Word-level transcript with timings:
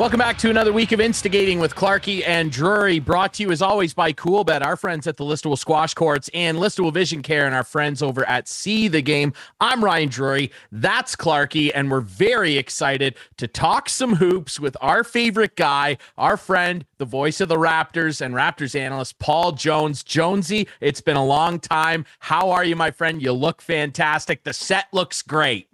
Welcome 0.00 0.16
back 0.16 0.38
to 0.38 0.48
another 0.48 0.72
week 0.72 0.92
of 0.92 1.00
Instigating 1.02 1.60
with 1.60 1.74
Clarkey 1.74 2.26
and 2.26 2.50
Drury, 2.50 3.00
brought 3.00 3.34
to 3.34 3.42
you 3.42 3.50
as 3.50 3.60
always 3.60 3.92
by 3.92 4.14
Cool 4.14 4.46
Coolbet, 4.46 4.64
our 4.64 4.74
friends 4.74 5.06
at 5.06 5.18
the 5.18 5.24
Listowel 5.24 5.58
Squash 5.58 5.92
Courts 5.92 6.30
and 6.32 6.56
Listowel 6.56 6.90
Vision 6.90 7.20
Care, 7.20 7.44
and 7.44 7.54
our 7.54 7.64
friends 7.64 8.00
over 8.00 8.26
at 8.26 8.48
See 8.48 8.88
the 8.88 9.02
Game. 9.02 9.34
I'm 9.60 9.84
Ryan 9.84 10.08
Drury, 10.08 10.52
that's 10.72 11.14
Clarkey, 11.14 11.70
and 11.74 11.90
we're 11.90 12.00
very 12.00 12.56
excited 12.56 13.14
to 13.36 13.46
talk 13.46 13.90
some 13.90 14.16
hoops 14.16 14.58
with 14.58 14.74
our 14.80 15.04
favorite 15.04 15.54
guy, 15.54 15.98
our 16.16 16.38
friend, 16.38 16.86
the 16.96 17.04
voice 17.04 17.42
of 17.42 17.50
the 17.50 17.56
Raptors 17.56 18.22
and 18.22 18.34
Raptors 18.34 18.74
analyst, 18.74 19.18
Paul 19.18 19.52
Jones. 19.52 20.02
Jonesy, 20.02 20.66
it's 20.80 21.02
been 21.02 21.18
a 21.18 21.26
long 21.26 21.60
time. 21.60 22.06
How 22.20 22.48
are 22.52 22.64
you, 22.64 22.74
my 22.74 22.90
friend? 22.90 23.20
You 23.20 23.32
look 23.32 23.60
fantastic. 23.60 24.44
The 24.44 24.54
set 24.54 24.86
looks 24.94 25.20
great. 25.20 25.69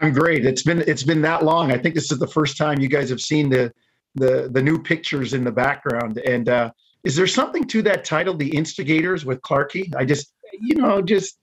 I'm 0.00 0.12
great. 0.12 0.46
It's 0.46 0.62
been 0.62 0.82
it's 0.86 1.02
been 1.02 1.22
that 1.22 1.44
long. 1.44 1.72
I 1.72 1.78
think 1.78 1.94
this 1.94 2.10
is 2.10 2.18
the 2.18 2.26
first 2.26 2.56
time 2.56 2.80
you 2.80 2.88
guys 2.88 3.10
have 3.10 3.20
seen 3.20 3.50
the 3.50 3.72
the 4.14 4.48
the 4.52 4.62
new 4.62 4.82
pictures 4.82 5.34
in 5.34 5.44
the 5.44 5.52
background. 5.52 6.18
And 6.18 6.48
uh, 6.48 6.70
is 7.04 7.16
there 7.16 7.26
something 7.26 7.66
to 7.68 7.82
that 7.82 8.04
title, 8.04 8.34
"The 8.34 8.48
Instigators" 8.56 9.24
with 9.24 9.40
Clarkey? 9.42 9.94
I 9.96 10.04
just 10.04 10.32
you 10.60 10.76
know 10.76 11.02
just 11.02 11.38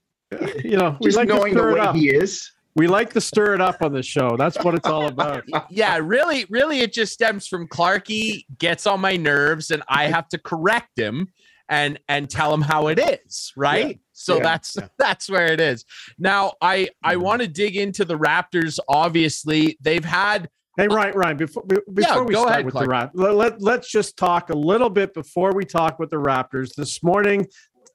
you 0.64 0.78
know 0.78 0.98
just 1.02 1.18
like 1.18 1.28
knowing 1.28 1.56
the 1.56 1.64
way 1.64 2.00
he 2.00 2.10
is. 2.10 2.52
We 2.76 2.86
like 2.86 3.12
to 3.14 3.22
stir 3.22 3.56
it 3.56 3.62
up 3.62 3.82
on 3.82 3.92
the 3.92 4.04
show. 4.04 4.38
That's 4.38 4.64
what 4.64 4.76
it's 4.76 4.88
all 4.88 5.08
about. 5.08 5.44
yeah, 5.72 5.98
really, 5.98 6.46
really, 6.48 6.82
it 6.82 6.94
just 6.94 7.12
stems 7.12 7.48
from 7.48 7.68
Clarkey 7.68 8.46
gets 8.60 8.86
on 8.86 9.02
my 9.02 9.18
nerves, 9.18 9.72
and 9.72 9.82
I 9.88 10.06
have 10.06 10.30
to 10.30 10.38
correct 10.38 10.98
him 10.98 11.30
and 11.70 12.00
and 12.08 12.30
tell 12.30 12.54
him 12.54 12.62
how 12.62 12.88
it 12.88 13.00
is, 13.00 13.52
right? 13.56 13.88
Yeah. 13.88 13.94
So 14.18 14.38
yeah. 14.38 14.44
that's 14.44 14.76
yeah. 14.76 14.88
that's 14.98 15.30
where 15.30 15.52
it 15.52 15.60
is. 15.60 15.86
Now, 16.18 16.54
I 16.62 16.90
I 17.04 17.14
mm-hmm. 17.14 17.24
want 17.24 17.42
to 17.42 17.48
dig 17.48 17.76
into 17.76 18.04
the 18.04 18.18
Raptors. 18.18 18.80
Obviously, 18.88 19.78
they've 19.82 20.04
had 20.04 20.50
Hey 20.78 20.88
Ryan, 20.88 21.18
Ryan, 21.18 21.38
before 21.38 21.64
before 21.64 21.84
yeah, 21.98 22.22
we 22.22 22.36
start 22.36 22.50
ahead, 22.50 22.66
with 22.66 22.74
Clark. 22.74 22.88
the 22.88 22.94
Raptors, 22.94 23.36
let, 23.36 23.62
let, 23.62 23.80
us 23.80 23.88
just 23.88 24.16
talk 24.16 24.52
a 24.52 24.56
little 24.56 24.92
bit 24.92 25.14
before 25.14 25.52
we 25.54 25.66
talk 25.66 25.98
with 25.98 26.12
the 26.12 26.18
Raptors. 26.18 26.76
This 26.76 27.02
morning, 27.02 27.48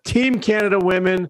Team 0.04 0.40
Canada 0.40 0.80
women 0.80 1.28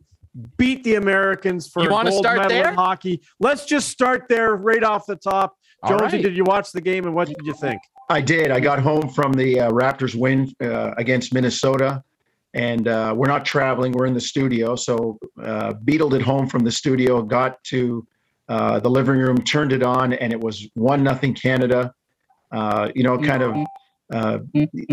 beat 0.57 0.83
the 0.83 0.95
Americans 0.95 1.69
for 1.69 1.83
you 1.83 1.95
a 1.95 2.05
gold 2.05 2.25
medal 2.25 2.49
there? 2.49 2.71
in 2.71 2.75
hockey. 2.75 3.21
Let's 3.39 3.67
just 3.67 3.91
start 3.91 4.27
there 4.31 4.55
right 4.55 4.83
off 4.83 5.05
the 5.07 5.17
top. 5.17 5.57
Jonesy, 5.87 6.17
right. 6.17 6.23
did 6.23 6.37
you 6.37 6.45
watch 6.45 6.73
the 6.73 6.81
game 6.81 7.05
and 7.05 7.15
what 7.15 7.29
did 7.29 7.37
you 7.43 7.53
think? 7.53 7.83
I 8.09 8.23
did. 8.23 8.51
I 8.51 8.61
got 8.61 8.79
home 8.79 9.11
from 9.11 9.33
the 9.33 9.61
uh, 9.61 9.71
Raptors 9.71 10.15
win 10.15 10.55
uh, 10.63 10.93
against 10.97 11.35
Minnesota 11.35 12.03
and 12.55 12.89
uh, 12.89 13.15
we're 13.17 13.29
not 13.29 13.45
traveling. 13.45 13.93
We're 13.93 14.07
in 14.07 14.15
the 14.15 14.21
studio. 14.21 14.77
So 14.77 15.19
uh, 15.43 15.75
beetled 15.85 16.15
it 16.15 16.23
home 16.23 16.49
from 16.49 16.65
the 16.65 16.71
studio, 16.71 17.23
got 17.23 17.63
to 17.65 18.07
uh, 18.49 18.81
the 18.81 18.91
living 18.91 19.17
room, 19.17 19.39
turned 19.39 19.73
it 19.73 19.83
on, 19.83 20.13
and 20.13 20.33
it 20.33 20.41
was 20.41 20.69
one 20.75 21.03
nothing 21.03 21.35
Canada. 21.35 21.95
Uh, 22.51 22.91
you 22.95 23.03
know, 23.03 23.17
kind 23.17 23.43
of 23.43 23.57
uh, 24.13 24.39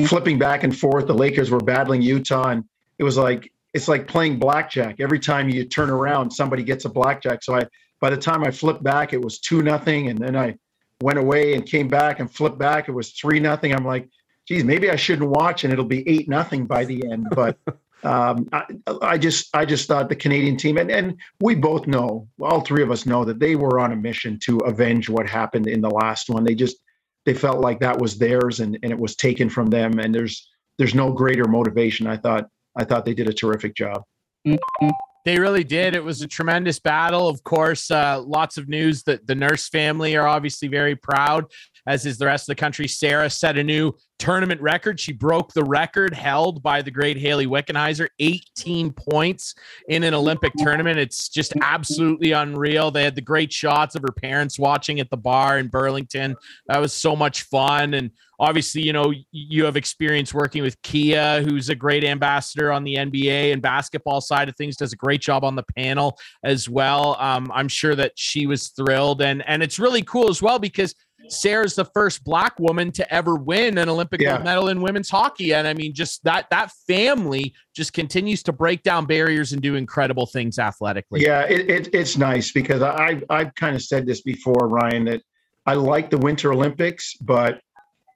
flipping 0.08 0.40
back 0.40 0.64
and 0.64 0.78
forth. 0.78 1.08
The 1.08 1.14
Lakers 1.14 1.52
were 1.52 1.60
battling 1.60 2.02
Utah, 2.02 2.50
and 2.50 2.64
it 2.98 3.04
was 3.04 3.18
like 3.18 3.52
it's 3.74 3.88
like 3.88 4.08
playing 4.08 4.40
blackjack. 4.40 5.00
Every 5.00 5.20
time 5.20 5.50
you 5.50 5.66
turn 5.66 5.90
around, 5.90 6.32
somebody 6.32 6.64
gets 6.64 6.86
a 6.86 6.90
blackjack. 6.90 7.44
So 7.44 7.56
I, 7.56 7.66
by 8.00 8.10
the 8.10 8.18
time 8.18 8.44
I 8.46 8.52
flipped 8.52 8.82
back, 8.82 9.12
it 9.12 9.22
was 9.22 9.40
two 9.40 9.62
nothing, 9.62 10.08
and 10.08 10.18
then 10.18 10.38
I 10.38 10.56
went 11.02 11.20
away 11.20 11.54
and 11.54 11.66
came 11.66 11.88
back 11.90 12.20
and 12.22 12.34
flipped 12.34 12.58
back. 12.58 12.88
It 12.88 12.94
was 12.94 13.12
three 13.12 13.40
nothing. 13.42 13.74
I'm 13.74 13.86
like 13.86 14.08
geez, 14.50 14.64
maybe 14.64 14.90
I 14.90 14.96
shouldn't 14.96 15.30
watch 15.30 15.64
and 15.64 15.72
it'll 15.72 15.86
be 15.86 16.08
eight 16.10 16.28
nothing 16.28 16.66
by 16.66 16.84
the 16.84 17.04
end. 17.10 17.28
But 17.32 17.58
um, 18.04 18.50
I, 18.52 18.66
I, 19.02 19.18
just 19.18 19.56
I 19.56 19.64
just 19.64 19.88
thought 19.88 20.10
the 20.10 20.16
Canadian 20.16 20.58
team 20.58 20.78
and 20.78 20.92
and 20.92 21.18
we 21.40 21.56
both 21.56 21.88
know, 21.88 22.28
all 22.42 22.62
three 22.62 22.82
of 22.82 22.92
us 22.92 23.06
know 23.06 23.24
that 23.24 23.40
they 23.40 23.56
were 23.56 23.80
on 23.80 23.92
a 23.92 23.96
mission 23.96 24.40
to 24.46 24.58
avenge 24.60 25.08
what 25.08 25.30
happened 25.30 25.68
in 25.68 25.82
the 25.82 25.90
last 25.90 26.30
one. 26.30 26.44
They 26.44 26.56
just 26.56 26.78
they 27.26 27.34
felt 27.34 27.60
like 27.60 27.80
that 27.80 28.00
was 28.00 28.18
theirs 28.18 28.60
and, 28.60 28.78
and 28.82 28.92
it 28.92 29.00
was 29.00 29.16
taken 29.16 29.50
from 29.50 29.68
them. 29.68 30.00
And 30.00 30.14
there's 30.14 30.50
there's 30.80 30.96
no 30.96 31.12
greater 31.14 31.46
motivation. 31.46 32.08
I 32.08 32.18
thought 32.18 32.50
I 32.76 32.84
thought 32.86 33.06
they 33.06 33.14
did 33.14 33.30
a 33.30 33.34
terrific 33.34 33.76
job. 33.76 34.04
Mm-hmm. 34.48 34.90
They 35.26 35.38
really 35.38 35.66
did. 35.66 35.96
It 35.96 36.04
was 36.04 36.22
a 36.22 36.28
tremendous 36.28 36.80
battle. 36.80 37.28
Of 37.28 37.44
course, 37.44 37.92
uh, 37.92 38.24
lots 38.26 38.58
of 38.58 38.70
news 38.70 39.04
that 39.04 39.28
the 39.28 39.36
Nurse 39.36 39.68
family 39.68 40.16
are 40.16 40.28
obviously 40.28 40.70
very 40.70 40.96
proud, 40.96 41.46
as 41.90 42.06
is 42.06 42.20
the 42.20 42.26
rest 42.28 42.44
of 42.44 42.56
the 42.56 42.60
country. 42.60 42.88
Sarah 42.88 43.32
set 43.32 43.58
a 43.58 43.64
new 43.64 43.92
tournament 44.20 44.62
record. 44.62 45.00
She 45.00 45.12
broke 45.12 45.54
the 45.54 45.64
record 45.64 46.14
held 46.14 46.62
by 46.62 46.84
the 46.84 46.92
great 46.92 47.18
Hayley 47.18 47.48
Wickenheiser 47.48 48.10
18 48.20 48.92
points 48.92 49.56
in 49.88 50.04
an 50.04 50.14
Olympic 50.14 50.54
tournament. 50.56 51.00
It's 51.00 51.30
just 51.30 51.52
absolutely 51.64 52.34
unreal. 52.34 52.92
They 52.92 53.04
had 53.04 53.16
the 53.16 53.22
great 53.22 53.52
shots 53.52 53.96
of 53.96 54.04
her 54.04 54.14
parents 54.14 54.60
watching 54.60 55.00
at 55.00 55.10
the 55.10 55.18
bar 55.18 55.58
in 55.58 55.68
Burlington. 55.68 56.36
That 56.68 56.80
was 56.80 56.94
so 56.94 57.16
much 57.16 57.44
fun. 57.44 57.96
And 57.96 58.12
obviously, 58.40 58.84
you 58.84 58.94
know, 58.94 59.12
you 59.32 59.66
have 59.66 59.76
experience 59.76 60.32
working 60.32 60.62
with 60.62 60.80
Kia, 60.84 61.42
who's 61.42 61.70
a 61.70 61.76
great 61.76 62.04
ambassador 62.04 62.72
on 62.72 62.84
the 62.84 62.98
NBA 62.98 63.52
and 63.52 63.64
basketball 63.64 64.22
side 64.22 64.48
of 64.48 64.56
things, 64.58 64.78
does 64.78 64.94
a 64.94 64.98
great 64.98 65.22
job 65.22 65.44
on 65.44 65.56
the 65.56 65.66
panel 65.76 66.20
as 66.44 66.70
well. 66.70 67.16
Um, 67.20 67.52
I'm 67.52 67.68
sure 67.68 67.96
that 67.96 68.12
she 68.16 68.46
was 68.46 68.68
thrilled. 68.68 69.24
And, 69.24 69.44
and 69.48 69.64
it's 69.64 69.80
really 69.80 70.04
cool 70.04 70.30
as 70.30 70.40
well 70.40 70.60
because– 70.60 70.94
Sarah's 71.32 71.76
the 71.76 71.86
first 71.86 72.24
black 72.24 72.58
woman 72.60 72.92
to 72.94 73.14
ever 73.14 73.36
win 73.36 73.78
an 73.78 73.90
Olympic 73.90 74.22
yeah. 74.22 74.38
medal 74.40 74.70
in 74.70 74.82
women's 74.82 75.10
hockey. 75.10 75.54
And 75.54 75.68
I 75.68 75.74
mean, 75.74 75.94
just 75.94 76.24
that 76.24 76.50
that 76.50 76.72
family 76.88 77.54
just 77.76 77.94
continues 77.94 78.44
to 78.44 78.52
break 78.52 78.84
down 78.84 79.06
barriers 79.06 79.54
and 79.54 79.62
do 79.62 79.76
incredible 79.76 80.26
things 80.26 80.60
athletically. 80.60 81.22
Yeah, 81.22 81.42
it, 81.42 81.70
it, 81.70 81.90
it's 81.94 82.18
nice 82.18 82.52
because 82.52 82.82
I 82.82 83.22
I've 83.30 83.54
kind 83.56 83.76
of 83.76 83.82
said 83.82 84.06
this 84.06 84.22
before, 84.22 84.68
Ryan, 84.68 85.06
that 85.06 85.22
I 85.66 85.74
like 85.74 86.10
the 86.10 86.18
Winter 86.18 86.52
Olympics, 86.54 87.16
but 87.16 87.62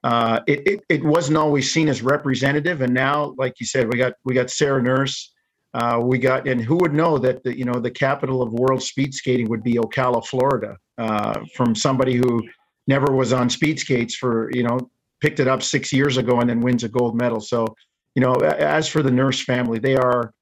uh, 0.02 0.40
it, 0.46 0.66
it 0.66 0.80
it 0.88 1.04
wasn't 1.04 1.36
always 1.36 1.72
seen 1.72 1.88
as 1.88 2.02
representative. 2.02 2.82
And 2.82 2.92
now, 2.92 3.34
like 3.38 3.54
you 3.60 3.66
said, 3.66 3.90
we 3.90 3.98
got 3.98 4.14
we 4.24 4.34
got 4.34 4.50
Sarah 4.50 4.82
Nurse. 4.82 5.30
Uh, 5.72 5.98
we 6.00 6.18
got, 6.18 6.46
and 6.46 6.60
who 6.60 6.76
would 6.76 6.94
know 6.94 7.18
that 7.18 7.42
the 7.42 7.56
you 7.56 7.64
know 7.64 7.80
the 7.80 7.90
capital 7.90 8.42
of 8.42 8.52
world 8.52 8.82
speed 8.82 9.12
skating 9.12 9.48
would 9.48 9.62
be 9.64 9.74
Ocala, 9.74 10.24
Florida, 10.24 10.76
uh, 10.98 11.40
from 11.56 11.74
somebody 11.74 12.14
who 12.14 12.42
never 12.86 13.12
was 13.12 13.32
on 13.32 13.50
speed 13.50 13.78
skates 13.78 14.14
for 14.14 14.50
you 14.52 14.62
know 14.62 14.78
picked 15.20 15.40
it 15.40 15.48
up 15.48 15.62
six 15.62 15.92
years 15.92 16.16
ago 16.16 16.40
and 16.40 16.50
then 16.50 16.60
wins 16.60 16.84
a 16.84 16.88
gold 16.88 17.16
medal. 17.16 17.40
So 17.40 17.66
you 18.14 18.22
know, 18.22 18.34
as 18.34 18.88
for 18.88 19.02
the 19.02 19.10
nurse 19.10 19.42
family, 19.42 19.78
they 19.78 19.96
are 19.96 20.32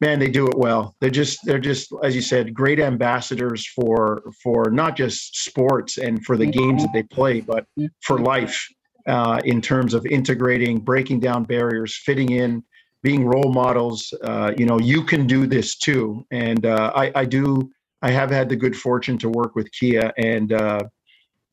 man, 0.00 0.18
they 0.18 0.28
do 0.28 0.48
it 0.48 0.58
well. 0.58 0.96
They're 1.00 1.10
just 1.10 1.44
they're 1.44 1.58
just 1.58 1.92
as 2.02 2.14
you 2.14 2.22
said, 2.22 2.52
great 2.52 2.80
ambassadors 2.80 3.66
for 3.66 4.22
for 4.42 4.70
not 4.70 4.96
just 4.96 5.36
sports 5.36 5.98
and 5.98 6.24
for 6.24 6.36
the 6.36 6.46
games 6.46 6.82
that 6.82 6.92
they 6.92 7.04
play, 7.04 7.40
but 7.40 7.66
for 8.00 8.18
life 8.18 8.68
uh, 9.06 9.40
in 9.44 9.60
terms 9.60 9.94
of 9.94 10.04
integrating, 10.06 10.78
breaking 10.78 11.20
down 11.20 11.44
barriers, 11.44 11.96
fitting 12.04 12.32
in, 12.32 12.62
being 13.02 13.24
role 13.24 13.52
models. 13.52 14.12
Uh, 14.22 14.52
you 14.56 14.66
know, 14.66 14.78
you 14.78 15.04
can 15.04 15.26
do 15.26 15.46
this 15.46 15.76
too, 15.76 16.26
and 16.30 16.66
uh, 16.66 16.92
I, 16.94 17.12
I 17.14 17.24
do. 17.24 17.70
I 18.02 18.10
have 18.10 18.30
had 18.30 18.48
the 18.48 18.56
good 18.56 18.76
fortune 18.76 19.16
to 19.18 19.28
work 19.28 19.54
with 19.54 19.70
Kia, 19.72 20.12
and 20.18 20.52
uh, 20.52 20.80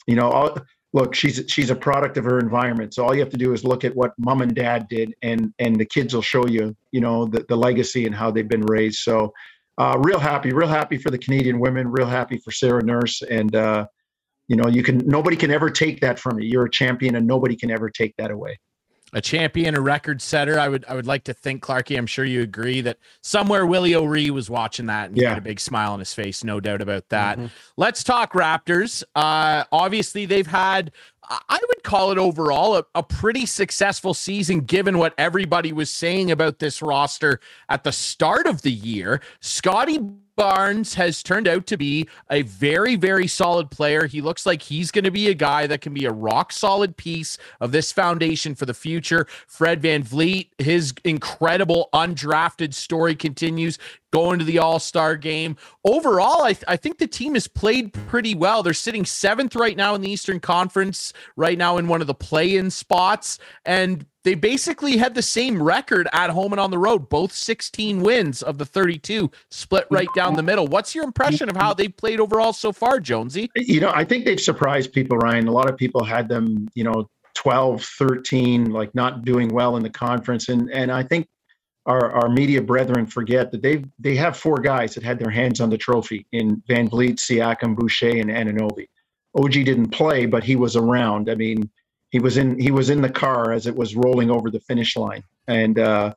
you 0.10 0.16
know, 0.16 0.30
all, 0.30 0.58
look, 0.94 1.14
she's 1.14 1.44
she's 1.48 1.70
a 1.70 1.76
product 1.76 2.18
of 2.18 2.26
her 2.26 2.40
environment. 2.40 2.96
So 2.96 3.06
all 3.06 3.14
you 3.14 3.20
have 3.20 3.30
to 3.30 3.38
do 3.38 3.54
is 3.54 3.64
look 3.64 3.84
at 3.84 3.96
what 3.96 4.14
mom 4.18 4.42
and 4.42 4.56
dad 4.56 4.88
did, 4.90 5.14
and 5.22 5.54
and 5.60 5.76
the 5.76 5.86
kids 5.86 6.16
will 6.16 6.24
show 6.24 6.48
you, 6.48 6.76
you 6.92 7.00
know, 7.00 7.26
the, 7.26 7.46
the 7.48 7.56
legacy 7.56 8.08
and 8.08 8.16
how 8.16 8.32
they've 8.32 8.50
been 8.50 8.66
raised. 8.66 9.00
So, 9.02 9.32
uh, 9.78 9.98
real 10.00 10.18
happy, 10.18 10.52
real 10.52 10.68
happy 10.68 10.98
for 10.98 11.12
the 11.12 11.18
Canadian 11.20 11.60
women, 11.60 11.88
real 11.92 12.08
happy 12.08 12.40
for 12.40 12.52
Sarah 12.52 12.84
Nurse, 12.84 13.22
and 13.22 13.56
uh, 13.56 13.86
you 14.48 14.56
know, 14.56 14.68
you 14.68 14.82
can 14.82 14.98
nobody 15.06 15.38
can 15.38 15.52
ever 15.52 15.70
take 15.70 16.02
that 16.02 16.18
from 16.18 16.40
you. 16.40 16.50
You're 16.50 16.66
a 16.66 16.72
champion, 16.72 17.16
and 17.16 17.28
nobody 17.28 17.56
can 17.56 17.70
ever 17.70 17.92
take 17.92 18.16
that 18.18 18.32
away 18.32 18.58
a 19.14 19.22
champion, 19.22 19.76
a 19.76 19.82
record 19.82 20.22
setter. 20.22 20.60
I 20.60 20.68
would 20.68 20.86
I 20.88 20.96
would 20.96 21.08
like 21.08 21.24
to 21.26 21.34
think, 21.34 21.64
Clarkey, 21.64 21.98
I'm 21.98 22.08
sure 22.08 22.26
you 22.26 22.42
agree 22.42 22.82
that 22.82 22.98
somewhere 23.22 23.66
Willie 23.66 23.96
O'Ree 23.96 24.30
was 24.30 24.50
watching 24.50 24.88
that 24.88 25.10
and 25.10 25.18
yeah. 25.18 25.30
had 25.30 25.38
a 25.38 25.42
big 25.42 25.60
smile 25.60 25.94
on 25.94 26.00
his 26.00 26.14
face, 26.14 26.44
no 26.44 26.60
doubt 26.60 26.82
about 26.82 27.10
that. 27.10 27.38
Mm-hmm. 27.38 27.48
Let's 27.78 28.04
talk 28.04 28.34
Raptors. 28.34 29.04
Uh, 29.16 29.64
obviously, 29.72 30.26
they've 30.26 30.48
had 30.48 30.92
I 31.30 31.60
would 31.68 31.84
call 31.84 32.12
it 32.12 32.18
overall 32.18 32.78
a, 32.78 32.86
a, 32.96 33.04
pretty 33.04 33.46
successful 33.46 34.16
season 34.16 34.62
given 34.62 34.98
what 34.98 35.14
everybody 35.18 35.72
was 35.72 35.92
saying 35.92 36.32
about 36.32 36.58
this 36.58 36.82
roster 36.82 37.40
at 37.68 37.84
the 37.84 37.92
start 37.92 38.48
of 38.48 38.64
the 38.64 38.72
year. 38.72 39.22
Scottie 39.40 40.00
Barnes 40.40 40.96
has 40.96 41.22
turned 41.22 41.48
out 41.48 41.68
to 41.68 41.78
be 41.78 42.08
a 42.32 42.42
very, 42.42 42.96
very 42.96 43.28
solid 43.28 43.70
player. 43.70 44.08
He 44.08 44.22
looks 44.22 44.46
like 44.46 44.64
he's 44.64 44.90
going 44.90 45.04
to 45.04 45.12
be 45.12 45.28
a 45.28 45.34
guy 45.36 45.68
that 45.68 45.82
can 45.82 45.94
be 45.94 46.06
a 46.06 46.12
rock 46.12 46.52
solid 46.52 46.98
piece 46.98 47.38
of 47.60 47.72
this 47.72 47.92
foundation 47.92 48.56
for 48.56 48.66
the 48.66 48.74
future. 48.74 49.28
Fred 49.46 49.82
Van 49.82 50.00
VanVleet, 50.04 50.50
his 50.58 50.94
incredible 51.04 51.90
undrafted 51.94 52.74
story 52.74 53.16
continues 53.16 53.78
going 54.12 54.40
to 54.40 54.46
the 54.46 54.60
All 54.60 54.80
Star 54.80 55.16
game. 55.16 55.56
Overall, 55.84 56.44
I, 56.44 56.54
th- 56.54 56.66
I 56.68 56.78
think 56.78 56.98
the 56.98 57.08
team 57.08 57.34
has 57.36 57.48
played 57.48 57.94
pretty 57.94 58.36
well. 58.36 58.64
They're 58.64 58.74
sitting 58.74 59.06
seventh 59.06 59.56
right 59.56 59.78
now 59.78 59.96
in 59.96 60.02
the 60.02 60.10
Eastern 60.10 60.40
Conference, 60.40 61.14
right 61.36 61.58
now 61.58 61.78
in 61.78 61.88
one 61.88 62.02
of 62.02 62.08
the 62.08 62.14
play 62.14 62.56
in 62.56 62.72
spots. 62.72 63.40
And 63.66 64.06
they 64.30 64.36
basically 64.36 64.96
had 64.96 65.16
the 65.16 65.24
same 65.24 65.60
record 65.60 66.08
at 66.14 66.30
home 66.30 66.54
and 66.54 66.60
on 66.60 66.70
the 66.70 66.78
road, 66.78 67.10
both 67.10 67.32
16 67.32 68.00
wins 68.00 68.44
of 68.44 68.60
the 68.60 68.66
32, 68.66 69.32
split 69.50 69.88
right 69.90 70.08
down 70.14 70.36
the 70.36 70.44
middle. 70.44 70.68
What's 70.68 70.94
your 70.94 71.04
impression 71.04 71.50
of 71.50 71.56
how 71.56 71.74
they 71.74 71.88
played 71.88 72.20
overall 72.20 72.54
so 72.54 72.72
far, 72.72 73.00
Jonesy? 73.00 73.50
You 73.56 73.80
know, 73.80 73.92
I 73.92 74.04
think 74.04 74.26
they've 74.26 74.40
surprised 74.40 74.94
people, 74.94 75.18
Ryan. 75.18 75.48
A 75.48 75.52
lot 75.52 75.68
of 75.68 75.78
people 75.78 76.04
had 76.04 76.30
them, 76.30 76.70
you 76.76 76.84
know, 76.84 77.10
12, 77.34 77.84
13, 77.84 78.70
like 78.70 78.94
not 78.94 79.26
doing 79.26 79.48
well 79.48 79.78
in 79.78 79.82
the 79.82 79.90
conference. 79.90 80.48
And 80.48 80.70
and 80.72 80.92
I 80.92 81.02
think 81.02 81.28
our, 81.88 82.12
our 82.12 82.30
media 82.30 82.62
brethren 82.62 83.08
forget 83.08 83.52
that 83.52 83.64
they 83.64 83.84
they 83.98 84.16
have 84.16 84.38
four 84.38 84.58
guys 84.58 84.94
that 84.94 85.04
had 85.04 85.18
their 85.18 85.32
hands 85.32 85.60
on 85.60 85.72
the 85.72 85.78
trophy 85.78 86.28
in 86.34 86.62
VanVleet, 86.70 87.16
Siakam, 87.16 87.76
Boucher, 87.76 88.10
and 88.10 88.30
Anunoby. 88.30 88.90
OG 89.36 89.54
didn't 89.54 89.90
play, 89.90 90.28
but 90.28 90.44
he 90.44 90.56
was 90.56 90.76
around. 90.76 91.32
I 91.32 91.34
mean, 91.34 91.68
he 92.10 92.20
was 92.20 92.38
in 92.38 92.60
he 92.60 92.72
was 92.72 92.90
in 92.90 93.02
the 93.02 93.10
car 93.10 93.52
as 93.52 93.68
it 93.68 93.76
was 93.76 93.96
rolling 93.96 94.32
over 94.32 94.50
the 94.50 94.60
finish 94.60 94.96
line, 94.96 95.24
and 95.48 95.78
uh, 95.78 96.14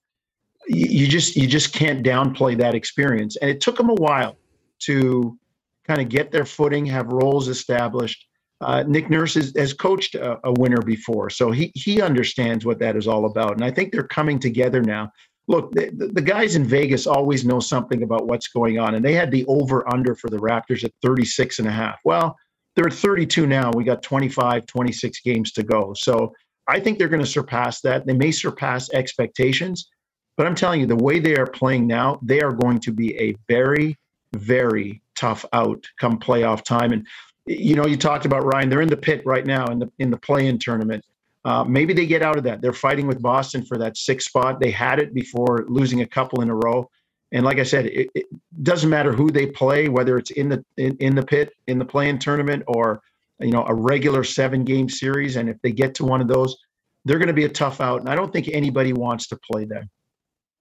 you, 0.66 1.06
just 1.06 1.36
you 1.36 1.46
just 1.46 1.72
can't 1.72 2.04
downplay 2.04 2.56
that 2.58 2.74
experience. 2.74 3.36
And 3.36 3.50
it 3.50 3.60
took 3.60 3.76
them 3.76 3.90
a 3.90 3.94
while 3.94 4.36
to 4.80 5.38
kind 5.86 6.00
of 6.00 6.08
get 6.08 6.30
their 6.30 6.46
footing, 6.46 6.86
have 6.86 7.08
roles 7.08 7.48
established. 7.48 8.26
Uh, 8.60 8.84
Nick 8.86 9.10
Nurse 9.10 9.36
is, 9.36 9.52
has 9.56 9.72
coached 9.72 10.14
a, 10.14 10.38
a, 10.44 10.52
winner 10.52 10.80
before, 10.80 11.28
so 11.28 11.50
he 11.50 11.72
he 11.74 12.00
understands 12.00 12.64
what 12.64 12.78
that 12.78 12.96
is 12.96 13.06
all 13.08 13.26
about. 13.26 13.52
And 13.52 13.64
I 13.64 13.70
think 13.70 13.92
they're 13.92 14.04
coming 14.04 14.38
together 14.38 14.80
now. 14.80 15.12
Look, 15.48 15.72
the, 15.72 15.90
the 15.90 16.22
guys 16.22 16.54
in 16.54 16.64
Vegas 16.64 17.06
always 17.06 17.44
know 17.44 17.58
something 17.58 18.04
about 18.04 18.28
what's 18.28 18.48
going 18.48 18.78
on, 18.78 18.94
and 18.94 19.04
they 19.04 19.12
had 19.12 19.32
the 19.32 19.44
over 19.46 19.92
under 19.92 20.14
for 20.14 20.30
the 20.30 20.38
Raptors 20.38 20.84
at 20.84 20.92
36 21.02 21.58
and 21.58 21.66
a 21.66 21.72
half. 21.72 21.98
Well, 22.04 22.38
they're 22.74 22.86
at 22.86 22.92
32 22.92 23.46
now. 23.46 23.70
We 23.74 23.84
got 23.84 24.02
25, 24.02 24.66
26 24.66 25.20
games 25.20 25.52
to 25.52 25.62
go. 25.62 25.94
So 25.94 26.32
I 26.68 26.80
think 26.80 26.98
they're 26.98 27.08
going 27.08 27.22
to 27.22 27.26
surpass 27.26 27.80
that. 27.82 28.06
They 28.06 28.14
may 28.14 28.30
surpass 28.30 28.90
expectations, 28.92 29.90
but 30.36 30.46
I'm 30.46 30.54
telling 30.54 30.80
you, 30.80 30.86
the 30.86 30.96
way 30.96 31.18
they 31.18 31.36
are 31.36 31.46
playing 31.46 31.86
now, 31.86 32.18
they 32.22 32.40
are 32.40 32.52
going 32.52 32.78
to 32.80 32.92
be 32.92 33.18
a 33.18 33.36
very, 33.48 33.98
very 34.34 35.02
tough 35.14 35.44
out 35.52 35.84
come 36.00 36.18
playoff 36.18 36.62
time. 36.64 36.92
And 36.92 37.06
you 37.46 37.74
know, 37.74 37.86
you 37.86 37.96
talked 37.96 38.24
about 38.24 38.44
Ryan. 38.44 38.68
They're 38.68 38.82
in 38.82 38.88
the 38.88 38.96
pit 38.96 39.22
right 39.26 39.44
now 39.44 39.66
in 39.66 39.78
the 39.78 39.90
in 39.98 40.10
the 40.10 40.16
play-in 40.16 40.58
tournament. 40.58 41.04
Uh, 41.44 41.64
maybe 41.64 41.92
they 41.92 42.06
get 42.06 42.22
out 42.22 42.36
of 42.38 42.44
that. 42.44 42.62
They're 42.62 42.72
fighting 42.72 43.08
with 43.08 43.20
Boston 43.20 43.64
for 43.64 43.76
that 43.78 43.96
sixth 43.96 44.28
spot. 44.28 44.60
They 44.60 44.70
had 44.70 45.00
it 45.00 45.12
before 45.12 45.64
losing 45.68 46.02
a 46.02 46.06
couple 46.06 46.40
in 46.40 46.50
a 46.50 46.54
row. 46.54 46.88
And 47.32 47.44
like 47.44 47.58
I 47.58 47.62
said, 47.62 47.86
it, 47.86 48.10
it, 48.14 48.26
doesn't 48.62 48.90
matter 48.90 49.12
who 49.12 49.30
they 49.30 49.46
play, 49.46 49.88
whether 49.88 50.18
it's 50.18 50.30
in 50.30 50.48
the 50.48 50.64
in, 50.76 50.96
in 50.98 51.14
the 51.14 51.24
pit 51.24 51.52
in 51.66 51.78
the 51.78 51.84
play-in 51.84 52.18
tournament 52.18 52.62
or 52.66 53.00
you 53.40 53.50
know 53.50 53.64
a 53.66 53.74
regular 53.74 54.22
seven 54.22 54.64
game 54.64 54.88
series. 54.88 55.36
And 55.36 55.48
if 55.48 55.60
they 55.62 55.72
get 55.72 55.94
to 55.96 56.04
one 56.04 56.20
of 56.20 56.28
those, 56.28 56.56
they're 57.04 57.18
going 57.18 57.28
to 57.28 57.34
be 57.34 57.44
a 57.44 57.48
tough 57.48 57.80
out. 57.80 58.00
And 58.00 58.08
I 58.08 58.14
don't 58.14 58.32
think 58.32 58.48
anybody 58.48 58.92
wants 58.92 59.26
to 59.28 59.38
play 59.50 59.64
them. 59.64 59.90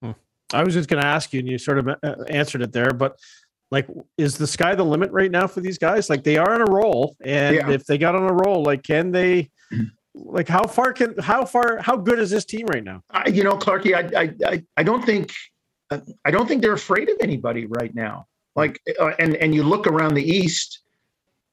Hmm. 0.02 0.10
I 0.52 0.64
was 0.64 0.74
just 0.74 0.88
going 0.88 1.02
to 1.02 1.08
ask 1.08 1.32
you, 1.32 1.40
and 1.40 1.48
you 1.48 1.58
sort 1.58 1.78
of 1.78 1.88
uh, 1.88 2.14
answered 2.28 2.62
it 2.62 2.72
there, 2.72 2.92
but 2.92 3.16
like, 3.70 3.86
is 4.18 4.36
the 4.36 4.46
sky 4.46 4.74
the 4.74 4.84
limit 4.84 5.10
right 5.12 5.30
now 5.30 5.46
for 5.46 5.60
these 5.60 5.78
guys? 5.78 6.10
Like, 6.10 6.24
they 6.24 6.36
are 6.36 6.54
on 6.54 6.60
a 6.60 6.70
roll, 6.70 7.16
and 7.22 7.56
yeah. 7.56 7.70
if 7.70 7.86
they 7.86 7.96
got 7.98 8.14
on 8.14 8.28
a 8.28 8.32
roll, 8.32 8.62
like, 8.62 8.82
can 8.82 9.12
they? 9.12 9.50
Like, 10.14 10.46
how 10.46 10.66
far 10.66 10.92
can 10.92 11.16
how 11.18 11.46
far 11.46 11.78
how 11.78 11.96
good 11.96 12.18
is 12.18 12.28
this 12.28 12.44
team 12.44 12.66
right 12.66 12.84
now? 12.84 13.02
I, 13.10 13.28
you 13.28 13.42
know, 13.42 13.56
Clarky, 13.56 13.94
I, 13.94 14.34
I 14.46 14.62
I 14.76 14.82
don't 14.82 15.02
think 15.06 15.32
I 16.24 16.30
don't 16.30 16.46
think 16.46 16.62
they're 16.62 16.72
afraid 16.72 17.08
of 17.08 17.16
anybody 17.20 17.66
right 17.66 17.94
now. 17.94 18.26
Like, 18.54 18.80
uh, 19.00 19.12
and 19.18 19.36
and 19.36 19.54
you 19.54 19.62
look 19.62 19.86
around 19.86 20.14
the 20.14 20.24
East, 20.24 20.80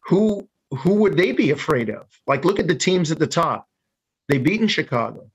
who 0.01 0.47
who 0.77 0.93
would 0.95 1.17
they 1.17 1.31
be 1.31 1.51
afraid 1.51 1.89
of? 1.89 2.05
Like, 2.27 2.45
look 2.45 2.59
at 2.59 2.67
the 2.67 2.75
teams 2.75 3.11
at 3.11 3.19
the 3.19 3.27
top. 3.27 3.67
They've 4.27 4.43
beaten 4.43 4.67
Chicago, 4.67 5.29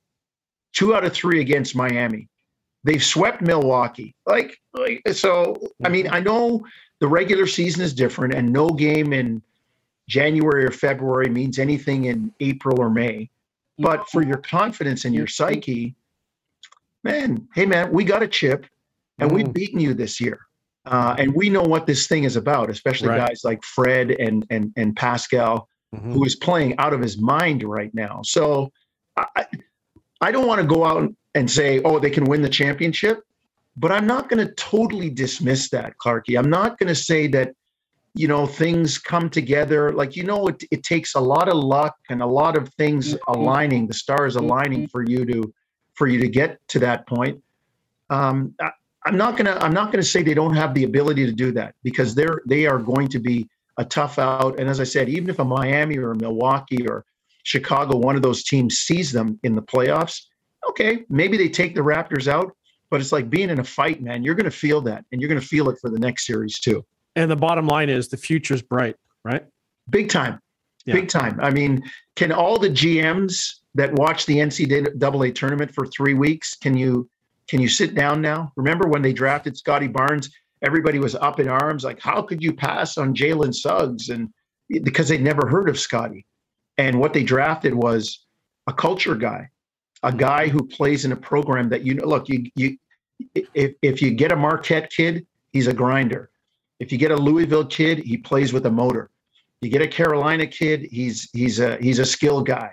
two 0.72 0.94
out 0.94 1.04
of 1.04 1.12
three 1.12 1.40
against 1.40 1.74
Miami. 1.74 2.28
They've 2.84 3.02
swept 3.02 3.40
Milwaukee. 3.40 4.14
Like, 4.26 4.58
like 4.74 5.02
so. 5.12 5.56
I 5.84 5.88
mean, 5.88 6.08
I 6.08 6.20
know 6.20 6.64
the 7.00 7.08
regular 7.08 7.46
season 7.46 7.82
is 7.82 7.94
different, 7.94 8.34
and 8.34 8.52
no 8.52 8.68
game 8.68 9.12
in 9.12 9.42
January 10.08 10.66
or 10.66 10.70
February 10.70 11.30
means 11.30 11.58
anything 11.58 12.04
in 12.04 12.32
April 12.40 12.80
or 12.80 12.90
May. 12.90 13.30
But 13.78 14.08
for 14.10 14.22
your 14.22 14.36
confidence 14.36 15.04
and 15.04 15.14
your 15.14 15.26
psyche, 15.26 15.94
man, 17.02 17.48
hey 17.54 17.66
man, 17.66 17.90
we 17.90 18.04
got 18.04 18.22
a 18.22 18.28
chip 18.28 18.66
and 19.18 19.30
mm. 19.30 19.34
we've 19.34 19.52
beaten 19.52 19.80
you 19.80 19.94
this 19.94 20.20
year. 20.20 20.40
Uh, 20.86 21.14
and 21.18 21.34
we 21.34 21.48
know 21.48 21.62
what 21.62 21.86
this 21.86 22.06
thing 22.06 22.24
is 22.24 22.36
about, 22.36 22.68
especially 22.68 23.08
right. 23.08 23.28
guys 23.28 23.42
like 23.42 23.62
Fred 23.62 24.10
and 24.10 24.46
and 24.50 24.72
and 24.76 24.94
Pascal, 24.94 25.68
mm-hmm. 25.94 26.12
who 26.12 26.24
is 26.24 26.36
playing 26.36 26.76
out 26.78 26.92
of 26.92 27.00
his 27.00 27.18
mind 27.18 27.62
right 27.62 27.92
now. 27.94 28.20
So 28.22 28.70
I, 29.16 29.46
I 30.20 30.30
don't 30.30 30.46
want 30.46 30.60
to 30.60 30.66
go 30.66 30.84
out 30.84 31.10
and 31.34 31.50
say, 31.50 31.80
oh, 31.84 31.98
they 31.98 32.10
can 32.10 32.24
win 32.24 32.42
the 32.42 32.48
championship, 32.48 33.22
but 33.76 33.92
I'm 33.92 34.06
not 34.06 34.28
going 34.28 34.46
to 34.46 34.52
totally 34.54 35.10
dismiss 35.10 35.70
that, 35.70 35.94
Clarky. 35.96 36.38
I'm 36.38 36.50
not 36.50 36.78
going 36.78 36.88
to 36.88 36.94
say 36.94 37.28
that, 37.28 37.54
you 38.14 38.28
know, 38.28 38.46
things 38.46 38.98
come 38.98 39.28
together. 39.28 39.92
Like, 39.92 40.16
you 40.16 40.22
know, 40.24 40.48
it, 40.48 40.62
it 40.70 40.82
takes 40.82 41.14
a 41.14 41.20
lot 41.20 41.48
of 41.48 41.56
luck 41.56 41.96
and 42.10 42.22
a 42.22 42.26
lot 42.26 42.56
of 42.56 42.72
things 42.74 43.14
mm-hmm. 43.14 43.32
aligning, 43.32 43.86
the 43.86 43.94
stars 43.94 44.36
aligning 44.36 44.82
mm-hmm. 44.82 44.90
for 44.90 45.02
you 45.02 45.24
to 45.24 45.54
for 45.94 46.08
you 46.08 46.18
to 46.20 46.28
get 46.28 46.58
to 46.68 46.78
that 46.80 47.06
point. 47.06 47.42
Um, 48.10 48.54
I'm 49.04 49.16
not 49.16 49.36
gonna 49.36 49.58
I'm 49.60 49.74
not 49.74 49.92
gonna 49.92 50.02
say 50.02 50.22
they 50.22 50.34
don't 50.34 50.54
have 50.54 50.74
the 50.74 50.84
ability 50.84 51.26
to 51.26 51.32
do 51.32 51.52
that 51.52 51.74
because 51.82 52.14
they're 52.14 52.40
they 52.46 52.66
are 52.66 52.78
going 52.78 53.08
to 53.08 53.18
be 53.18 53.48
a 53.78 53.84
tough 53.84 54.18
out. 54.18 54.58
And 54.58 54.68
as 54.68 54.80
I 54.80 54.84
said, 54.84 55.08
even 55.08 55.30
if 55.30 55.38
a 55.38 55.44
Miami 55.44 55.98
or 55.98 56.12
a 56.12 56.16
Milwaukee 56.16 56.86
or 56.86 57.04
Chicago, 57.42 57.96
one 57.96 58.16
of 58.16 58.22
those 58.22 58.44
teams 58.44 58.78
sees 58.78 59.12
them 59.12 59.38
in 59.42 59.54
the 59.54 59.62
playoffs, 59.62 60.22
okay, 60.68 61.04
maybe 61.08 61.36
they 61.36 61.48
take 61.48 61.74
the 61.74 61.80
Raptors 61.80 62.28
out, 62.28 62.52
but 62.90 63.00
it's 63.00 63.12
like 63.12 63.28
being 63.28 63.50
in 63.50 63.58
a 63.58 63.64
fight, 63.64 64.02
man. 64.02 64.22
You're 64.22 64.34
going 64.34 64.44
to 64.44 64.50
feel 64.50 64.80
that, 64.82 65.04
and 65.12 65.20
you're 65.20 65.28
going 65.28 65.40
to 65.40 65.46
feel 65.46 65.68
it 65.68 65.78
for 65.80 65.90
the 65.90 65.98
next 65.98 66.26
series 66.26 66.58
too. 66.58 66.84
And 67.16 67.30
the 67.30 67.36
bottom 67.36 67.66
line 67.66 67.90
is 67.90 68.08
the 68.08 68.16
future's 68.16 68.62
bright, 68.62 68.96
right? 69.24 69.44
Big 69.90 70.08
time, 70.08 70.40
yeah. 70.86 70.94
big 70.94 71.08
time. 71.08 71.38
I 71.40 71.50
mean, 71.50 71.82
can 72.16 72.32
all 72.32 72.58
the 72.58 72.70
GMs 72.70 73.56
that 73.74 73.92
watch 73.94 74.26
the 74.26 74.36
NCAA 74.36 75.34
tournament 75.34 75.74
for 75.74 75.86
three 75.86 76.14
weeks 76.14 76.54
can 76.54 76.76
you 76.76 77.08
can 77.48 77.60
you 77.60 77.68
sit 77.68 77.94
down 77.94 78.20
now? 78.20 78.52
Remember 78.56 78.88
when 78.88 79.02
they 79.02 79.12
drafted 79.12 79.56
Scotty 79.56 79.88
Barnes? 79.88 80.30
Everybody 80.62 80.98
was 80.98 81.14
up 81.14 81.40
in 81.40 81.48
arms, 81.48 81.84
like, 81.84 82.00
how 82.00 82.22
could 82.22 82.42
you 82.42 82.52
pass 82.54 82.96
on 82.96 83.14
Jalen 83.14 83.54
Suggs? 83.54 84.08
And 84.08 84.30
because 84.68 85.08
they'd 85.08 85.22
never 85.22 85.46
heard 85.46 85.68
of 85.68 85.78
Scotty. 85.78 86.24
And 86.78 86.98
what 86.98 87.12
they 87.12 87.22
drafted 87.22 87.74
was 87.74 88.24
a 88.66 88.72
culture 88.72 89.14
guy, 89.14 89.50
a 90.02 90.12
guy 90.12 90.48
who 90.48 90.66
plays 90.66 91.04
in 91.04 91.12
a 91.12 91.16
program 91.16 91.68
that 91.68 91.82
you 91.82 91.94
know. 91.94 92.06
Look, 92.06 92.28
you 92.28 92.50
you 92.56 92.76
if 93.54 93.74
if 93.82 94.02
you 94.02 94.10
get 94.10 94.32
a 94.32 94.36
Marquette 94.36 94.90
kid, 94.90 95.26
he's 95.52 95.66
a 95.66 95.74
grinder. 95.74 96.30
If 96.80 96.90
you 96.90 96.98
get 96.98 97.12
a 97.12 97.16
Louisville 97.16 97.66
kid, 97.66 97.98
he 97.98 98.16
plays 98.16 98.52
with 98.52 98.66
a 98.66 98.70
motor. 98.70 99.10
You 99.60 99.70
get 99.70 99.82
a 99.82 99.86
Carolina 99.86 100.46
kid, 100.46 100.88
he's 100.90 101.28
he's 101.32 101.60
a 101.60 101.76
he's 101.80 101.98
a 101.98 102.04
skill 102.04 102.42
guy. 102.42 102.72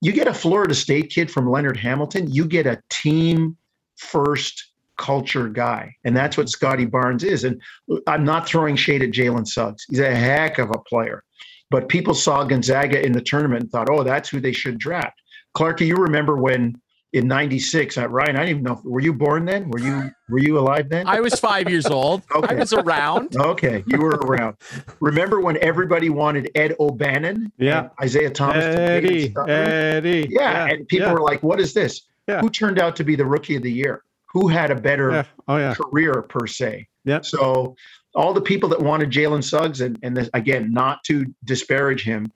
You 0.00 0.12
get 0.12 0.28
a 0.28 0.34
Florida 0.34 0.74
State 0.74 1.10
kid 1.10 1.30
from 1.30 1.50
Leonard 1.50 1.76
Hamilton, 1.76 2.32
you 2.32 2.44
get 2.44 2.66
a 2.66 2.80
team 2.90 3.56
first 4.02 4.72
culture 4.98 5.48
guy. 5.48 5.94
And 6.04 6.16
that's 6.16 6.36
what 6.36 6.48
Scotty 6.48 6.84
Barnes 6.84 7.24
is. 7.24 7.44
And 7.44 7.60
I'm 8.06 8.24
not 8.24 8.46
throwing 8.46 8.76
shade 8.76 9.02
at 9.02 9.10
Jalen 9.10 9.46
Suggs. 9.46 9.84
He's 9.88 10.00
a 10.00 10.14
heck 10.14 10.58
of 10.58 10.70
a 10.70 10.78
player. 10.78 11.24
But 11.70 11.88
people 11.88 12.14
saw 12.14 12.44
Gonzaga 12.44 13.04
in 13.04 13.12
the 13.12 13.22
tournament 13.22 13.62
and 13.62 13.70
thought, 13.70 13.88
oh, 13.90 14.02
that's 14.02 14.28
who 14.28 14.40
they 14.40 14.52
should 14.52 14.78
draft. 14.78 15.18
Clarky, 15.56 15.86
you 15.86 15.96
remember 15.96 16.36
when 16.36 16.80
in 17.12 17.28
96 17.28 17.98
uh, 17.98 18.08
ryan 18.08 18.36
i 18.36 18.38
don't 18.40 18.48
even 18.48 18.62
know 18.62 18.80
were 18.84 19.00
you 19.00 19.12
born 19.12 19.44
then 19.44 19.68
were 19.68 19.80
you 19.80 20.10
were 20.30 20.38
you 20.38 20.58
alive 20.58 20.88
then 20.88 21.06
i 21.06 21.20
was 21.20 21.38
five 21.38 21.68
years 21.68 21.84
old 21.84 22.22
okay. 22.34 22.54
i 22.54 22.58
was 22.58 22.72
around 22.72 23.36
okay 23.36 23.84
you 23.86 24.00
were 24.00 24.18
around 24.22 24.56
remember 25.00 25.40
when 25.40 25.62
everybody 25.62 26.08
wanted 26.08 26.50
ed 26.54 26.74
o'bannon 26.80 27.52
yeah 27.58 27.90
isiah 28.02 28.30
thomas 28.30 28.64
eddie, 28.64 29.34
eddie. 29.46 30.26
Yeah, 30.30 30.40
yeah, 30.40 30.72
and 30.72 30.88
people 30.88 31.08
yeah. 31.08 31.12
were 31.12 31.20
like 31.20 31.42
what 31.42 31.60
is 31.60 31.74
this 31.74 32.00
yeah. 32.28 32.40
who 32.40 32.50
turned 32.50 32.78
out 32.78 32.96
to 32.96 33.04
be 33.04 33.16
the 33.16 33.26
rookie 33.26 33.56
of 33.56 33.62
the 33.62 33.72
year? 33.72 34.02
Who 34.32 34.48
had 34.48 34.70
a 34.70 34.74
better 34.74 35.10
yeah. 35.10 35.24
Oh, 35.48 35.56
yeah. 35.56 35.74
career 35.74 36.22
per 36.22 36.46
se? 36.46 36.88
Yeah. 37.04 37.20
So 37.22 37.76
all 38.14 38.32
the 38.32 38.40
people 38.40 38.68
that 38.70 38.80
wanted 38.80 39.10
Jalen 39.10 39.44
Suggs, 39.44 39.80
and, 39.80 39.98
and 40.02 40.16
this, 40.16 40.30
again, 40.34 40.72
not 40.72 41.02
to 41.04 41.26
disparage 41.44 42.02
him, 42.02 42.30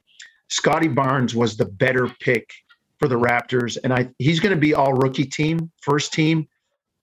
Scotty 0.48 0.88
Barnes 0.88 1.34
was 1.34 1.56
the 1.56 1.64
better 1.64 2.08
pick 2.20 2.50
for 2.98 3.08
the 3.08 3.18
Raptors, 3.18 3.76
and 3.82 3.92
I 3.92 4.08
he's 4.18 4.40
going 4.40 4.54
to 4.54 4.60
be 4.60 4.74
all 4.74 4.94
rookie 4.94 5.24
team, 5.24 5.70
first 5.82 6.12
team. 6.12 6.48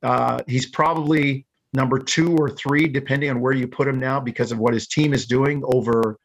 Uh, 0.02 0.42
he's 0.48 0.66
probably 0.66 1.46
number 1.74 2.00
two 2.00 2.36
or 2.36 2.50
three, 2.50 2.88
depending 2.88 3.30
on 3.30 3.42
where 3.42 3.54
you 3.54 3.68
put 3.68 3.88
him 3.88 4.00
now, 4.00 4.20
because 4.20 4.52
of 4.52 4.60
what 4.60 4.74
his 4.74 4.88
team 4.88 5.14
is 5.14 5.26
doing 5.26 5.62
over 5.66 6.18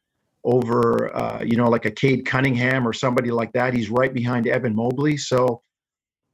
over 0.44 1.14
uh, 1.14 1.42
you 1.42 1.56
know 1.56 1.68
like 1.68 1.84
a 1.84 1.90
Cade 1.90 2.24
Cunningham 2.24 2.86
or 2.86 2.92
somebody 2.92 3.30
like 3.30 3.52
that. 3.52 3.74
He's 3.74 3.90
right 3.90 4.12
behind 4.12 4.46
Evan 4.46 4.74
Mobley, 4.74 5.16
so 5.16 5.60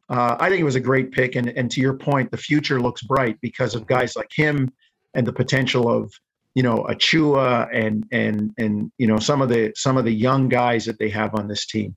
uh, 0.08 0.36
I 0.38 0.48
think 0.48 0.60
it 0.60 0.64
was 0.64 0.74
a 0.74 0.80
great 0.80 1.12
pick. 1.12 1.34
And, 1.34 1.48
and 1.48 1.70
to 1.70 1.80
your 1.80 1.94
point, 1.94 2.30
the 2.30 2.36
future 2.36 2.80
looks 2.80 3.02
bright 3.02 3.38
because 3.40 3.74
of 3.74 3.86
guys 3.86 4.16
like 4.16 4.30
him 4.34 4.70
and 5.14 5.26
the 5.26 5.32
potential 5.32 5.88
of, 5.88 6.12
you 6.54 6.62
know, 6.62 6.86
Achiuwa 6.88 7.68
and, 7.72 8.06
and, 8.12 8.52
and, 8.58 8.92
you 8.98 9.06
know, 9.06 9.18
some 9.18 9.42
of 9.42 9.48
the, 9.48 9.72
some 9.74 9.96
of 9.96 10.04
the 10.04 10.12
young 10.12 10.48
guys 10.48 10.84
that 10.84 10.98
they 10.98 11.08
have 11.10 11.34
on 11.34 11.48
this 11.48 11.66
team. 11.66 11.96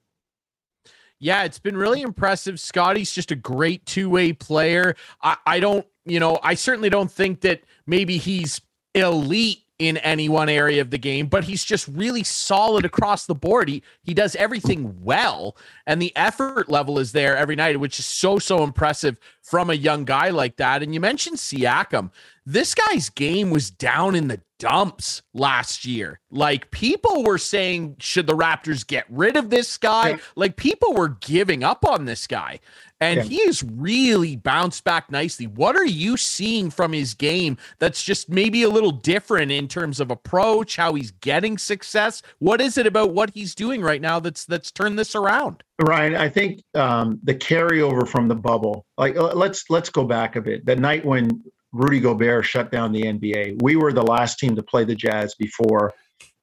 Yeah, 1.20 1.44
it's 1.44 1.60
been 1.60 1.76
really 1.76 2.02
impressive. 2.02 2.60
Scotty's 2.60 3.12
just 3.12 3.32
a 3.32 3.36
great 3.36 3.86
two 3.86 4.10
way 4.10 4.34
player. 4.34 4.96
I, 5.22 5.38
I 5.46 5.60
don't, 5.60 5.86
you 6.06 6.20
know, 6.20 6.40
I 6.44 6.54
certainly 6.54 6.90
don't 6.90 7.12
think 7.12 7.42
that 7.42 7.64
maybe 7.86 8.18
he's 8.18 8.62
elite 8.94 9.64
in 9.80 9.98
any 9.98 10.28
one 10.28 10.50
area 10.50 10.82
of 10.82 10.90
the 10.90 10.98
game, 10.98 11.28
but 11.28 11.44
he's 11.44 11.64
just 11.64 11.88
really 11.88 12.24
solid 12.24 12.84
across 12.84 13.26
the 13.26 13.36
board. 13.36 13.70
He 13.70 13.84
he 14.04 14.14
does 14.14 14.36
everything 14.36 15.04
well, 15.04 15.56
and 15.86 16.02
the 16.02 16.16
effort 16.16 16.70
level 16.70 16.98
is 16.98 17.12
there 17.12 17.38
every 17.38 17.56
night, 17.56 17.80
which 17.80 18.00
is 18.00 18.06
so 18.06 18.40
so 18.40 18.64
impressive 18.64 19.20
from 19.44 19.70
a 19.70 19.76
young 19.76 20.04
guy 20.04 20.30
like 20.30 20.58
that. 20.58 20.82
And 20.82 20.94
you 20.94 21.00
mentioned 21.00 21.38
Siakam. 21.38 22.12
This 22.46 22.74
guy's 22.74 23.10
game 23.10 23.50
was 23.50 23.70
down 23.70 24.16
in 24.16 24.30
the 24.30 24.42
dumps 24.58 25.22
last 25.34 25.86
year. 25.86 26.20
Like 26.32 26.72
people 26.72 27.24
were 27.24 27.38
saying, 27.38 27.98
should 28.00 28.26
the 28.26 28.36
Raptors 28.36 28.88
get 28.88 29.06
rid 29.10 29.36
of 29.36 29.50
this 29.50 29.78
guy? 29.78 30.20
Like 30.36 30.56
people 30.56 30.94
were 30.94 31.10
giving 31.10 31.64
up 31.64 31.86
on 31.86 32.06
this 32.06 32.26
guy 32.26 32.60
and 33.00 33.18
yeah. 33.18 33.24
he 33.24 33.46
has 33.46 33.64
really 33.64 34.36
bounced 34.36 34.84
back 34.84 35.12
nicely. 35.12 35.46
What 35.46 35.76
are 35.76 35.86
you 35.86 36.18
seeing 36.18 36.70
from 36.70 36.94
his 36.94 37.14
game 37.14 37.58
that's 37.80 38.04
just 38.04 38.30
maybe 38.30 38.64
a 38.64 38.70
little 38.70 38.92
different 38.92 39.52
in 39.52 39.68
terms 39.68 40.00
of 40.00 40.10
approach, 40.10 40.76
how 40.76 40.94
he's 40.96 41.12
getting 41.12 41.58
success? 41.58 42.22
What 42.40 42.62
is 42.62 42.78
it 42.78 42.88
about 42.88 43.14
what 43.14 43.32
he's 43.34 43.54
doing 43.54 43.82
right 43.82 44.02
now 44.02 44.20
that's 44.20 44.46
that's 44.46 44.72
turned 44.72 44.98
this 44.98 45.16
around? 45.16 45.64
Ryan, 45.80 46.16
I 46.16 46.30
think 46.30 46.64
um, 46.74 47.20
the 47.24 47.36
carryover 47.36 48.08
from 48.08 48.28
the 48.28 48.36
bubble. 48.36 48.86
Like 48.98 49.16
let's 49.16 49.66
let's 49.70 49.90
go 49.90 50.04
back 50.04 50.36
a 50.36 50.42
bit. 50.42 50.66
The 50.66 50.76
night 50.76 51.06
when 51.06 51.44
Rudy 51.72 52.00
Gobert 52.00 52.46
shut 52.46 52.72
down 52.72 52.92
the 52.92 53.04
NBA, 53.04 53.62
we 53.62 53.76
were 53.76 53.94
the 53.94 54.04
last 54.04 54.40
team 54.40 54.56
to 54.56 54.64
play 54.64 54.84
the 54.84 54.96
Jazz 54.96 55.36
before 55.36 55.94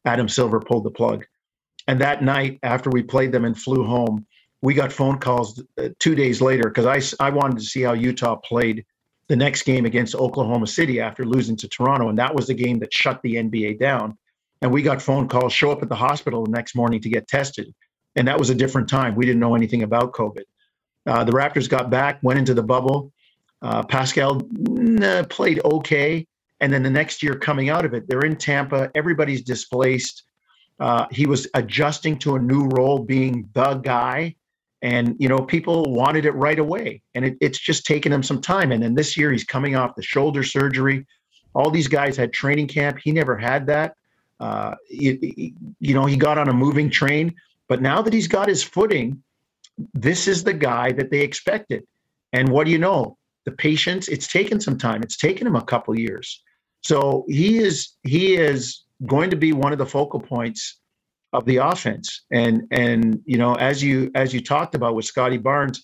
Adam 0.05 0.29
Silver 0.29 0.61
pulled 0.61 0.85
the 0.85 0.91
plug. 0.91 1.25
And 1.87 2.01
that 2.01 2.23
night, 2.23 2.59
after 2.63 2.91
we 2.91 3.03
played 3.03 3.33
them 3.33 3.45
and 3.45 3.59
flew 3.59 3.85
home, 3.85 4.27
we 4.65 4.73
got 4.73 4.91
phone 4.91 5.19
calls 5.19 5.63
uh, 5.79 5.91
two 5.99 6.15
days 6.15 6.41
later 6.41 6.71
because 6.71 7.19
I, 7.21 7.27
I 7.27 7.29
wanted 7.29 7.59
to 7.59 7.65
see 7.65 7.83
how 7.83 7.93
Utah 7.93 8.37
played 8.37 8.87
the 9.29 9.37
next 9.37 9.65
game 9.65 9.85
against 9.85 10.15
Oklahoma 10.15 10.67
City 10.67 11.03
after 11.03 11.27
losing 11.27 11.55
to 11.57 11.69
Toronto. 11.69 12.09
And 12.09 12.19
that 12.19 12.35
was 12.35 12.47
the 12.47 12.55
game 12.55 12.79
that 12.79 12.91
shut 12.91 13.21
the 13.23 13.35
NBA 13.35 13.79
down. 13.79 14.17
And 14.63 14.73
we 14.73 14.81
got 14.81 15.03
phone 15.03 15.29
calls, 15.29 15.53
show 15.53 15.71
up 15.71 15.83
at 15.83 15.91
the 15.91 15.95
hospital 15.95 16.45
the 16.45 16.51
next 16.51 16.75
morning 16.75 16.99
to 17.03 17.11
get 17.11 17.29
tested. 17.29 17.75
And 18.17 18.27
that 18.27 18.39
was 18.39 18.49
a 18.49 18.55
different 18.55 18.89
time. 18.89 19.15
We 19.15 19.27
didn't 19.27 19.41
know 19.41 19.55
anything 19.55 19.83
about 19.83 20.15
COVID. 20.15 20.45
Uh, 21.07 21.25
the 21.25 21.33
Raptors 21.33 21.69
got 21.69 21.91
back, 21.91 22.21
went 22.23 22.39
into 22.39 22.55
the 22.55 22.63
bubble. 22.63 23.13
Uh, 23.61 23.83
Pascal 23.83 24.41
nah, 24.51 25.25
played 25.25 25.61
okay. 25.63 26.27
And 26.61 26.73
then 26.73 26.83
the 26.83 26.91
next 26.91 27.23
year 27.23 27.35
coming 27.35 27.69
out 27.69 27.85
of 27.85 27.93
it, 27.93 28.09
they're 28.09 28.25
in 28.25 28.37
Tampa. 28.37 28.91
Everybody's 28.95 29.43
displaced. 29.43 30.23
Uh, 30.81 31.05
he 31.11 31.27
was 31.27 31.47
adjusting 31.53 32.19
to 32.21 32.37
a 32.37 32.39
new 32.39 32.67
role, 32.69 32.99
being 32.99 33.51
the 33.53 33.75
guy 33.75 34.35
and 34.85 35.17
you 35.19 35.29
know 35.29 35.41
people 35.41 35.83
wanted 35.93 36.27
it 36.27 36.33
right 36.33 36.61
away. 36.61 37.03
And 37.17 37.25
it, 37.25 37.37
it's 37.41 37.59
just 37.59 37.85
taken 37.85 38.13
him 38.13 38.23
some 38.23 38.41
time. 38.41 38.71
And 38.71 38.81
then 38.81 38.95
this 38.95 39.17
year 39.17 39.33
he's 39.33 39.45
coming 39.45 39.75
off 39.75 39.97
the 39.97 40.03
shoulder 40.03 40.45
surgery. 40.45 41.05
All 41.55 41.71
these 41.71 41.89
guys 41.89 42.17
had 42.17 42.33
training 42.33 42.69
camp. 42.69 42.99
He 43.03 43.11
never 43.11 43.37
had 43.37 43.67
that. 43.67 43.97
Uh, 44.39 44.75
you, 44.89 45.19
you 45.81 45.95
know 45.95 46.05
he 46.05 46.17
got 46.17 46.39
on 46.39 46.49
a 46.49 46.53
moving 46.53 46.91
train. 46.91 47.35
But 47.67 47.81
now 47.81 48.03
that 48.03 48.13
he's 48.13 48.29
got 48.29 48.47
his 48.47 48.63
footing 48.63 49.23
this 49.93 50.29
is 50.29 50.45
the 50.45 50.53
guy 50.53 50.93
that 50.93 51.11
they 51.11 51.21
expected. 51.21 51.85
And 52.33 52.49
what 52.49 52.65
do 52.65 52.71
you 52.71 52.79
know? 52.79 53.17
The 53.45 53.53
patience 53.53 54.09
it's 54.09 54.27
taken 54.27 54.61
some 54.61 54.79
time. 54.79 55.03
It's 55.03 55.17
taken 55.17 55.47
him 55.47 55.57
a 55.57 55.65
couple 55.65 55.99
years. 55.99 56.43
So 56.83 57.25
he 57.29 57.59
is 57.59 57.91
he 58.03 58.37
is 58.37 58.85
going 59.07 59.31
to 59.31 59.37
be 59.37 59.53
one 59.53 59.73
of 59.73 59.79
the 59.79 59.87
focal 59.87 60.21
points 60.21 60.81
of 61.35 61.45
the 61.45 61.57
offense. 61.57 62.23
And 62.31 62.67
and 62.71 63.21
you 63.27 63.37
know, 63.37 63.55
as 63.57 63.83
you 63.83 64.11
as 64.15 64.33
you 64.33 64.41
talked 64.41 64.75
about 64.75 64.95
with 64.95 65.05
Scotty 65.05 65.37
Barnes, 65.37 65.83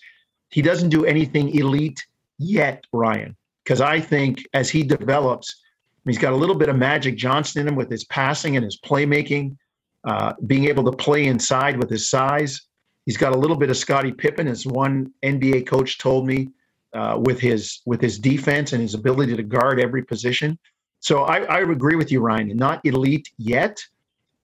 he 0.50 0.62
doesn't 0.62 0.88
do 0.88 1.04
anything 1.04 1.54
elite 1.54 2.02
yet, 2.38 2.84
Ryan. 2.92 3.36
Because 3.64 3.80
I 3.80 4.00
think 4.00 4.46
as 4.54 4.70
he 4.70 4.82
develops, 4.82 5.60
he's 6.06 6.18
got 6.18 6.32
a 6.32 6.36
little 6.36 6.54
bit 6.54 6.68
of 6.68 6.76
Magic 6.76 7.16
Johnson 7.16 7.60
in 7.60 7.68
him 7.68 7.76
with 7.76 7.90
his 7.90 8.04
passing 8.04 8.56
and 8.56 8.64
his 8.64 8.78
playmaking, 8.80 9.56
uh, 10.04 10.32
being 10.46 10.64
able 10.64 10.84
to 10.90 10.96
play 10.96 11.26
inside 11.26 11.76
with 11.76 11.90
his 11.90 12.08
size. 12.08 12.62
He's 13.04 13.16
got 13.16 13.34
a 13.34 13.38
little 13.38 13.56
bit 13.56 13.70
of 13.70 13.76
Scottie 13.76 14.12
Pippen, 14.12 14.48
as 14.48 14.66
one 14.66 15.12
NBA 15.22 15.66
coach 15.66 15.98
told 15.98 16.26
me, 16.26 16.50
uh, 16.94 17.18
with 17.20 17.40
his 17.40 17.80
with 17.86 18.00
his 18.00 18.18
defense 18.18 18.72
and 18.72 18.80
his 18.80 18.94
ability 18.94 19.36
to 19.36 19.42
guard 19.42 19.80
every 19.80 20.04
position. 20.04 20.58
So 21.00 21.24
I, 21.24 21.38
I 21.44 21.60
agree 21.60 21.96
with 21.96 22.12
you, 22.12 22.20
Ryan. 22.20 22.56
Not 22.56 22.84
elite 22.84 23.28
yet, 23.38 23.80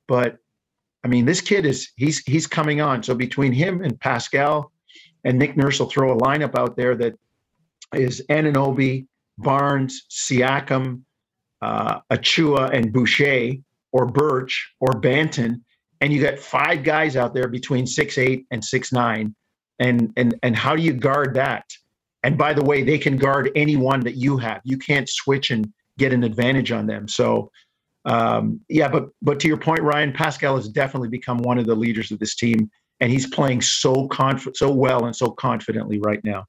but 0.09 0.39
I 1.07 1.09
mean, 1.09 1.25
this 1.25 1.41
kid 1.41 1.65
is 1.65 1.93
he's 1.95 2.19
he's 2.25 2.49
coming 2.49 2.81
on. 2.81 3.01
So 3.05 3.15
between 3.15 3.53
him 3.53 3.81
and 3.81 3.99
Pascal 4.01 4.73
and 5.23 5.39
Nick 5.39 5.57
Nurse 5.57 5.79
will 5.79 5.89
throw 5.89 6.13
a 6.13 6.19
lineup 6.19 6.59
out 6.59 6.77
there 6.77 6.97
that 6.97 7.15
is 7.95 8.25
Anunoby, 8.29 9.07
Barnes, 9.39 10.05
Siakam, 10.11 11.03
uh, 11.63 12.01
Achiuwa, 12.11 12.71
and 12.73 12.93
Boucher, 12.93 13.53
or 13.93 14.07
Birch, 14.07 14.73
or 14.81 15.01
Banton, 15.01 15.63
and 16.01 16.13
you 16.13 16.21
got 16.21 16.41
five 16.41 16.83
guys 16.83 17.15
out 17.15 17.35
there 17.35 17.47
between 17.47 17.87
six 17.87 18.19
eight 18.19 18.45
and 18.51 18.65
six 18.65 18.93
nine, 18.93 19.33
and 19.79 20.13
and 20.17 20.35
and 20.43 20.57
how 20.57 20.75
do 20.75 20.83
you 20.83 20.93
guard 20.93 21.35
that? 21.35 21.67
And 22.25 22.37
by 22.37 22.53
the 22.53 22.65
way, 22.65 22.83
they 22.83 22.99
can 22.99 23.17
guard 23.17 23.53
anyone 23.55 24.01
that 24.01 24.17
you 24.17 24.39
have. 24.39 24.61
You 24.65 24.77
can't 24.77 25.09
switch 25.09 25.53
and 25.53 25.73
get 25.99 26.13
an 26.13 26.25
advantage 26.25 26.73
on 26.73 26.89
them. 26.89 27.07
So 27.07 27.53
um, 28.07 28.61
yeah, 28.69 28.89
but 28.89 29.09
but 29.21 29.41
to 29.41 29.49
your 29.49 29.57
point, 29.57 29.83
Ryan 29.83 30.13
Pascal 30.13 30.57
has 30.57 30.69
definitely 30.69 31.09
become 31.09 31.39
one 31.39 31.59
of 31.59 31.67
the 31.67 31.75
leaders 31.75 32.11
of 32.13 32.19
this 32.19 32.37
team, 32.37 32.71
and 33.01 33.11
he's 33.11 33.27
playing 33.27 33.61
so 33.61 34.07
conf- 34.09 34.49
so 34.55 34.71
well 34.73 35.05
and 35.05 35.15
so 35.15 35.31
confidently 35.31 35.99
right 35.99 36.21
now. 36.25 36.45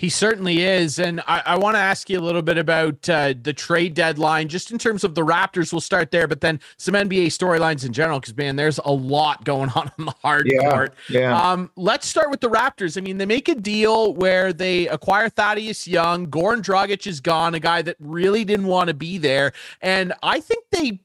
He 0.00 0.08
certainly 0.08 0.62
is. 0.62 0.98
And 0.98 1.20
I, 1.26 1.42
I 1.44 1.58
want 1.58 1.74
to 1.74 1.78
ask 1.78 2.08
you 2.08 2.18
a 2.18 2.22
little 2.22 2.40
bit 2.40 2.56
about 2.56 3.06
uh, 3.06 3.34
the 3.38 3.52
trade 3.52 3.92
deadline, 3.92 4.48
just 4.48 4.70
in 4.70 4.78
terms 4.78 5.04
of 5.04 5.14
the 5.14 5.20
Raptors. 5.20 5.74
We'll 5.74 5.82
start 5.82 6.10
there, 6.10 6.26
but 6.26 6.40
then 6.40 6.58
some 6.78 6.94
NBA 6.94 7.26
storylines 7.26 7.84
in 7.84 7.92
general, 7.92 8.18
because, 8.18 8.34
man, 8.34 8.56
there's 8.56 8.78
a 8.78 8.90
lot 8.90 9.44
going 9.44 9.68
on 9.74 9.90
on 9.98 10.06
the 10.06 10.14
hard 10.22 10.50
yeah, 10.50 10.70
court. 10.70 10.94
Yeah. 11.10 11.38
Um, 11.38 11.70
let's 11.76 12.06
start 12.06 12.30
with 12.30 12.40
the 12.40 12.48
Raptors. 12.48 12.96
I 12.96 13.02
mean, 13.02 13.18
they 13.18 13.26
make 13.26 13.50
a 13.50 13.54
deal 13.54 14.14
where 14.14 14.54
they 14.54 14.88
acquire 14.88 15.28
Thaddeus 15.28 15.86
Young. 15.86 16.28
Goran 16.28 16.62
Dragic 16.62 17.06
is 17.06 17.20
gone, 17.20 17.54
a 17.54 17.60
guy 17.60 17.82
that 17.82 17.96
really 17.98 18.42
didn't 18.46 18.68
want 18.68 18.88
to 18.88 18.94
be 18.94 19.18
there. 19.18 19.52
And 19.82 20.14
I 20.22 20.40
think 20.40 20.64
they 20.70 21.00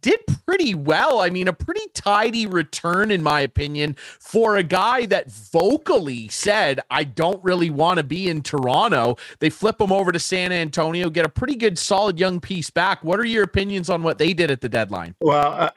did 0.00 0.20
pretty 0.44 0.74
well. 0.74 1.20
I 1.20 1.30
mean, 1.30 1.48
a 1.48 1.52
pretty 1.52 1.86
tidy 1.94 2.46
return, 2.46 3.10
in 3.10 3.22
my 3.22 3.40
opinion, 3.40 3.96
for 4.20 4.56
a 4.56 4.62
guy 4.62 5.06
that 5.06 5.30
vocally 5.30 6.28
said, 6.28 6.80
I 6.90 7.04
don't 7.04 7.42
really 7.42 7.70
want 7.70 7.98
to 7.98 8.04
be 8.04 8.28
in 8.28 8.42
Toronto. 8.42 9.16
They 9.38 9.50
flip 9.50 9.80
him 9.80 9.92
over 9.92 10.12
to 10.12 10.18
San 10.18 10.52
Antonio, 10.52 11.10
get 11.10 11.24
a 11.24 11.28
pretty 11.28 11.54
good, 11.54 11.78
solid 11.78 12.18
young 12.18 12.40
piece 12.40 12.70
back. 12.70 13.02
What 13.02 13.18
are 13.18 13.24
your 13.24 13.44
opinions 13.44 13.88
on 13.88 14.02
what 14.02 14.18
they 14.18 14.32
did 14.34 14.50
at 14.50 14.60
the 14.60 14.68
deadline? 14.68 15.14
Well, 15.20 15.70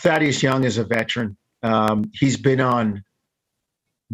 Thaddeus 0.00 0.42
Young 0.42 0.64
is 0.64 0.78
a 0.78 0.84
veteran. 0.84 1.36
Um, 1.62 2.10
he's 2.14 2.36
been 2.36 2.60
on 2.60 3.04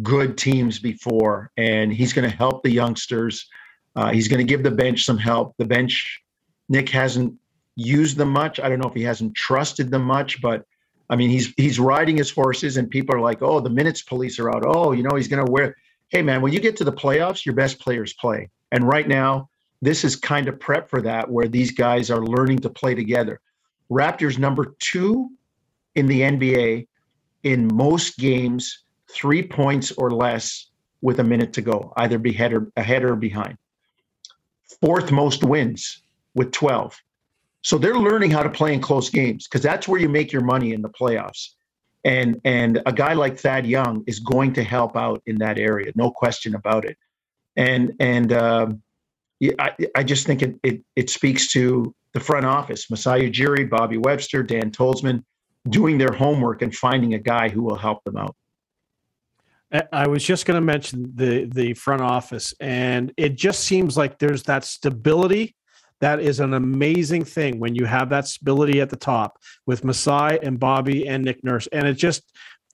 good 0.01 0.37
teams 0.37 0.79
before, 0.79 1.51
and 1.57 1.93
he's 1.93 2.13
going 2.13 2.29
to 2.29 2.35
help 2.35 2.63
the 2.63 2.71
youngsters. 2.71 3.47
Uh, 3.95 4.11
he's 4.11 4.27
going 4.27 4.39
to 4.39 4.43
give 4.43 4.63
the 4.63 4.71
bench 4.71 5.05
some 5.05 5.17
help. 5.17 5.55
The 5.57 5.65
bench, 5.65 6.21
Nick 6.69 6.89
hasn't 6.89 7.33
used 7.75 8.17
them 8.17 8.29
much. 8.29 8.59
I 8.59 8.69
don't 8.69 8.79
know 8.79 8.89
if 8.89 8.95
he 8.95 9.03
hasn't 9.03 9.35
trusted 9.35 9.91
them 9.91 10.03
much, 10.03 10.41
but 10.41 10.65
I 11.09 11.15
mean, 11.15 11.29
he's 11.29 11.53
he's 11.57 11.79
riding 11.79 12.17
his 12.17 12.31
horses, 12.31 12.77
and 12.77 12.89
people 12.89 13.15
are 13.15 13.21
like, 13.21 13.41
"Oh, 13.41 13.59
the 13.59 13.69
minutes 13.69 14.01
police 14.01 14.39
are 14.39 14.49
out. 14.49 14.63
Oh, 14.65 14.91
you 14.91 15.03
know, 15.03 15.15
he's 15.15 15.27
going 15.27 15.45
to 15.45 15.51
wear." 15.51 15.75
Hey, 16.09 16.21
man, 16.21 16.41
when 16.41 16.53
you 16.53 16.59
get 16.59 16.77
to 16.77 16.83
the 16.83 16.93
playoffs, 16.93 17.45
your 17.45 17.55
best 17.55 17.79
players 17.79 18.13
play, 18.13 18.49
and 18.71 18.87
right 18.87 19.07
now, 19.07 19.49
this 19.81 20.03
is 20.03 20.15
kind 20.15 20.47
of 20.47 20.59
prep 20.59 20.89
for 20.89 21.01
that, 21.01 21.29
where 21.29 21.47
these 21.47 21.71
guys 21.71 22.09
are 22.09 22.23
learning 22.23 22.59
to 22.59 22.69
play 22.69 22.95
together. 22.95 23.41
Raptors 23.91 24.37
number 24.37 24.75
two 24.79 25.29
in 25.95 26.07
the 26.07 26.21
NBA 26.21 26.87
in 27.43 27.69
most 27.73 28.17
games, 28.17 28.83
three 29.11 29.43
points 29.43 29.91
or 29.91 30.09
less 30.09 30.67
with 31.01 31.19
a 31.19 31.23
minute 31.23 31.53
to 31.53 31.61
go, 31.61 31.93
either 31.97 32.17
be 32.17 32.29
ahead 32.31 32.53
or, 32.53 32.71
ahead 32.77 33.03
or 33.03 33.15
behind. 33.15 33.57
Fourth 34.81 35.11
most 35.11 35.43
wins 35.43 36.01
with 36.33 36.51
12. 36.51 36.97
So 37.63 37.77
they're 37.77 37.97
learning 37.97 38.31
how 38.31 38.43
to 38.43 38.49
play 38.49 38.73
in 38.73 38.81
close 38.81 39.09
games 39.09 39.47
because 39.47 39.61
that's 39.61 39.87
where 39.87 39.99
you 39.99 40.09
make 40.09 40.31
your 40.31 40.43
money 40.43 40.73
in 40.73 40.81
the 40.81 40.89
playoffs. 40.89 41.49
And 42.03 42.39
and 42.43 42.81
a 42.85 42.91
guy 42.91 43.13
like 43.13 43.37
Thad 43.37 43.65
Young 43.65 44.03
is 44.05 44.19
going 44.19 44.53
to 44.53 44.63
help 44.63 44.97
out 44.97 45.21
in 45.25 45.37
that 45.37 45.57
area, 45.57 45.91
no 45.95 46.11
question 46.11 46.55
about 46.55 46.83
it. 46.83 46.97
And 47.55 47.93
and 48.01 48.33
um, 48.33 48.83
I, 49.59 49.71
I 49.95 50.03
just 50.03 50.27
think 50.27 50.41
it, 50.41 50.55
it 50.63 50.81
it 50.97 51.09
speaks 51.09 51.47
to 51.53 51.95
the 52.13 52.19
front 52.19 52.45
office, 52.45 52.89
Masai 52.89 53.31
Ujiri, 53.31 53.69
Bobby 53.69 53.97
Webster, 53.97 54.43
Dan 54.43 54.69
Tolzman, 54.69 55.23
doing 55.69 55.97
their 55.97 56.11
homework 56.11 56.61
and 56.61 56.75
finding 56.75 57.13
a 57.13 57.19
guy 57.19 57.47
who 57.47 57.63
will 57.63 57.77
help 57.77 58.03
them 58.03 58.17
out. 58.17 58.35
I 59.91 60.07
was 60.07 60.23
just 60.23 60.45
going 60.45 60.55
to 60.55 60.61
mention 60.61 61.11
the 61.15 61.45
the 61.45 61.73
front 61.73 62.01
office, 62.01 62.53
and 62.59 63.13
it 63.15 63.35
just 63.35 63.61
seems 63.61 63.95
like 63.95 64.19
there's 64.19 64.43
that 64.43 64.65
stability 64.65 65.55
that 66.03 66.19
is 66.19 66.41
an 66.41 66.53
amazing 66.53 67.23
thing 67.23 67.59
when 67.59 67.75
you 67.75 67.85
have 67.85 68.09
that 68.09 68.27
stability 68.27 68.81
at 68.81 68.89
the 68.89 68.97
top 68.97 69.39
with 69.65 69.85
Masai 69.85 70.37
and 70.43 70.59
Bobby 70.59 71.07
and 71.07 71.23
Nick 71.23 71.41
Nurse. 71.45 71.65
And 71.67 71.87
it 71.87 71.93
just, 71.93 72.23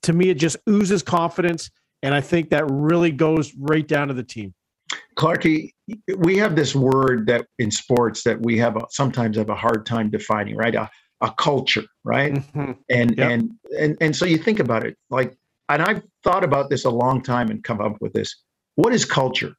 to 0.02 0.12
me, 0.12 0.30
it 0.30 0.34
just 0.34 0.56
oozes 0.68 1.00
confidence. 1.04 1.70
And 2.02 2.12
I 2.12 2.22
think 2.22 2.50
that 2.50 2.64
really 2.68 3.12
goes 3.12 3.54
right 3.54 3.86
down 3.86 4.08
to 4.08 4.14
the 4.14 4.24
team. 4.24 4.52
Clarky, 5.16 5.70
we 6.16 6.38
have 6.38 6.56
this 6.56 6.74
word 6.74 7.28
that 7.28 7.46
in 7.60 7.70
sports 7.70 8.24
that 8.24 8.42
we 8.42 8.58
have 8.58 8.76
a, 8.76 8.86
sometimes 8.90 9.36
have 9.36 9.50
a 9.50 9.54
hard 9.54 9.86
time 9.86 10.10
defining, 10.10 10.56
right? 10.56 10.74
A, 10.74 10.90
a 11.20 11.30
culture, 11.38 11.84
right? 12.02 12.34
Mm-hmm. 12.34 12.72
And 12.88 13.16
yep. 13.16 13.30
and 13.30 13.50
and 13.78 13.96
and 14.00 14.16
so 14.16 14.24
you 14.24 14.38
think 14.38 14.58
about 14.58 14.84
it, 14.84 14.96
like, 15.10 15.36
and 15.68 15.82
I've 15.82 16.02
thought 16.24 16.42
about 16.42 16.68
this 16.68 16.84
a 16.84 16.90
long 16.90 17.22
time 17.22 17.50
and 17.50 17.62
come 17.62 17.80
up 17.80 17.98
with 18.00 18.12
this. 18.12 18.34
What 18.74 18.92
is 18.92 19.04
culture? 19.04 19.54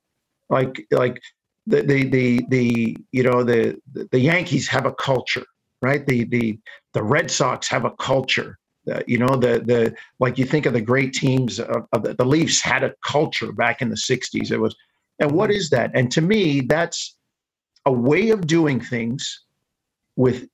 Like 0.49 0.85
like 0.91 1.21
the 1.67 1.81
the 1.81 2.03
the, 2.09 2.45
the 2.49 2.97
you 3.11 3.23
know 3.23 3.43
the 3.43 3.79
the 4.11 4.19
Yankees 4.19 4.67
have 4.67 4.85
a 4.85 4.93
culture, 4.93 5.45
right? 5.81 6.05
The 6.05 6.23
the 6.25 6.59
the 6.93 7.03
Red 7.03 7.29
Sox 7.29 7.67
have 7.67 7.85
a 7.85 7.91
culture. 7.91 8.57
Uh, 8.91 9.01
you 9.05 9.17
know 9.17 9.35
the 9.35 9.59
the 9.59 9.93
like 10.19 10.37
you 10.37 10.45
think 10.45 10.65
of 10.65 10.73
the 10.73 10.81
great 10.81 11.13
teams 11.13 11.59
of, 11.59 11.87
of 11.93 12.03
the, 12.03 12.15
the 12.15 12.25
Leafs 12.25 12.61
had 12.61 12.83
a 12.83 12.93
culture 13.05 13.51
back 13.51 13.81
in 13.81 13.89
the 13.89 13.95
'60s. 13.95 14.51
It 14.51 14.57
was 14.57 14.75
and 15.19 15.31
what 15.31 15.51
is 15.51 15.69
that? 15.69 15.91
And 15.93 16.11
to 16.13 16.21
me, 16.21 16.61
that's 16.61 17.15
a 17.85 17.91
way 17.91 18.31
of 18.31 18.47
doing 18.47 18.79
things 18.79 19.43
with 20.15 20.47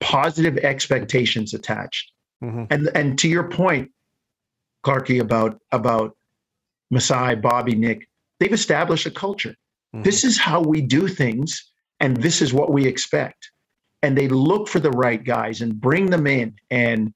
positive 0.00 0.58
expectations 0.58 1.54
attached. 1.54 2.12
Mm-hmm. 2.42 2.64
And 2.70 2.90
and 2.94 3.18
to 3.20 3.28
your 3.28 3.48
point, 3.48 3.90
Clarky, 4.84 5.20
about 5.20 5.60
about 5.72 6.16
Masai, 6.90 7.36
Bobby, 7.36 7.74
Nick, 7.74 8.08
they've 8.40 8.52
established 8.52 9.06
a 9.06 9.10
culture. 9.10 9.54
Mm-hmm. 9.94 10.02
This 10.02 10.24
is 10.24 10.38
how 10.38 10.60
we 10.60 10.80
do 10.80 11.08
things, 11.08 11.70
and 12.00 12.16
this 12.16 12.42
is 12.42 12.52
what 12.52 12.72
we 12.72 12.86
expect. 12.86 13.50
And 14.02 14.16
they 14.16 14.28
look 14.28 14.68
for 14.68 14.80
the 14.80 14.90
right 14.90 15.22
guys 15.22 15.60
and 15.60 15.80
bring 15.80 16.06
them 16.06 16.26
in. 16.26 16.54
And 16.70 17.12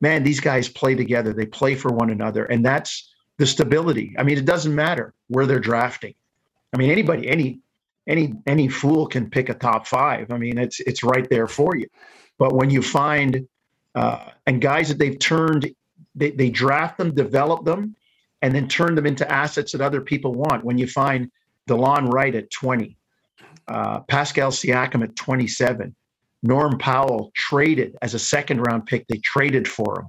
man, 0.00 0.22
these 0.22 0.40
guys 0.40 0.68
play 0.68 0.94
together. 0.94 1.32
They 1.32 1.46
play 1.46 1.74
for 1.74 1.90
one 1.90 2.10
another. 2.10 2.44
And 2.44 2.64
that's 2.64 3.12
the 3.38 3.46
stability. 3.46 4.14
I 4.18 4.22
mean, 4.22 4.38
it 4.38 4.44
doesn't 4.44 4.74
matter 4.74 5.14
where 5.28 5.46
they're 5.46 5.58
drafting. 5.58 6.14
I 6.72 6.76
mean, 6.76 6.90
anybody, 6.90 7.28
any 7.28 7.60
any 8.06 8.34
any 8.46 8.68
fool 8.68 9.06
can 9.06 9.30
pick 9.30 9.48
a 9.48 9.54
top 9.54 9.86
five. 9.86 10.30
I 10.30 10.38
mean, 10.38 10.58
it's 10.58 10.80
it's 10.80 11.02
right 11.02 11.28
there 11.30 11.46
for 11.46 11.76
you. 11.76 11.88
But 12.38 12.54
when 12.54 12.70
you 12.70 12.82
find 12.82 13.48
uh, 13.94 14.30
and 14.46 14.60
guys 14.60 14.88
that 14.88 14.98
they've 14.98 15.18
turned, 15.18 15.74
they, 16.14 16.30
they 16.30 16.50
draft 16.50 16.98
them, 16.98 17.14
develop 17.14 17.64
them, 17.64 17.96
and 18.42 18.54
then 18.54 18.68
turn 18.68 18.94
them 18.94 19.06
into 19.06 19.30
assets 19.30 19.72
that 19.72 19.80
other 19.80 20.00
people 20.00 20.34
want. 20.34 20.64
When 20.64 20.78
you 20.78 20.86
find 20.86 21.30
Delon 21.68 22.12
Wright 22.12 22.34
at 22.34 22.50
20, 22.50 22.96
uh, 23.68 24.00
Pascal 24.00 24.50
Siakam 24.50 25.04
at 25.04 25.14
27, 25.14 25.94
Norm 26.42 26.78
Powell 26.78 27.30
traded 27.34 27.96
as 28.02 28.14
a 28.14 28.18
second 28.18 28.60
round 28.60 28.86
pick. 28.86 29.06
They 29.08 29.18
traded 29.18 29.68
for 29.68 30.00
him. 30.00 30.06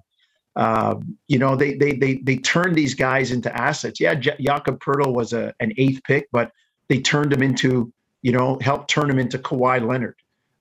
Uh, 0.56 0.96
you 1.28 1.40
know, 1.40 1.56
they 1.56 1.76
they 1.76 1.94
they 1.94 2.16
they 2.16 2.38
turned 2.38 2.76
these 2.76 2.94
guys 2.94 3.32
into 3.32 3.56
assets. 3.56 4.00
Yeah, 4.00 4.16
J- 4.16 4.36
Jakob 4.40 4.80
Poeltl 4.80 5.14
was 5.14 5.34
a, 5.34 5.54
an 5.60 5.72
eighth 5.78 6.02
pick, 6.04 6.28
but 6.32 6.52
they 6.88 7.00
turned 7.00 7.32
him 7.32 7.42
into, 7.42 7.94
you 8.24 8.32
know, 8.32 8.58
helped 8.62 8.90
turn 8.90 9.10
him 9.10 9.20
into 9.20 9.38
Kawhi 9.38 9.86
Leonard 9.86 10.16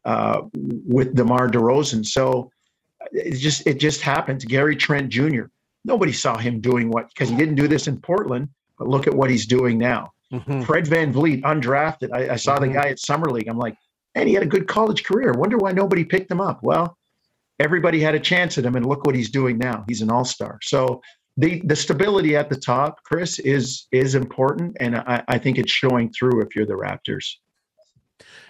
uh, 0.04 0.42
with 0.54 1.14
DeMar 1.14 1.48
DeRozan. 1.48 2.06
So 2.06 2.50
it 3.12 3.38
just 3.38 3.66
it 3.66 3.78
just 3.80 4.00
happens. 4.00 4.44
Gary 4.44 4.76
Trent 4.76 5.08
Jr. 5.08 5.44
Nobody 5.84 6.12
saw 6.12 6.36
him 6.36 6.60
doing 6.60 6.90
what 6.90 7.08
because 7.08 7.28
he 7.28 7.36
didn't 7.36 7.56
do 7.56 7.68
this 7.68 7.88
in 7.88 8.00
Portland, 8.00 8.48
but 8.78 8.88
look 8.88 9.06
at 9.06 9.14
what 9.14 9.30
he's 9.30 9.46
doing 9.46 9.78
now. 9.78 10.12
Mm-hmm. 10.32 10.62
Fred 10.62 10.84
VanVleet, 10.84 11.42
undrafted. 11.42 12.10
I, 12.12 12.34
I 12.34 12.36
saw 12.36 12.56
mm-hmm. 12.56 12.72
the 12.72 12.78
guy 12.78 12.88
at 12.88 12.98
Summer 12.98 13.30
League. 13.30 13.48
I'm 13.48 13.58
like, 13.58 13.76
and 14.14 14.28
he 14.28 14.34
had 14.34 14.42
a 14.42 14.46
good 14.46 14.66
college 14.66 15.04
career. 15.04 15.32
Wonder 15.32 15.56
why 15.56 15.72
nobody 15.72 16.04
picked 16.04 16.30
him 16.30 16.40
up. 16.40 16.62
Well, 16.62 16.96
everybody 17.58 18.00
had 18.00 18.14
a 18.14 18.20
chance 18.20 18.58
at 18.58 18.64
him, 18.64 18.76
and 18.76 18.86
look 18.86 19.04
what 19.04 19.14
he's 19.14 19.30
doing 19.30 19.58
now. 19.58 19.84
He's 19.88 20.02
an 20.02 20.10
all 20.10 20.24
star. 20.24 20.58
So 20.62 21.02
the 21.36 21.62
the 21.64 21.76
stability 21.76 22.36
at 22.36 22.50
the 22.50 22.56
top, 22.56 23.02
Chris, 23.04 23.38
is 23.38 23.86
is 23.92 24.14
important, 24.14 24.76
and 24.80 24.96
I, 24.96 25.22
I 25.28 25.38
think 25.38 25.58
it's 25.58 25.72
showing 25.72 26.10
through 26.10 26.42
if 26.42 26.54
you're 26.54 26.66
the 26.66 26.74
Raptors. 26.74 27.36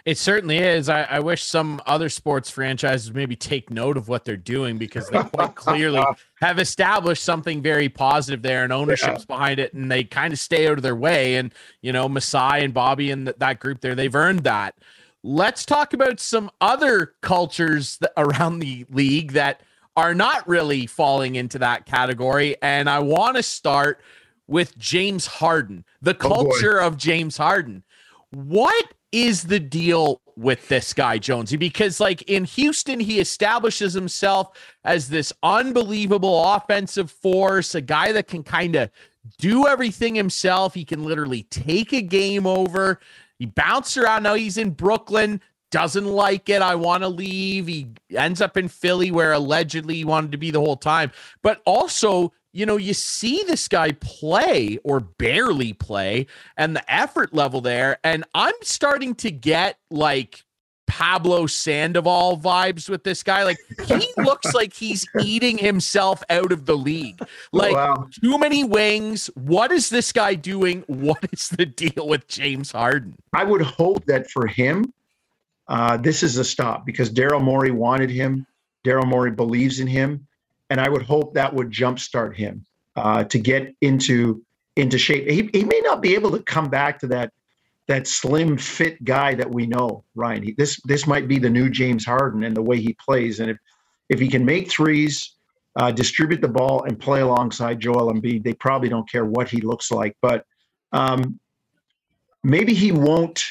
It 0.04 0.18
certainly 0.18 0.58
is. 0.58 0.88
I, 0.88 1.02
I, 1.02 1.20
wish 1.20 1.42
some 1.42 1.82
other 1.86 2.08
sports 2.08 2.50
franchises 2.50 3.12
maybe 3.12 3.36
take 3.36 3.70
note 3.70 3.96
of 3.96 4.08
what 4.08 4.24
they're 4.24 4.36
doing 4.36 4.78
because 4.78 5.08
they 5.08 5.22
quite 5.22 5.54
clearly 5.54 6.02
have 6.40 6.58
established 6.58 7.22
something 7.22 7.62
very 7.62 7.88
positive 7.88 8.42
there 8.42 8.64
and 8.64 8.72
ownership's 8.72 9.26
yeah. 9.28 9.36
behind 9.36 9.60
it, 9.60 9.74
and 9.74 9.90
they 9.90 10.04
kind 10.04 10.32
of 10.32 10.38
stay 10.38 10.68
out 10.68 10.78
of 10.78 10.82
their 10.82 10.96
way. 10.96 11.36
And 11.36 11.52
you 11.82 11.92
know, 11.92 12.08
Masai 12.08 12.64
and 12.64 12.72
Bobby 12.72 13.10
and 13.10 13.26
th- 13.26 13.36
that 13.38 13.60
group 13.60 13.80
there, 13.80 13.94
they've 13.94 14.14
earned 14.14 14.44
that. 14.44 14.74
Let's 15.22 15.66
talk 15.66 15.92
about 15.92 16.20
some 16.20 16.50
other 16.60 17.14
cultures 17.20 17.98
that, 17.98 18.12
around 18.16 18.60
the 18.60 18.86
league 18.90 19.32
that 19.32 19.62
are 19.96 20.14
not 20.14 20.48
really 20.48 20.86
falling 20.86 21.34
into 21.34 21.58
that 21.58 21.84
category. 21.84 22.56
And 22.62 22.88
I 22.88 23.00
want 23.00 23.36
to 23.36 23.42
start 23.42 24.00
with 24.46 24.78
James 24.78 25.26
Harden, 25.26 25.84
the 26.00 26.14
oh, 26.14 26.28
culture 26.28 26.80
oh 26.80 26.86
of 26.86 26.96
James 26.96 27.36
Harden. 27.36 27.82
What 28.30 28.94
is 29.12 29.44
the 29.44 29.60
deal 29.60 30.20
with 30.36 30.68
this 30.68 30.92
guy, 30.92 31.18
Jonesy? 31.18 31.56
Because, 31.56 32.00
like 32.00 32.22
in 32.22 32.44
Houston, 32.44 33.00
he 33.00 33.20
establishes 33.20 33.94
himself 33.94 34.56
as 34.84 35.08
this 35.08 35.32
unbelievable 35.42 36.52
offensive 36.52 37.10
force, 37.10 37.74
a 37.74 37.80
guy 37.80 38.12
that 38.12 38.28
can 38.28 38.42
kind 38.42 38.76
of 38.76 38.90
do 39.38 39.66
everything 39.66 40.14
himself. 40.14 40.74
He 40.74 40.84
can 40.84 41.04
literally 41.04 41.44
take 41.44 41.92
a 41.92 42.02
game 42.02 42.46
over. 42.46 43.00
He 43.38 43.46
bounced 43.46 43.96
around. 43.96 44.22
Now 44.22 44.34
he's 44.34 44.58
in 44.58 44.70
Brooklyn 44.70 45.40
doesn't 45.70 46.06
like 46.06 46.48
it. 46.48 46.62
I 46.62 46.74
want 46.74 47.02
to 47.02 47.08
leave. 47.08 47.66
He 47.66 47.92
ends 48.14 48.40
up 48.40 48.56
in 48.56 48.68
Philly 48.68 49.10
where 49.10 49.32
allegedly 49.32 49.96
he 49.96 50.04
wanted 50.04 50.32
to 50.32 50.38
be 50.38 50.50
the 50.50 50.60
whole 50.60 50.76
time. 50.76 51.10
But 51.42 51.60
also, 51.66 52.32
you 52.58 52.66
know, 52.66 52.76
you 52.76 52.92
see 52.92 53.44
this 53.46 53.68
guy 53.68 53.92
play 53.92 54.80
or 54.82 54.98
barely 54.98 55.72
play 55.72 56.26
and 56.56 56.74
the 56.74 56.92
effort 56.92 57.32
level 57.32 57.60
there. 57.60 57.98
And 58.02 58.24
I'm 58.34 58.54
starting 58.62 59.14
to 59.16 59.30
get 59.30 59.78
like 59.92 60.44
Pablo 60.88 61.46
Sandoval 61.46 62.38
vibes 62.38 62.88
with 62.88 63.04
this 63.04 63.22
guy. 63.22 63.44
Like 63.44 63.58
he 63.86 64.08
looks 64.16 64.54
like 64.54 64.72
he's 64.72 65.06
eating 65.22 65.56
himself 65.56 66.24
out 66.30 66.50
of 66.50 66.66
the 66.66 66.76
league. 66.76 67.20
Like 67.52 67.76
wow. 67.76 68.08
too 68.20 68.36
many 68.38 68.64
wings. 68.64 69.30
What 69.34 69.70
is 69.70 69.88
this 69.88 70.10
guy 70.10 70.34
doing? 70.34 70.84
What 70.88 71.28
is 71.32 71.50
the 71.50 71.64
deal 71.64 72.08
with 72.08 72.26
James 72.26 72.72
Harden? 72.72 73.14
I 73.32 73.44
would 73.44 73.62
hope 73.62 74.04
that 74.06 74.28
for 74.32 74.48
him, 74.48 74.92
uh, 75.68 75.96
this 75.96 76.24
is 76.24 76.36
a 76.38 76.44
stop 76.44 76.84
because 76.84 77.08
Daryl 77.08 77.40
Morey 77.40 77.70
wanted 77.70 78.10
him. 78.10 78.48
Daryl 78.84 79.06
Morey 79.06 79.30
believes 79.30 79.78
in 79.78 79.86
him, 79.86 80.26
and 80.70 80.80
I 80.80 80.88
would 80.88 81.02
hope 81.02 81.34
that 81.34 81.54
would 81.54 81.70
jumpstart 81.70 82.34
him 82.34 82.64
uh, 82.96 83.24
to 83.24 83.38
get 83.38 83.74
into 83.80 84.42
into 84.76 84.98
shape. 84.98 85.28
He, 85.28 85.50
he 85.52 85.64
may 85.64 85.80
not 85.80 86.00
be 86.00 86.14
able 86.14 86.30
to 86.30 86.42
come 86.42 86.68
back 86.68 87.00
to 87.00 87.06
that 87.08 87.32
that 87.86 88.06
slim 88.06 88.58
fit 88.58 89.02
guy 89.02 89.34
that 89.34 89.50
we 89.50 89.66
know, 89.66 90.04
Ryan. 90.14 90.42
He, 90.42 90.52
this 90.52 90.80
this 90.84 91.06
might 91.06 91.26
be 91.26 91.38
the 91.38 91.50
new 91.50 91.70
James 91.70 92.04
Harden 92.04 92.44
and 92.44 92.56
the 92.56 92.62
way 92.62 92.80
he 92.80 92.94
plays, 92.94 93.40
and 93.40 93.50
if 93.50 93.58
if 94.08 94.20
he 94.20 94.28
can 94.28 94.44
make 94.44 94.70
threes, 94.70 95.34
uh, 95.76 95.90
distribute 95.90 96.40
the 96.40 96.48
ball, 96.48 96.84
and 96.84 96.98
play 96.98 97.20
alongside 97.20 97.80
Joel 97.80 98.12
Embiid, 98.12 98.42
they 98.42 98.54
probably 98.54 98.88
don't 98.88 99.10
care 99.10 99.24
what 99.24 99.48
he 99.48 99.60
looks 99.60 99.90
like. 99.90 100.16
But 100.22 100.44
um, 100.92 101.38
maybe 102.42 102.74
he 102.74 102.92
won't 102.92 103.42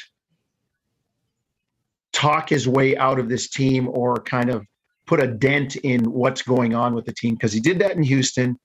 talk 2.12 2.48
his 2.48 2.66
way 2.66 2.96
out 2.96 3.18
of 3.18 3.28
this 3.28 3.48
team 3.48 3.88
or 3.88 4.16
kind 4.16 4.50
of 4.50 4.66
put 5.08 5.22
a 5.22 5.26
dent 5.26 5.76
in 5.76 6.04
what's 6.12 6.42
going 6.42 6.74
on 6.74 6.94
with 6.94 7.06
the 7.06 7.12
team 7.12 7.34
because 7.34 7.52
he 7.52 7.60
did 7.60 7.78
that 7.80 7.96
in 7.96 8.02
Houston, 8.02 8.58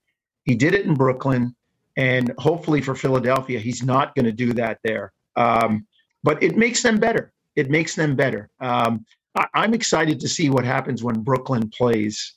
he 0.44 0.54
did 0.54 0.74
it 0.74 0.84
in 0.84 0.94
Brooklyn, 0.94 1.56
and 1.96 2.32
hopefully 2.38 2.80
for 2.82 2.94
Philadelphia, 2.94 3.58
he's 3.58 3.82
not 3.82 4.14
going 4.14 4.26
to 4.26 4.32
do 4.32 4.52
that 4.52 4.78
there. 4.84 5.12
Um, 5.36 5.86
but 6.22 6.42
it 6.42 6.56
makes 6.56 6.82
them 6.82 6.98
better. 6.98 7.32
It 7.56 7.70
makes 7.70 7.94
them 7.94 8.14
better. 8.14 8.50
Um, 8.60 9.06
I, 9.34 9.64
am 9.64 9.74
excited 9.74 10.20
to 10.20 10.28
see 10.28 10.50
what 10.50 10.64
happens 10.64 11.02
when 11.02 11.20
Brooklyn 11.20 11.70
plays 11.70 12.34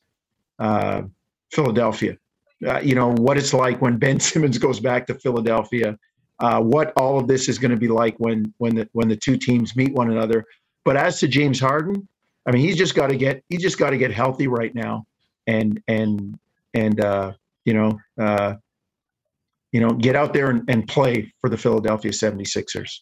uh, 0.60 1.04
Philadelphia. 1.52 2.17
Uh, 2.65 2.80
you 2.80 2.96
know 2.96 3.12
what 3.13 3.38
it's 3.38 3.54
like 3.54 3.82
when 3.82 3.98
Ben 3.98 4.20
Simmons 4.30 4.58
goes 4.58 4.80
back 4.80 5.06
to 5.08 5.15
Philadelphia. 5.15 5.98
Uh, 6.39 6.62
what 6.62 6.93
all 6.96 7.20
of 7.20 7.28
this 7.28 7.50
is 7.50 7.58
going 7.58 7.72
to 7.72 7.78
be 7.78 7.88
like 7.88 8.15
when 8.17 8.54
when 8.58 8.76
the 8.76 8.88
when 8.93 9.08
the 9.08 9.15
two 9.15 9.38
teams 9.38 9.76
meet 9.76 9.93
one 9.93 10.12
another. 10.12 10.46
But 10.86 10.98
as 10.98 11.20
to 11.20 11.28
James 11.28 11.60
Harden, 11.60 12.08
I 12.47 12.51
mean, 12.51 12.62
he's 12.62 12.77
just 12.77 12.95
got 12.95 13.07
to 13.07 13.17
get 13.17 13.43
he's 13.49 13.62
just 13.62 13.77
got 13.77 13.89
to 13.89 13.97
get 13.97 14.12
healthy 14.12 14.47
right 14.47 14.73
now, 14.73 15.05
and 15.45 15.81
and 15.88 16.39
and 16.73 16.99
uh, 16.99 17.33
you 17.65 17.73
know 17.73 17.99
uh, 18.19 18.55
you 19.73 19.81
know 19.81 19.89
get 19.89 20.15
out 20.15 20.33
there 20.33 20.49
and, 20.49 20.63
and 20.69 20.88
play 20.88 21.31
for 21.41 21.49
the 21.49 21.57
Philadelphia 21.57 22.12
76ers. 22.12 22.99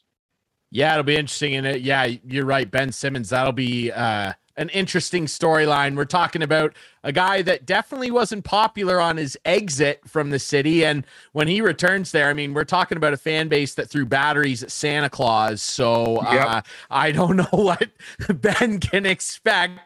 Yeah, 0.72 0.94
it'll 0.94 1.04
be 1.04 1.16
interesting. 1.16 1.56
And 1.56 1.80
yeah, 1.82 2.06
you're 2.26 2.46
right, 2.46 2.70
Ben 2.70 2.92
Simmons. 2.92 3.30
That'll 3.30 3.54
be 3.54 3.92
uh, 3.92 4.34
an 4.58 4.70
interesting 4.70 5.26
storyline. 5.26 5.96
We're 5.96 6.06
talking 6.06 6.42
about 6.42 6.74
a 7.04 7.12
guy 7.12 7.42
that 7.42 7.66
definitely 7.66 8.12
wasn't 8.12 8.46
popular 8.46 9.00
on 9.00 9.18
his 9.18 9.38
exit 9.46 10.02
from 10.08 10.30
the 10.30 10.40
city. 10.40 10.86
And 10.86 11.06
when 11.34 11.48
he 11.48 11.62
returns 11.62 12.12
there, 12.12 12.30
I 12.30 12.34
mean, 12.34 12.54
we're 12.54 12.64
talking 12.64 12.98
about 12.98 13.14
a 13.14 13.18
fan 13.18 13.48
base 13.48 13.74
that 13.76 13.90
threw 13.90 14.06
batteries 14.06 14.64
at 14.64 14.72
Santa 14.72 15.10
Claus. 15.10 15.62
So 15.62 16.22
yep. 16.24 16.48
uh, 16.48 16.62
I 16.90 17.12
don't 17.12 17.36
know 17.38 17.48
what 17.52 17.90
Ben 18.30 18.80
can 18.80 19.06
expect. 19.06 19.80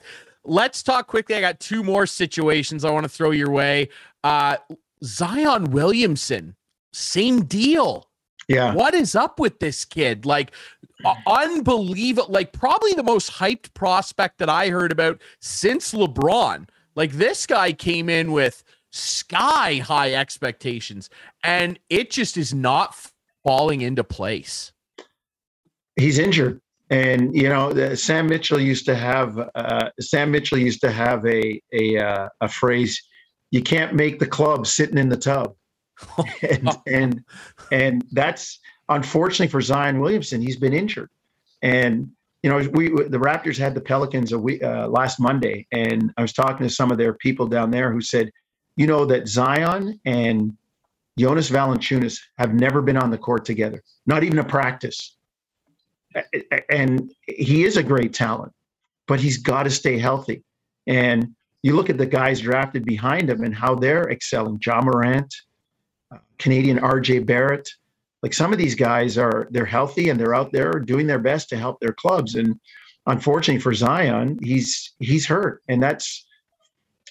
Let's 0.43 0.83
talk 0.83 1.07
quickly. 1.07 1.35
I 1.35 1.41
got 1.41 1.59
two 1.59 1.83
more 1.83 2.05
situations 2.05 2.85
I 2.85 2.91
want 2.91 3.03
to 3.03 3.09
throw 3.09 3.31
your 3.31 3.51
way. 3.51 3.89
Uh, 4.23 4.57
Zion 5.03 5.71
Williamson, 5.71 6.55
same 6.93 7.45
deal. 7.45 8.08
Yeah. 8.49 8.73
What 8.73 8.95
is 8.95 9.15
up 9.15 9.39
with 9.39 9.59
this 9.59 9.85
kid? 9.85 10.25
Like, 10.25 10.51
unbelievable. 11.27 12.31
Like, 12.33 12.51
probably 12.51 12.93
the 12.93 13.03
most 13.03 13.31
hyped 13.31 13.73
prospect 13.75 14.39
that 14.39 14.49
I 14.49 14.69
heard 14.69 14.91
about 14.91 15.21
since 15.39 15.93
LeBron. 15.93 16.67
Like, 16.95 17.11
this 17.11 17.45
guy 17.45 17.71
came 17.71 18.09
in 18.09 18.31
with 18.31 18.63
sky 18.91 19.75
high 19.77 20.13
expectations, 20.15 21.11
and 21.43 21.79
it 21.91 22.09
just 22.09 22.37
is 22.37 22.51
not 22.51 22.95
falling 23.43 23.81
into 23.81 24.03
place. 24.03 24.71
He's 25.95 26.17
injured. 26.17 26.59
And 26.89 27.35
you 27.35 27.49
know, 27.49 27.93
Sam 27.93 28.25
Mitchell 28.25 28.59
used 28.59 28.85
to 28.85 28.95
have 28.95 29.37
uh, 29.53 29.89
Sam 29.99 30.31
Mitchell 30.31 30.57
used 30.57 30.81
to 30.81 30.91
have 30.91 31.23
a 31.27 31.61
a 31.71 31.97
uh, 31.99 32.29
a 32.41 32.47
phrase: 32.49 32.99
"You 33.51 33.61
can't 33.61 33.93
make 33.93 34.17
the 34.17 34.25
club 34.25 34.65
sitting 34.65 34.97
in 34.97 35.07
the 35.07 35.17
tub." 35.17 35.53
and, 36.49 36.69
and 36.87 37.23
and 37.71 38.05
that's 38.11 38.59
unfortunately 38.87 39.47
for 39.47 39.61
Zion 39.61 39.99
Williamson. 39.99 40.41
He's 40.41 40.57
been 40.57 40.73
injured, 40.73 41.09
and 41.61 42.09
you 42.43 42.49
know 42.49 42.57
we 42.73 42.89
the 42.89 43.19
Raptors 43.19 43.57
had 43.57 43.75
the 43.75 43.81
Pelicans 43.81 44.31
a 44.31 44.39
week 44.39 44.63
uh, 44.63 44.87
last 44.87 45.19
Monday, 45.19 45.67
and 45.71 46.13
I 46.17 46.21
was 46.21 46.33
talking 46.33 46.67
to 46.67 46.73
some 46.73 46.91
of 46.91 46.97
their 46.97 47.13
people 47.13 47.47
down 47.47 47.71
there 47.71 47.91
who 47.91 48.01
said, 48.01 48.31
you 48.75 48.87
know 48.87 49.05
that 49.05 49.27
Zion 49.27 49.99
and 50.05 50.55
Jonas 51.19 51.49
Valanciunas 51.49 52.19
have 52.37 52.53
never 52.53 52.81
been 52.81 52.95
on 52.95 53.11
the 53.11 53.17
court 53.17 53.43
together, 53.43 53.83
not 54.05 54.23
even 54.23 54.39
a 54.39 54.43
practice. 54.43 55.17
And 56.69 57.11
he 57.27 57.65
is 57.65 57.75
a 57.75 57.83
great 57.83 58.13
talent, 58.13 58.53
but 59.05 59.19
he's 59.19 59.37
got 59.37 59.63
to 59.63 59.69
stay 59.69 59.99
healthy. 59.99 60.43
And 60.87 61.35
you 61.61 61.75
look 61.75 61.89
at 61.89 61.97
the 61.97 62.05
guys 62.05 62.39
drafted 62.39 62.85
behind 62.85 63.29
him 63.29 63.43
and 63.43 63.53
how 63.53 63.75
they're 63.75 64.09
excelling. 64.09 64.59
Ja 64.65 64.81
Morant, 64.81 65.33
Canadian 66.37 66.79
RJ 66.79 67.25
Barrett. 67.25 67.69
Like 68.23 68.33
some 68.33 68.51
of 68.51 68.59
these 68.59 68.75
guys 68.75 69.17
are 69.17 69.47
they're 69.51 69.65
healthy 69.65 70.09
and 70.09 70.19
they're 70.19 70.35
out 70.35 70.51
there 70.51 70.73
doing 70.73 71.07
their 71.07 71.19
best 71.19 71.49
to 71.49 71.57
help 71.57 71.79
their 71.79 71.93
clubs. 71.93 72.35
And 72.35 72.59
unfortunately 73.07 73.61
for 73.61 73.73
Zion, 73.73 74.39
he's 74.41 74.93
he's 74.99 75.25
hurt. 75.25 75.61
And 75.67 75.81
that's 75.81 76.25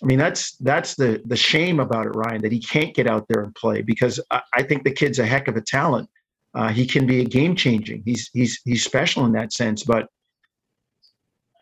I 0.02 0.06
mean 0.06 0.18
that's 0.18 0.56
that's 0.56 0.94
the 0.94 1.22
the 1.26 1.36
shame 1.36 1.80
about 1.80 2.06
it, 2.06 2.14
Ryan, 2.14 2.42
that 2.42 2.52
he 2.52 2.60
can't 2.60 2.94
get 2.94 3.06
out 3.06 3.26
there 3.28 3.42
and 3.42 3.54
play 3.54 3.82
because 3.82 4.20
I, 4.30 4.42
I 4.54 4.62
think 4.62 4.84
the 4.84 4.92
kid's 4.92 5.18
a 5.18 5.26
heck 5.26 5.48
of 5.48 5.56
a 5.56 5.62
talent. 5.62 6.08
Uh, 6.54 6.68
he 6.68 6.86
can 6.86 7.06
be 7.06 7.20
a 7.20 7.24
game 7.24 7.54
changing. 7.54 8.02
He's 8.04 8.30
he's 8.32 8.60
he's 8.64 8.84
special 8.84 9.24
in 9.24 9.32
that 9.32 9.52
sense, 9.52 9.84
but 9.84 10.08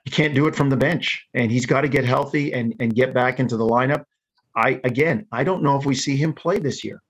he 0.04 0.10
can't 0.10 0.34
do 0.34 0.46
it 0.46 0.54
from 0.54 0.70
the 0.70 0.76
bench. 0.76 1.26
And 1.34 1.50
he's 1.50 1.66
got 1.66 1.82
to 1.82 1.88
get 1.88 2.04
healthy 2.04 2.52
and 2.52 2.74
and 2.80 2.94
get 2.94 3.14
back 3.14 3.38
into 3.38 3.56
the 3.56 3.66
lineup. 3.66 4.04
I 4.56 4.80
again, 4.84 5.26
I 5.30 5.44
don't 5.44 5.62
know 5.62 5.76
if 5.78 5.84
we 5.84 5.94
see 5.94 6.16
him 6.16 6.32
play 6.32 6.58
this 6.58 6.82
year. 6.82 7.02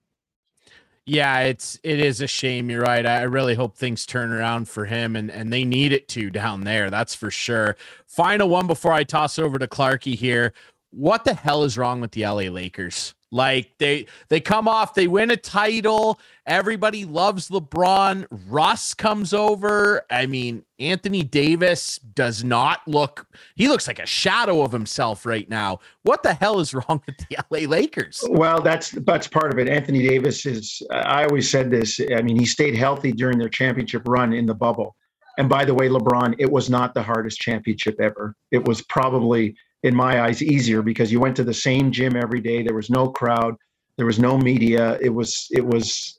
Yeah, 1.06 1.40
it's 1.40 1.78
it 1.84 2.00
is 2.00 2.20
a 2.20 2.26
shame. 2.26 2.68
You're 2.70 2.82
right. 2.82 3.06
I 3.06 3.22
really 3.22 3.54
hope 3.54 3.76
things 3.76 4.06
turn 4.06 4.32
around 4.32 4.68
for 4.68 4.86
him, 4.86 5.16
and 5.16 5.30
and 5.30 5.52
they 5.52 5.64
need 5.64 5.92
it 5.92 6.08
to 6.10 6.30
down 6.30 6.64
there. 6.64 6.90
That's 6.90 7.14
for 7.14 7.30
sure. 7.30 7.76
Final 8.06 8.48
one 8.48 8.66
before 8.66 8.92
I 8.92 9.04
toss 9.04 9.38
over 9.38 9.58
to 9.58 9.68
Clarky 9.68 10.16
here. 10.16 10.52
What 10.90 11.24
the 11.24 11.34
hell 11.34 11.64
is 11.64 11.78
wrong 11.78 12.00
with 12.00 12.12
the 12.12 12.26
LA 12.26 12.50
Lakers? 12.50 13.15
Like 13.32 13.72
they 13.78 14.06
they 14.28 14.40
come 14.40 14.68
off, 14.68 14.94
they 14.94 15.08
win 15.08 15.30
a 15.30 15.36
title. 15.36 16.20
Everybody 16.46 17.04
loves 17.04 17.48
LeBron. 17.48 18.26
Russ 18.48 18.94
comes 18.94 19.34
over. 19.34 20.04
I 20.10 20.26
mean, 20.26 20.64
Anthony 20.78 21.24
Davis 21.24 21.98
does 22.14 22.44
not 22.44 22.86
look 22.86 23.26
he 23.56 23.66
looks 23.66 23.88
like 23.88 23.98
a 23.98 24.06
shadow 24.06 24.62
of 24.62 24.70
himself 24.70 25.26
right 25.26 25.48
now. 25.48 25.80
What 26.02 26.22
the 26.22 26.34
hell 26.34 26.60
is 26.60 26.72
wrong 26.72 27.02
with 27.04 27.16
the 27.18 27.36
LA 27.50 27.68
Lakers? 27.68 28.22
Well, 28.28 28.60
that's 28.60 28.92
that's 28.92 29.26
part 29.26 29.52
of 29.52 29.58
it. 29.58 29.68
Anthony 29.68 30.06
Davis 30.06 30.46
is 30.46 30.80
I 30.92 31.24
always 31.24 31.50
said 31.50 31.70
this. 31.70 32.00
I 32.16 32.22
mean, 32.22 32.38
he 32.38 32.46
stayed 32.46 32.76
healthy 32.76 33.10
during 33.10 33.38
their 33.38 33.48
championship 33.48 34.02
run 34.06 34.32
in 34.32 34.46
the 34.46 34.54
bubble. 34.54 34.94
And 35.38 35.48
by 35.48 35.64
the 35.64 35.74
way, 35.74 35.88
LeBron, 35.88 36.36
it 36.38 36.50
was 36.50 36.70
not 36.70 36.94
the 36.94 37.02
hardest 37.02 37.38
championship 37.38 38.00
ever. 38.00 38.34
It 38.52 38.64
was 38.66 38.82
probably 38.82 39.56
in 39.86 39.94
my 39.94 40.22
eyes 40.22 40.42
easier 40.42 40.82
because 40.82 41.12
you 41.12 41.20
went 41.20 41.36
to 41.36 41.44
the 41.44 41.54
same 41.54 41.92
gym 41.92 42.16
every 42.16 42.40
day. 42.40 42.60
There 42.64 42.74
was 42.74 42.90
no 42.90 43.08
crowd. 43.08 43.54
There 43.96 44.04
was 44.04 44.18
no 44.18 44.36
media. 44.36 44.98
It 45.00 45.10
was 45.10 45.46
it 45.52 45.64
was 45.64 46.18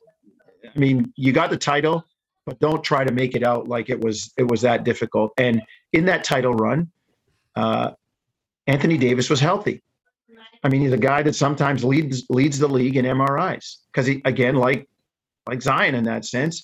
i 0.76 0.80
mean 0.80 1.12
you 1.16 1.32
got 1.32 1.50
the 1.50 1.58
title 1.58 2.04
but 2.46 2.60
don't 2.60 2.84
try 2.84 3.04
to 3.04 3.12
make 3.12 3.36
it 3.36 3.44
out 3.44 3.68
like 3.68 3.90
it 3.90 4.00
was 4.00 4.32
it 4.38 4.48
was 4.48 4.62
that 4.62 4.86
difficult. 4.86 5.34
And 5.38 5.62
in 5.92 6.06
that 6.06 6.24
title 6.24 6.54
run 6.54 6.90
uh, 7.58 7.92
anthony 8.68 8.98
davis 8.98 9.30
was 9.30 9.42
healthy. 9.42 9.84
I 10.64 10.70
mean 10.70 10.82
he's 10.82 10.94
a 10.94 11.06
guy 11.12 11.22
that 11.24 11.36
sometimes 11.36 11.84
leads 11.84 12.26
leads 12.30 12.58
the 12.60 12.70
league 12.70 12.96
in 12.96 13.06
mris 13.06 13.78
because 13.92 14.06
he 14.06 14.22
again 14.24 14.56
like 14.56 14.88
like 15.46 15.62
zion 15.62 15.94
in 15.94 16.06
that 16.06 16.24
sense 16.24 16.56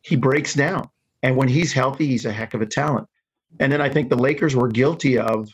he 0.00 0.16
breaks 0.16 0.54
down. 0.54 0.88
And 1.22 1.36
when 1.36 1.48
he's 1.48 1.74
healthy 1.74 2.06
he's 2.06 2.24
a 2.24 2.32
heck 2.32 2.54
of 2.54 2.62
a 2.62 2.66
talent. 2.80 3.06
And 3.60 3.70
then 3.70 3.82
i 3.82 3.90
think 3.90 4.08
the 4.08 4.22
lakers 4.28 4.56
were 4.56 4.68
guilty 4.68 5.18
of 5.18 5.50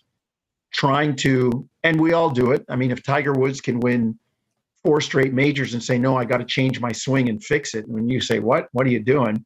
trying 0.74 1.14
to, 1.14 1.66
and 1.84 2.00
we 2.00 2.12
all 2.12 2.28
do 2.28 2.50
it. 2.50 2.64
I 2.68 2.74
mean, 2.76 2.90
if 2.90 3.02
Tiger 3.02 3.32
Woods 3.32 3.60
can 3.60 3.78
win 3.78 4.18
four 4.82 5.00
straight 5.00 5.32
majors 5.32 5.72
and 5.72 5.82
say, 5.82 5.96
no, 5.96 6.16
I 6.16 6.24
got 6.24 6.38
to 6.38 6.44
change 6.44 6.80
my 6.80 6.92
swing 6.92 7.28
and 7.28 7.42
fix 7.42 7.74
it. 7.74 7.86
And 7.86 7.94
when 7.94 8.08
you 8.08 8.20
say, 8.20 8.40
what, 8.40 8.68
what 8.72 8.86
are 8.86 8.90
you 8.90 9.00
doing? 9.00 9.44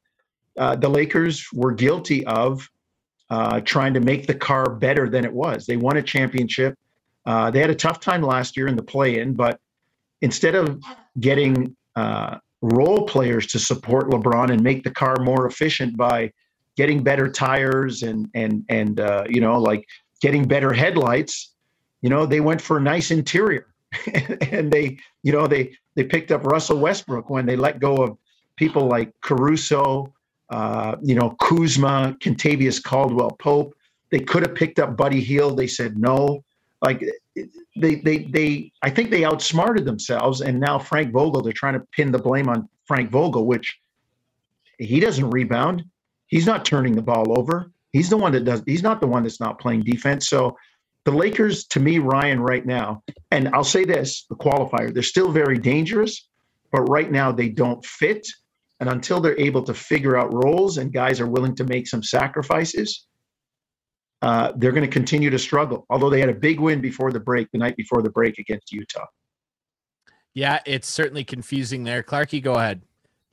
Uh, 0.57 0.75
the 0.75 0.89
Lakers 0.89 1.47
were 1.53 1.71
guilty 1.71 2.25
of 2.27 2.69
uh, 3.31 3.61
trying 3.61 3.93
to 3.95 4.01
make 4.01 4.27
the 4.27 4.35
car 4.35 4.71
better 4.71 5.09
than 5.09 5.25
it 5.25 5.33
was. 5.33 5.67
They 5.67 5.77
won 5.77 5.99
a 5.99 6.03
championship. 6.03 6.75
Uh, 7.27 7.51
they 7.51 7.61
had 7.61 7.71
a 7.71 7.75
tough 7.75 8.01
time 8.01 8.23
last 8.23 8.57
year 8.57 8.67
in 8.67 8.75
the 8.75 8.83
play 8.83 9.19
in, 9.19 9.35
but 9.35 9.61
instead 10.23 10.55
of 10.55 10.83
getting 11.21 11.77
uh, 11.95 12.39
role 12.63 13.07
players 13.07 13.47
to 13.49 13.59
support 13.59 14.09
LeBron 14.09 14.51
and 14.51 14.63
make 14.63 14.83
the 14.83 14.91
car 14.91 15.17
more 15.21 15.47
efficient 15.47 15.97
by 15.97 16.33
getting 16.77 17.03
better 17.03 17.29
tires 17.31 18.03
and 18.03 18.29
and 18.35 18.65
and 18.69 19.01
uh, 19.01 19.25
you 19.29 19.41
know 19.41 19.61
like 19.61 19.85
getting 20.21 20.47
better 20.47 20.73
headlights, 20.73 21.53
you 22.03 22.11
know, 22.11 22.27
they 22.27 22.41
went 22.41 22.61
for 22.61 22.79
a 22.79 22.81
nice 22.81 23.11
interior. 23.11 23.67
and 24.53 24.71
they, 24.71 24.99
you 25.23 25.33
know, 25.33 25.47
they 25.47 25.75
they 25.95 26.05
picked 26.05 26.31
up 26.31 26.45
Russell 26.45 26.79
Westbrook 26.79 27.31
when 27.31 27.47
they 27.47 27.57
let 27.57 27.81
go 27.81 27.97
of 27.97 28.19
people 28.57 28.87
like 28.87 29.13
Caruso, 29.23 30.13
uh, 30.51 30.97
you 31.03 31.15
know, 31.15 31.31
Kuzma, 31.41 32.17
Kentavious 32.21 32.83
Caldwell 32.83 33.33
Pope. 33.33 33.75
They 34.11 34.21
could 34.21 34.43
have 34.43 34.55
picked 34.55 34.79
up 34.79 34.97
Buddy 34.97 35.21
Hield. 35.21 35.57
They 35.57 35.67
said 35.67 35.99
no. 35.99 36.45
Like 36.83 37.03
they 37.77 37.97
they 37.97 38.19
they 38.19 38.73
I 38.83 38.91
think 38.91 39.11
they 39.11 39.25
outsmarted 39.25 39.85
themselves. 39.85 40.41
And 40.41 40.61
now 40.61 40.79
Frank 40.79 41.13
Vogel, 41.13 41.41
they're 41.41 41.53
trying 41.53 41.75
to 41.75 41.87
pin 41.93 42.13
the 42.13 42.19
blame 42.19 42.49
on 42.49 42.69
Frank 42.85 43.11
Vogel, 43.11 43.47
which 43.47 43.79
he 44.79 45.01
doesn't 45.01 45.31
rebound. 45.31 45.85
He's 46.27 46.47
not 46.47 46.65
turning 46.65 46.95
the 46.95 47.03
ball 47.03 47.39
over. 47.39 47.71
He's 47.99 48.09
the 48.09 48.17
one 48.17 48.31
that 48.31 48.45
does. 48.45 48.63
He's 48.65 48.85
not 48.85 49.01
the 49.01 49.09
one 49.09 49.25
that's 49.25 49.41
not 49.41 49.59
playing 49.59 49.83
defense. 49.83 50.29
So 50.29 50.57
the 51.05 51.11
Lakers, 51.11 51.67
to 51.67 51.81
me, 51.81 51.99
Ryan, 51.99 52.39
right 52.39 52.65
now, 52.65 53.03
and 53.33 53.49
I'll 53.49 53.65
say 53.65 53.85
this: 53.85 54.25
the 54.31 54.37
qualifier, 54.37 54.95
they're 54.95 55.03
still 55.03 55.33
very 55.33 55.59
dangerous, 55.59 56.29
but 56.71 56.83
right 56.83 57.11
now 57.11 57.33
they 57.33 57.49
don't 57.49 57.85
fit. 57.85 58.25
And 58.79 58.89
until 58.89 59.21
they're 59.21 59.41
able 59.41 59.65
to 59.65 59.75
figure 59.75 60.17
out 60.17 60.33
roles 60.33 60.79
and 60.79 60.93
guys 60.93 61.21
are 61.21 61.27
willing 61.27 61.57
to 61.57 61.65
make 61.65 61.89
some 61.89 62.05
sacrifices, 62.05 63.09
uh, 64.23 64.53
they're 64.55 64.71
going 64.71 64.87
to 64.87 64.93
continue 65.01 65.31
to 65.31 65.39
struggle. 65.41 65.85
Although 65.91 66.11
they 66.11 66.21
had 66.21 66.29
a 66.29 66.35
big 66.35 66.61
win 66.61 66.81
before 66.81 67.11
the 67.11 67.19
break, 67.19 67.51
the 67.51 67.59
night 67.59 67.77
before 67.77 68.01
the 68.01 68.11
break 68.11 68.39
against 68.39 68.71
Utah. 68.71 69.07
Yeah, 70.35 70.61
it's 70.67 70.89
certainly 70.89 71.25
confusing 71.25 71.83
there. 71.83 72.05
Clarky, 72.05 72.41
go 72.41 72.55
ahead. 72.55 72.81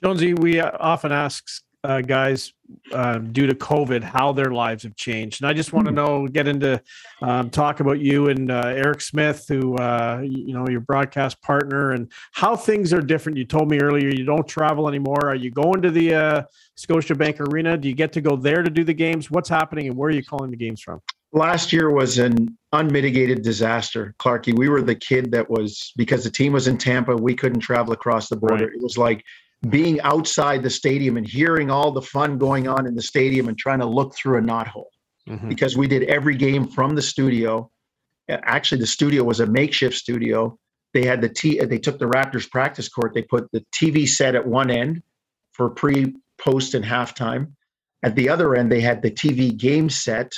Jonesy, 0.04 0.34
we 0.34 0.60
often 0.60 1.12
ask 1.12 1.46
uh, 1.86 2.02
guys 2.02 2.54
uh, 2.92 3.20
due 3.20 3.46
to 3.46 3.54
COVID, 3.54 4.04
how 4.04 4.32
their 4.32 4.52
lives 4.52 4.84
have 4.84 4.96
changed. 4.96 5.42
And 5.42 5.50
I 5.50 5.54
just 5.54 5.72
want 5.72 5.86
to 5.86 5.92
hmm. 5.92 5.96
know, 5.96 6.28
get 6.28 6.48
into 6.48 6.82
um, 7.22 7.50
talk 7.50 7.80
about 7.80 8.00
you 8.00 8.30
and 8.30 8.52
uh, 8.52 8.74
Eric 8.76 9.02
Smith, 9.02 9.46
who 9.48 9.76
uh, 9.76 10.22
you 10.24 10.54
know 10.54 10.68
your 10.68 10.82
broadcast 10.82 11.42
partner, 11.42 11.92
and 11.92 12.12
how 12.32 12.56
things 12.56 12.94
are 12.94 13.02
different. 13.02 13.38
You 13.38 13.46
told 13.46 13.70
me 13.70 13.80
earlier 13.80 14.10
you 14.10 14.26
don't 14.26 14.48
travel 14.48 14.88
anymore. 14.88 15.30
Are 15.30 15.36
you 15.36 15.52
going 15.52 15.82
to 15.84 15.92
the 15.92 16.14
uh, 16.14 16.44
Scotiabank 16.78 17.40
Arena? 17.40 17.78
Do 17.78 17.88
you 17.88 17.96
get 17.96 18.12
to 18.14 18.22
go 18.22 18.36
there 18.36 18.64
to 18.64 18.70
do 18.70 18.84
the 18.84 18.94
games? 18.94 19.30
What's 19.30 19.50
happening, 19.50 19.88
and 19.88 19.96
where 19.96 20.10
are 20.10 20.14
you 20.14 20.24
calling 20.24 20.52
the 20.52 20.58
games 20.58 20.82
from? 20.82 21.02
Last 21.34 21.74
year 21.74 21.92
was 21.92 22.18
an 22.18 22.58
unmitigated 22.72 23.42
disaster, 23.42 24.16
Clarky. 24.20 24.58
We 24.58 24.70
were 24.70 24.82
the 24.82 24.96
kid 24.96 25.32
that 25.32 25.50
was 25.50 25.92
because 25.98 26.24
the 26.24 26.32
team 26.32 26.54
was 26.54 26.68
in 26.68 26.78
Tampa. 26.78 27.16
We 27.16 27.36
couldn't 27.36 27.60
travel 27.60 27.94
across 27.94 28.30
the 28.30 28.38
border. 28.38 28.68
Right. 28.68 28.76
It 28.76 28.82
was 28.82 28.98
like 28.98 29.24
being 29.70 30.02
outside 30.02 30.64
the 30.64 30.70
stadium 30.70 31.18
and 31.18 31.28
hearing 31.28 31.72
all 31.72 31.92
the 31.92 32.02
fun 32.02 32.38
going 32.38 32.68
on 32.68 32.86
in 32.86 32.96
the 32.96 33.02
stadium 33.02 33.48
and 33.48 33.58
trying 33.58 33.80
to 33.80 33.86
look 33.86 34.16
through 34.16 34.38
a 34.38 34.42
knothole 34.42 34.88
mm-hmm. 35.28 35.48
because 35.48 35.78
we 35.78 35.88
did 35.88 36.04
every 36.04 36.36
game 36.36 36.68
from 36.68 36.96
the 36.96 37.02
studio. 37.02 37.70
Actually, 38.30 38.82
the 38.82 38.88
studio 38.88 39.24
was 39.24 39.40
a 39.40 39.46
makeshift 39.46 39.96
studio. 39.96 40.58
They 40.94 41.06
had 41.06 41.22
the 41.22 41.30
t. 41.30 41.60
They 41.60 41.78
took 41.78 42.00
the 42.00 42.06
Raptors 42.06 42.50
practice 42.50 42.90
court. 42.90 43.14
They 43.14 43.22
put 43.22 43.50
the 43.52 43.64
TV 43.74 44.08
set 44.08 44.36
at 44.36 44.46
one 44.46 44.72
end 44.72 45.04
for 45.54 45.70
pre, 45.70 46.16
post, 46.38 46.74
and 46.74 46.84
halftime. 46.84 47.52
At 48.04 48.16
the 48.16 48.30
other 48.30 48.56
end, 48.56 48.72
they 48.72 48.82
had 48.82 49.02
the 49.02 49.12
TV 49.12 49.56
game 49.56 49.90
set 49.90 50.32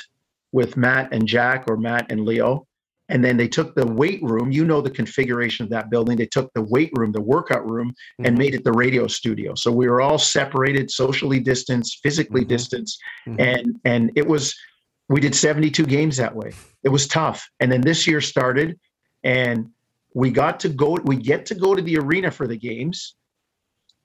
with 0.51 0.77
Matt 0.77 1.13
and 1.13 1.27
Jack 1.27 1.65
or 1.67 1.77
Matt 1.77 2.11
and 2.11 2.25
Leo. 2.25 2.66
And 3.09 3.23
then 3.23 3.37
they 3.37 3.47
took 3.47 3.75
the 3.75 3.85
weight 3.85 4.21
room. 4.21 4.51
You 4.51 4.65
know 4.65 4.81
the 4.81 4.89
configuration 4.89 5.63
of 5.63 5.69
that 5.69 5.89
building. 5.89 6.17
They 6.17 6.25
took 6.25 6.51
the 6.53 6.61
weight 6.61 6.91
room, 6.93 7.11
the 7.11 7.21
workout 7.21 7.69
room, 7.69 7.89
mm-hmm. 7.89 8.25
and 8.25 8.37
made 8.37 8.53
it 8.53 8.63
the 8.63 8.71
radio 8.71 9.07
studio. 9.07 9.55
So 9.55 9.71
we 9.71 9.87
were 9.87 10.01
all 10.01 10.17
separated, 10.17 10.91
socially 10.91 11.39
distanced, 11.39 11.99
physically 12.03 12.41
mm-hmm. 12.41 12.49
distanced, 12.49 12.99
mm-hmm. 13.27 13.39
and 13.39 13.79
and 13.85 14.11
it 14.15 14.27
was. 14.27 14.55
We 15.09 15.21
did 15.21 15.33
72 15.33 15.85
games 15.85 16.17
that 16.17 16.35
way. 16.35 16.51
It 16.83 16.89
was 16.89 17.07
tough. 17.07 17.49
And 17.61 17.71
then 17.71 17.79
this 17.79 18.05
year 18.05 18.19
started, 18.19 18.77
and 19.23 19.69
we 20.13 20.31
got 20.31 20.59
to 20.61 20.69
go. 20.69 20.97
We 21.05 21.15
get 21.15 21.45
to 21.45 21.55
go 21.55 21.75
to 21.75 21.81
the 21.81 21.97
arena 21.97 22.29
for 22.29 22.45
the 22.45 22.57
games, 22.57 23.15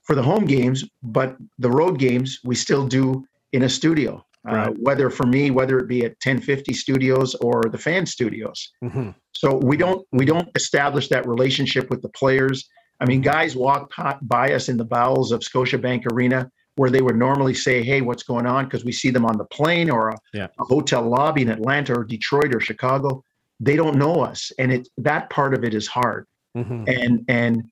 for 0.04 0.14
the 0.14 0.22
home 0.22 0.44
games, 0.44 0.84
but 1.02 1.36
the 1.58 1.70
road 1.70 1.98
games 1.98 2.38
we 2.44 2.54
still 2.54 2.86
do 2.86 3.24
in 3.52 3.64
a 3.64 3.68
studio. 3.68 4.24
Uh, 4.48 4.52
right. 4.52 4.68
Uh, 4.68 4.72
whether 4.80 5.08
for 5.08 5.26
me, 5.26 5.50
whether 5.50 5.78
it 5.78 5.86
be 5.86 6.04
at 6.04 6.16
1050 6.24 6.72
Studios 6.72 7.34
or 7.36 7.62
the 7.70 7.78
Fan 7.78 8.06
Studios. 8.06 8.72
Mm-hmm. 8.82 9.10
So 9.32 9.56
we 9.56 9.76
don't 9.76 10.06
we 10.12 10.24
don't 10.24 10.48
establish 10.56 11.08
that 11.08 11.26
relationship 11.26 11.90
with 11.90 12.02
the 12.02 12.08
players. 12.10 12.68
I 13.00 13.04
mean, 13.04 13.20
guys 13.20 13.56
walk 13.56 13.92
by 14.22 14.52
us 14.52 14.68
in 14.68 14.76
the 14.76 14.84
bowels 14.84 15.32
of 15.32 15.40
Scotiabank 15.40 16.06
Arena 16.12 16.50
where 16.76 16.90
they 16.90 17.02
would 17.02 17.16
normally 17.16 17.54
say, 17.54 17.82
"Hey, 17.82 18.00
what's 18.00 18.22
going 18.22 18.46
on?" 18.46 18.64
Because 18.64 18.84
we 18.84 18.92
see 18.92 19.10
them 19.10 19.26
on 19.26 19.36
the 19.36 19.44
plane 19.46 19.90
or 19.90 20.10
a, 20.10 20.18
yeah. 20.32 20.48
a, 20.58 20.64
hotel 20.64 21.02
lobby 21.02 21.42
in 21.42 21.48
Atlanta 21.48 21.98
or 21.98 22.04
Detroit 22.04 22.54
or 22.54 22.60
Chicago. 22.60 23.22
They 23.60 23.76
don't 23.76 23.96
know 23.96 24.22
us, 24.22 24.52
and 24.58 24.72
it 24.72 24.88
that 24.98 25.30
part 25.30 25.54
of 25.54 25.64
it 25.64 25.74
is 25.74 25.86
hard. 25.86 26.26
Mm-hmm. 26.56 26.84
And 26.86 27.24
and 27.28 27.62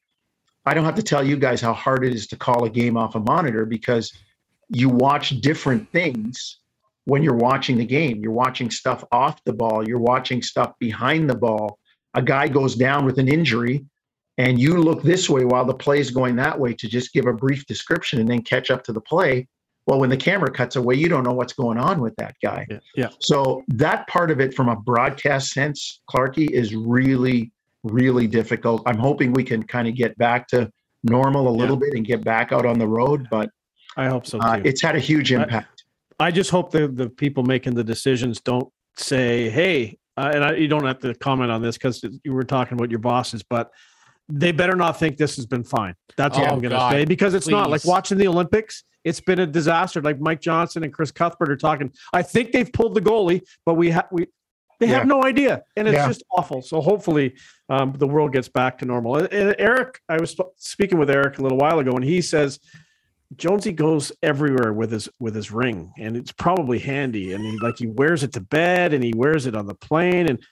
I 0.66 0.74
don't 0.74 0.84
have 0.84 0.96
to 0.96 1.02
tell 1.02 1.24
you 1.24 1.36
guys 1.36 1.60
how 1.60 1.72
hard 1.72 2.04
it 2.04 2.14
is 2.14 2.26
to 2.28 2.36
call 2.36 2.64
a 2.64 2.70
game 2.70 2.96
off 2.96 3.14
a 3.14 3.20
monitor 3.20 3.64
because 3.64 4.12
you 4.70 4.88
watch 4.88 5.40
different 5.40 5.90
things 5.92 6.58
when 7.04 7.22
you're 7.22 7.34
watching 7.34 7.76
the 7.76 7.84
game. 7.84 8.20
You're 8.22 8.32
watching 8.32 8.70
stuff 8.70 9.04
off 9.12 9.42
the 9.44 9.52
ball, 9.52 9.86
you're 9.86 9.98
watching 9.98 10.42
stuff 10.42 10.72
behind 10.78 11.28
the 11.28 11.34
ball. 11.34 11.78
A 12.14 12.22
guy 12.22 12.48
goes 12.48 12.74
down 12.74 13.04
with 13.04 13.18
an 13.18 13.28
injury, 13.28 13.84
and 14.38 14.60
you 14.60 14.78
look 14.78 15.02
this 15.02 15.28
way 15.28 15.44
while 15.44 15.64
the 15.64 15.74
play 15.74 16.00
is 16.00 16.10
going 16.10 16.36
that 16.36 16.58
way 16.58 16.74
to 16.74 16.88
just 16.88 17.12
give 17.12 17.26
a 17.26 17.32
brief 17.32 17.66
description 17.66 18.20
and 18.20 18.28
then 18.28 18.42
catch 18.42 18.70
up 18.70 18.82
to 18.84 18.92
the 18.92 19.00
play. 19.00 19.48
Well, 19.86 19.98
when 19.98 20.10
the 20.10 20.16
camera 20.16 20.50
cuts 20.50 20.76
away, 20.76 20.94
you 20.94 21.08
don't 21.08 21.24
know 21.24 21.32
what's 21.32 21.52
going 21.52 21.78
on 21.78 22.00
with 22.00 22.14
that 22.16 22.36
guy. 22.42 22.66
Yeah. 22.70 22.78
yeah. 22.94 23.08
So 23.20 23.64
that 23.68 24.06
part 24.06 24.30
of 24.30 24.40
it 24.40 24.54
from 24.54 24.68
a 24.68 24.76
broadcast 24.76 25.50
sense, 25.50 26.00
Clarky, 26.08 26.50
is 26.50 26.74
really, 26.74 27.50
really 27.82 28.26
difficult. 28.26 28.82
I'm 28.86 28.98
hoping 28.98 29.32
we 29.32 29.42
can 29.42 29.62
kind 29.62 29.88
of 29.88 29.94
get 29.94 30.16
back 30.16 30.46
to 30.48 30.70
normal 31.02 31.48
a 31.48 31.50
little 31.50 31.76
yeah. 31.76 31.88
bit 31.88 31.94
and 31.96 32.06
get 32.06 32.22
back 32.22 32.52
out 32.52 32.66
on 32.66 32.78
the 32.78 32.86
road, 32.86 33.26
but 33.30 33.50
I 33.96 34.08
hope 34.08 34.26
so. 34.26 34.38
Uh, 34.38 34.60
it's 34.64 34.82
had 34.82 34.96
a 34.96 35.00
huge 35.00 35.32
impact. 35.32 35.84
I 36.18 36.30
just 36.30 36.50
hope 36.50 36.70
the 36.70 36.88
the 36.88 37.08
people 37.08 37.42
making 37.42 37.74
the 37.74 37.84
decisions 37.84 38.40
don't 38.40 38.70
say, 38.96 39.48
"Hey," 39.50 39.98
uh, 40.16 40.30
and 40.34 40.44
I, 40.44 40.54
you 40.54 40.68
don't 40.68 40.84
have 40.84 41.00
to 41.00 41.14
comment 41.14 41.50
on 41.50 41.62
this 41.62 41.76
because 41.76 42.04
you 42.24 42.32
were 42.32 42.44
talking 42.44 42.76
about 42.76 42.90
your 42.90 42.98
bosses, 42.98 43.42
but 43.42 43.70
they 44.28 44.52
better 44.52 44.76
not 44.76 44.98
think 44.98 45.16
this 45.16 45.36
has 45.36 45.46
been 45.46 45.64
fine. 45.64 45.94
That's 46.16 46.38
oh, 46.38 46.42
all 46.42 46.54
I'm 46.54 46.60
going 46.60 46.72
to 46.72 46.90
say 46.90 47.04
because 47.04 47.34
it's 47.34 47.46
Please. 47.46 47.52
not 47.52 47.70
like 47.70 47.84
watching 47.84 48.18
the 48.18 48.28
Olympics. 48.28 48.84
It's 49.02 49.20
been 49.20 49.40
a 49.40 49.46
disaster. 49.46 50.02
Like 50.02 50.20
Mike 50.20 50.40
Johnson 50.40 50.84
and 50.84 50.92
Chris 50.92 51.10
Cuthbert 51.10 51.50
are 51.50 51.56
talking. 51.56 51.90
I 52.12 52.22
think 52.22 52.52
they've 52.52 52.70
pulled 52.70 52.94
the 52.94 53.00
goalie, 53.00 53.42
but 53.64 53.74
we 53.74 53.90
have 53.90 54.06
we 54.12 54.26
they 54.78 54.86
yeah. 54.86 54.98
have 54.98 55.06
no 55.06 55.24
idea, 55.24 55.62
and 55.76 55.86
it's 55.86 55.96
yeah. 55.96 56.08
just 56.08 56.22
awful. 56.36 56.62
So 56.62 56.80
hopefully, 56.80 57.34
um, 57.68 57.94
the 57.98 58.06
world 58.06 58.32
gets 58.32 58.48
back 58.48 58.78
to 58.78 58.86
normal. 58.86 59.16
And 59.16 59.54
Eric, 59.58 60.00
I 60.08 60.18
was 60.18 60.34
speaking 60.56 60.98
with 60.98 61.10
Eric 61.10 61.38
a 61.38 61.42
little 61.42 61.58
while 61.58 61.78
ago, 61.78 61.92
and 61.92 62.04
he 62.04 62.22
says 62.22 62.58
Jonesy 63.36 63.72
goes 63.72 64.10
everywhere 64.22 64.72
with 64.72 64.90
his 64.90 65.08
with 65.20 65.34
his 65.34 65.50
ring, 65.50 65.92
and 65.98 66.16
it's 66.16 66.32
probably 66.32 66.78
handy. 66.78 67.32
And 67.32 67.44
he 67.44 67.58
like 67.58 67.78
he 67.78 67.86
wears 67.86 68.22
it 68.22 68.32
to 68.32 68.40
bed, 68.40 68.92
and 68.92 69.04
he 69.04 69.12
wears 69.14 69.46
it 69.46 69.54
on 69.54 69.66
the 69.66 69.74
plane, 69.74 70.28
and 70.28 70.44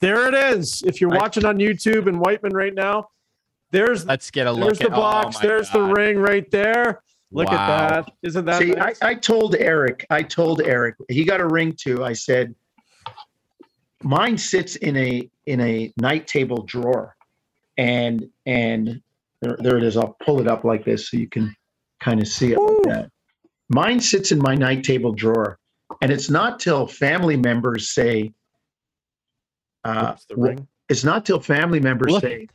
there 0.00 0.28
it 0.28 0.34
is. 0.34 0.82
If 0.82 1.00
you're 1.00 1.10
watching 1.10 1.44
on 1.44 1.58
YouTube 1.58 2.08
and 2.08 2.20
Whiteman 2.20 2.52
right 2.52 2.74
now, 2.74 3.08
there's 3.70 4.06
let's 4.06 4.30
get 4.30 4.46
a 4.46 4.52
look. 4.52 4.62
Oh 4.62 4.66
there's 4.66 4.80
at, 4.80 4.90
the 4.90 4.96
box. 4.96 5.36
Oh 5.38 5.46
there's 5.46 5.70
God. 5.70 5.78
the 5.78 5.94
ring 5.94 6.18
right 6.18 6.48
there. 6.50 7.02
Look 7.32 7.48
wow. 7.48 7.54
at 7.54 7.88
that. 8.06 8.12
Isn't 8.22 8.44
that? 8.44 8.60
See, 8.60 8.70
nice? 8.70 9.02
I, 9.02 9.10
I 9.10 9.14
told 9.14 9.56
Eric. 9.56 10.06
I 10.10 10.22
told 10.22 10.60
Eric 10.62 10.96
he 11.08 11.24
got 11.24 11.40
a 11.40 11.46
ring 11.46 11.72
too. 11.72 12.04
I 12.04 12.12
said, 12.12 12.54
mine 14.02 14.36
sits 14.38 14.76
in 14.76 14.96
a 14.96 15.28
in 15.46 15.60
a 15.60 15.92
night 15.96 16.26
table 16.26 16.62
drawer, 16.62 17.16
and 17.76 18.28
and 18.46 19.00
there, 19.40 19.56
there 19.58 19.76
it 19.78 19.82
is. 19.82 19.96
I'll 19.96 20.16
pull 20.24 20.40
it 20.40 20.46
up 20.46 20.64
like 20.64 20.84
this 20.84 21.10
so 21.10 21.16
you 21.16 21.28
can 21.28 21.54
kind 22.02 22.20
of 22.20 22.28
see 22.28 22.52
it 22.52 22.58
Ooh. 22.58 22.80
like 22.84 22.94
that. 22.94 23.10
Mine 23.68 24.00
sits 24.00 24.32
in 24.32 24.38
my 24.38 24.54
night 24.54 24.84
table 24.84 25.12
drawer, 25.12 25.58
and 26.00 26.10
it's 26.10 26.28
not 26.28 26.60
till 26.60 26.86
family 26.86 27.36
members 27.36 27.90
say, 27.90 28.32
uh, 29.84 30.14
the 30.28 30.36
ring. 30.36 30.68
It's 30.88 31.04
not 31.04 31.24
till 31.24 31.40
family 31.40 31.80
members 31.80 32.12
Look. 32.12 32.22
say, 32.22 32.48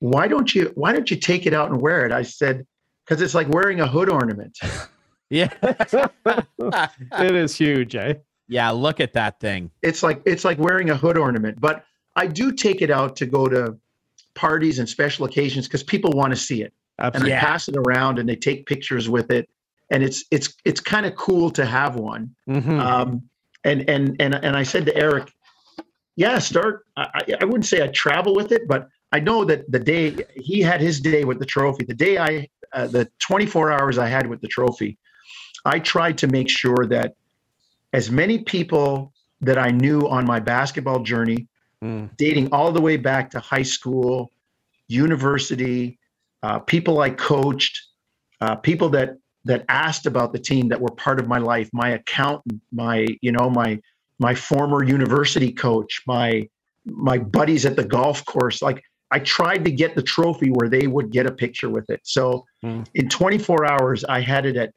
"Why 0.00 0.26
don't 0.26 0.52
you? 0.54 0.72
Why 0.74 0.92
don't 0.92 1.10
you 1.10 1.16
take 1.16 1.46
it 1.46 1.54
out 1.54 1.70
and 1.70 1.80
wear 1.80 2.04
it?" 2.04 2.12
I 2.12 2.22
said, 2.22 2.66
"Because 3.04 3.22
it's 3.22 3.34
like 3.34 3.48
wearing 3.48 3.80
a 3.80 3.86
hood 3.86 4.08
ornament." 4.10 4.58
yeah, 5.30 5.50
it 5.62 7.34
is 7.34 7.56
huge, 7.56 7.94
eh? 7.94 8.14
Yeah, 8.48 8.70
look 8.70 9.00
at 9.00 9.12
that 9.12 9.40
thing. 9.40 9.70
It's 9.82 10.02
like 10.02 10.20
it's 10.24 10.44
like 10.44 10.58
wearing 10.58 10.90
a 10.90 10.96
hood 10.96 11.16
ornament, 11.16 11.60
but 11.60 11.84
I 12.16 12.26
do 12.26 12.52
take 12.52 12.82
it 12.82 12.90
out 12.90 13.16
to 13.16 13.26
go 13.26 13.46
to 13.46 13.76
parties 14.34 14.78
and 14.78 14.88
special 14.88 15.26
occasions 15.26 15.66
because 15.66 15.82
people 15.82 16.10
want 16.12 16.30
to 16.30 16.36
see 16.36 16.62
it. 16.62 16.72
Absolutely. 16.98 17.32
and 17.32 17.40
they 17.40 17.46
pass 17.46 17.68
it 17.68 17.76
around 17.76 18.18
and 18.18 18.28
they 18.28 18.36
take 18.36 18.66
pictures 18.66 19.08
with 19.08 19.30
it. 19.30 19.48
And 19.90 20.02
it's 20.02 20.24
it's 20.30 20.54
it's 20.64 20.80
kind 20.80 21.06
of 21.06 21.14
cool 21.14 21.50
to 21.50 21.64
have 21.64 21.96
one. 21.96 22.34
Mm-hmm. 22.48 22.80
Um, 22.80 23.22
and 23.64 23.88
and 23.88 24.16
and 24.20 24.34
and 24.34 24.56
I 24.56 24.62
said 24.64 24.86
to 24.86 24.96
Eric, 24.96 25.32
yeah, 26.16 26.38
start. 26.38 26.86
I, 26.96 27.22
I 27.40 27.44
wouldn't 27.44 27.66
say 27.66 27.84
I 27.84 27.88
travel 27.88 28.34
with 28.34 28.50
it, 28.50 28.66
but 28.66 28.88
I 29.12 29.20
know 29.20 29.44
that 29.44 29.70
the 29.70 29.78
day 29.78 30.16
he 30.34 30.60
had 30.60 30.80
his 30.80 31.00
day 31.00 31.24
with 31.24 31.38
the 31.38 31.46
trophy, 31.46 31.84
the 31.84 31.94
day 31.94 32.18
I 32.18 32.48
uh, 32.72 32.88
the 32.88 33.08
24 33.20 33.72
hours 33.72 33.98
I 33.98 34.08
had 34.08 34.26
with 34.26 34.40
the 34.40 34.48
trophy, 34.48 34.98
I 35.64 35.78
tried 35.78 36.18
to 36.18 36.26
make 36.26 36.48
sure 36.48 36.86
that 36.88 37.14
as 37.92 38.10
many 38.10 38.38
people 38.38 39.12
that 39.40 39.58
I 39.58 39.70
knew 39.70 40.08
on 40.08 40.26
my 40.26 40.40
basketball 40.40 41.00
journey, 41.00 41.46
mm. 41.82 42.10
dating 42.16 42.52
all 42.52 42.72
the 42.72 42.80
way 42.80 42.96
back 42.96 43.30
to 43.30 43.40
high 43.40 43.62
school, 43.62 44.30
university, 44.88 45.98
uh, 46.42 46.58
people 46.60 47.00
I 47.00 47.10
coached, 47.10 47.80
uh, 48.40 48.56
people 48.56 48.88
that 48.90 49.16
that 49.44 49.64
asked 49.68 50.06
about 50.06 50.32
the 50.32 50.38
team 50.38 50.68
that 50.68 50.80
were 50.80 50.90
part 50.90 51.20
of 51.20 51.28
my 51.28 51.38
life, 51.38 51.70
my 51.72 51.90
accountant, 51.90 52.60
my 52.72 53.06
you 53.20 53.32
know 53.32 53.50
my 53.50 53.80
my 54.18 54.34
former 54.34 54.82
university 54.82 55.52
coach, 55.52 56.02
my 56.06 56.48
my 56.84 57.18
buddies 57.18 57.66
at 57.66 57.76
the 57.76 57.84
golf 57.84 58.24
course. 58.24 58.62
Like 58.62 58.82
I 59.10 59.20
tried 59.20 59.64
to 59.64 59.70
get 59.70 59.94
the 59.94 60.02
trophy 60.02 60.50
where 60.50 60.68
they 60.68 60.86
would 60.86 61.10
get 61.10 61.26
a 61.26 61.32
picture 61.32 61.70
with 61.70 61.88
it. 61.90 62.00
So 62.02 62.44
mm. 62.64 62.86
in 62.94 63.08
24 63.08 63.64
hours, 63.64 64.04
I 64.04 64.20
had 64.20 64.46
it 64.46 64.56
at 64.56 64.72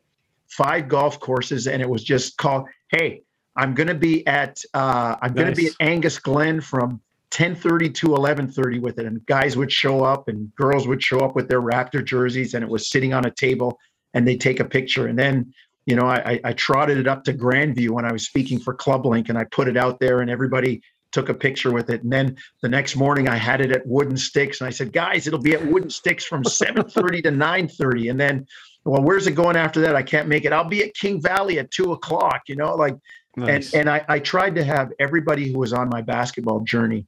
five 0.48 0.88
golf 0.88 1.20
courses, 1.20 1.68
and 1.68 1.82
it 1.82 1.90
was 1.90 2.04
just 2.04 2.38
called, 2.38 2.68
"Hey, 2.90 3.24
I'm 3.56 3.74
going 3.74 3.88
to 3.88 3.96
be 3.96 4.26
at 4.28 4.62
uh, 4.74 5.16
I'm 5.22 5.34
nice. 5.34 5.44
going 5.44 5.56
to 5.56 5.62
be 5.62 5.68
at 5.68 5.74
Angus 5.80 6.20
Glen 6.20 6.62
from 6.62 7.02
10:30 7.32 7.94
to 7.96 8.08
11:30 8.08 8.80
with 8.80 9.00
it, 9.00 9.06
and 9.06 9.26
guys 9.26 9.56
would 9.56 9.72
show 9.72 10.04
up 10.04 10.28
and 10.28 10.54
girls 10.56 10.88
would 10.88 11.02
show 11.02 11.20
up 11.20 11.36
with 11.36 11.48
their 11.48 11.62
Raptor 11.62 12.04
jerseys, 12.04 12.54
and 12.54 12.64
it 12.64 12.70
was 12.70 12.90
sitting 12.90 13.14
on 13.14 13.26
a 13.26 13.32
table, 13.32 13.78
and 14.14 14.28
they 14.28 14.36
take 14.36 14.60
a 14.60 14.66
picture, 14.66 15.08
and 15.08 15.18
then 15.18 15.54
you 15.86 15.96
know 15.96 16.08
I, 16.08 16.40
I 16.44 16.54
trotted 16.54 16.98
it 16.98 17.08
up 17.08 17.24
to 17.26 17.34
Grandview 17.34 17.90
when 17.90 18.06
I 18.06 18.12
was 18.12 18.26
speaking 18.26 18.60
for 18.60 18.74
Club 18.74 19.06
Link, 19.06 19.30
and 19.30 19.38
I 19.38 19.44
put 19.46 19.68
it 19.68 19.78
out 19.78 20.00
there, 20.00 20.22
and 20.22 20.30
everybody 20.30 20.82
took 21.12 21.30
a 21.30 21.34
picture 21.34 21.72
with 21.72 21.90
it, 21.90 22.04
and 22.04 22.12
then 22.12 22.38
the 22.62 22.70
next 22.70 22.96
morning 22.96 23.28
I 23.28 23.36
had 23.36 23.62
it 23.62 23.72
at 23.72 23.86
Wooden 23.86 24.18
Sticks, 24.18 24.62
and 24.62 24.68
I 24.68 24.72
said, 24.72 24.94
guys, 24.94 25.26
it'll 25.26 25.40
be 25.40 25.54
at 25.54 25.66
Wooden 25.66 25.90
Sticks 25.90 26.26
from 26.26 26.44
7:30 26.44 27.24
to 27.24 27.32
9:30, 27.32 28.10
and 28.10 28.20
then 28.20 28.48
well, 28.86 29.04
where's 29.04 29.28
it 29.28 29.34
going 29.34 29.56
after 29.56 29.82
that? 29.82 29.96
I 29.96 30.02
can't 30.02 30.28
make 30.28 30.46
it. 30.46 30.54
I'll 30.54 30.68
be 30.68 30.84
at 30.84 30.96
King 30.96 31.22
Valley 31.22 31.60
at 31.60 31.70
two 31.70 31.92
o'clock. 31.92 32.42
You 32.48 32.56
know, 32.56 32.76
like, 32.76 32.96
nice. 33.38 33.74
and 33.74 33.82
and 33.82 33.90
I, 33.90 34.04
I 34.08 34.20
tried 34.20 34.56
to 34.56 34.64
have 34.64 34.92
everybody 35.00 35.52
who 35.52 35.60
was 35.60 35.74
on 35.74 35.90
my 35.90 36.02
basketball 36.02 36.62
journey 36.62 37.06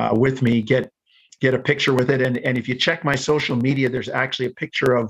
uh, 0.00 0.12
with 0.24 0.42
me, 0.42 0.54
get 0.62 0.84
get 1.44 1.52
a 1.54 1.58
picture 1.70 1.94
with 1.94 2.10
it. 2.10 2.20
And 2.26 2.38
and 2.46 2.54
if 2.58 2.68
you 2.68 2.74
check 2.86 3.04
my 3.04 3.16
social 3.16 3.56
media, 3.56 3.88
there's 3.88 4.12
actually 4.22 4.46
a 4.46 4.56
picture 4.64 4.92
of 5.02 5.06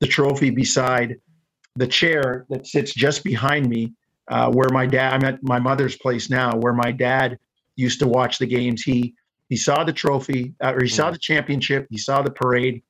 the 0.00 0.06
trophy 0.06 0.50
beside 0.50 1.16
the 1.76 1.86
chair 1.86 2.46
that 2.50 2.66
sits 2.66 2.92
just 3.04 3.24
behind 3.24 3.68
me, 3.68 3.82
uh, 4.34 4.48
where 4.56 4.70
my 4.80 4.86
dad. 4.86 5.08
I'm 5.14 5.24
at 5.24 5.42
my 5.42 5.58
mother's 5.58 5.96
place 5.96 6.26
now, 6.30 6.50
where 6.62 6.76
my 6.86 6.92
dad 6.92 7.38
used 7.76 7.98
to 8.00 8.08
watch 8.18 8.38
the 8.38 8.46
games. 8.46 8.82
He 8.82 9.14
he 9.48 9.56
saw 9.56 9.84
the 9.84 9.92
trophy, 9.92 10.54
uh, 10.64 10.74
or 10.74 10.82
he 10.82 10.88
saw 10.88 11.08
mm. 11.08 11.12
the 11.12 11.18
championship, 11.18 11.86
he 11.90 11.98
saw 11.98 12.22
the 12.22 12.30
parade, 12.30 12.82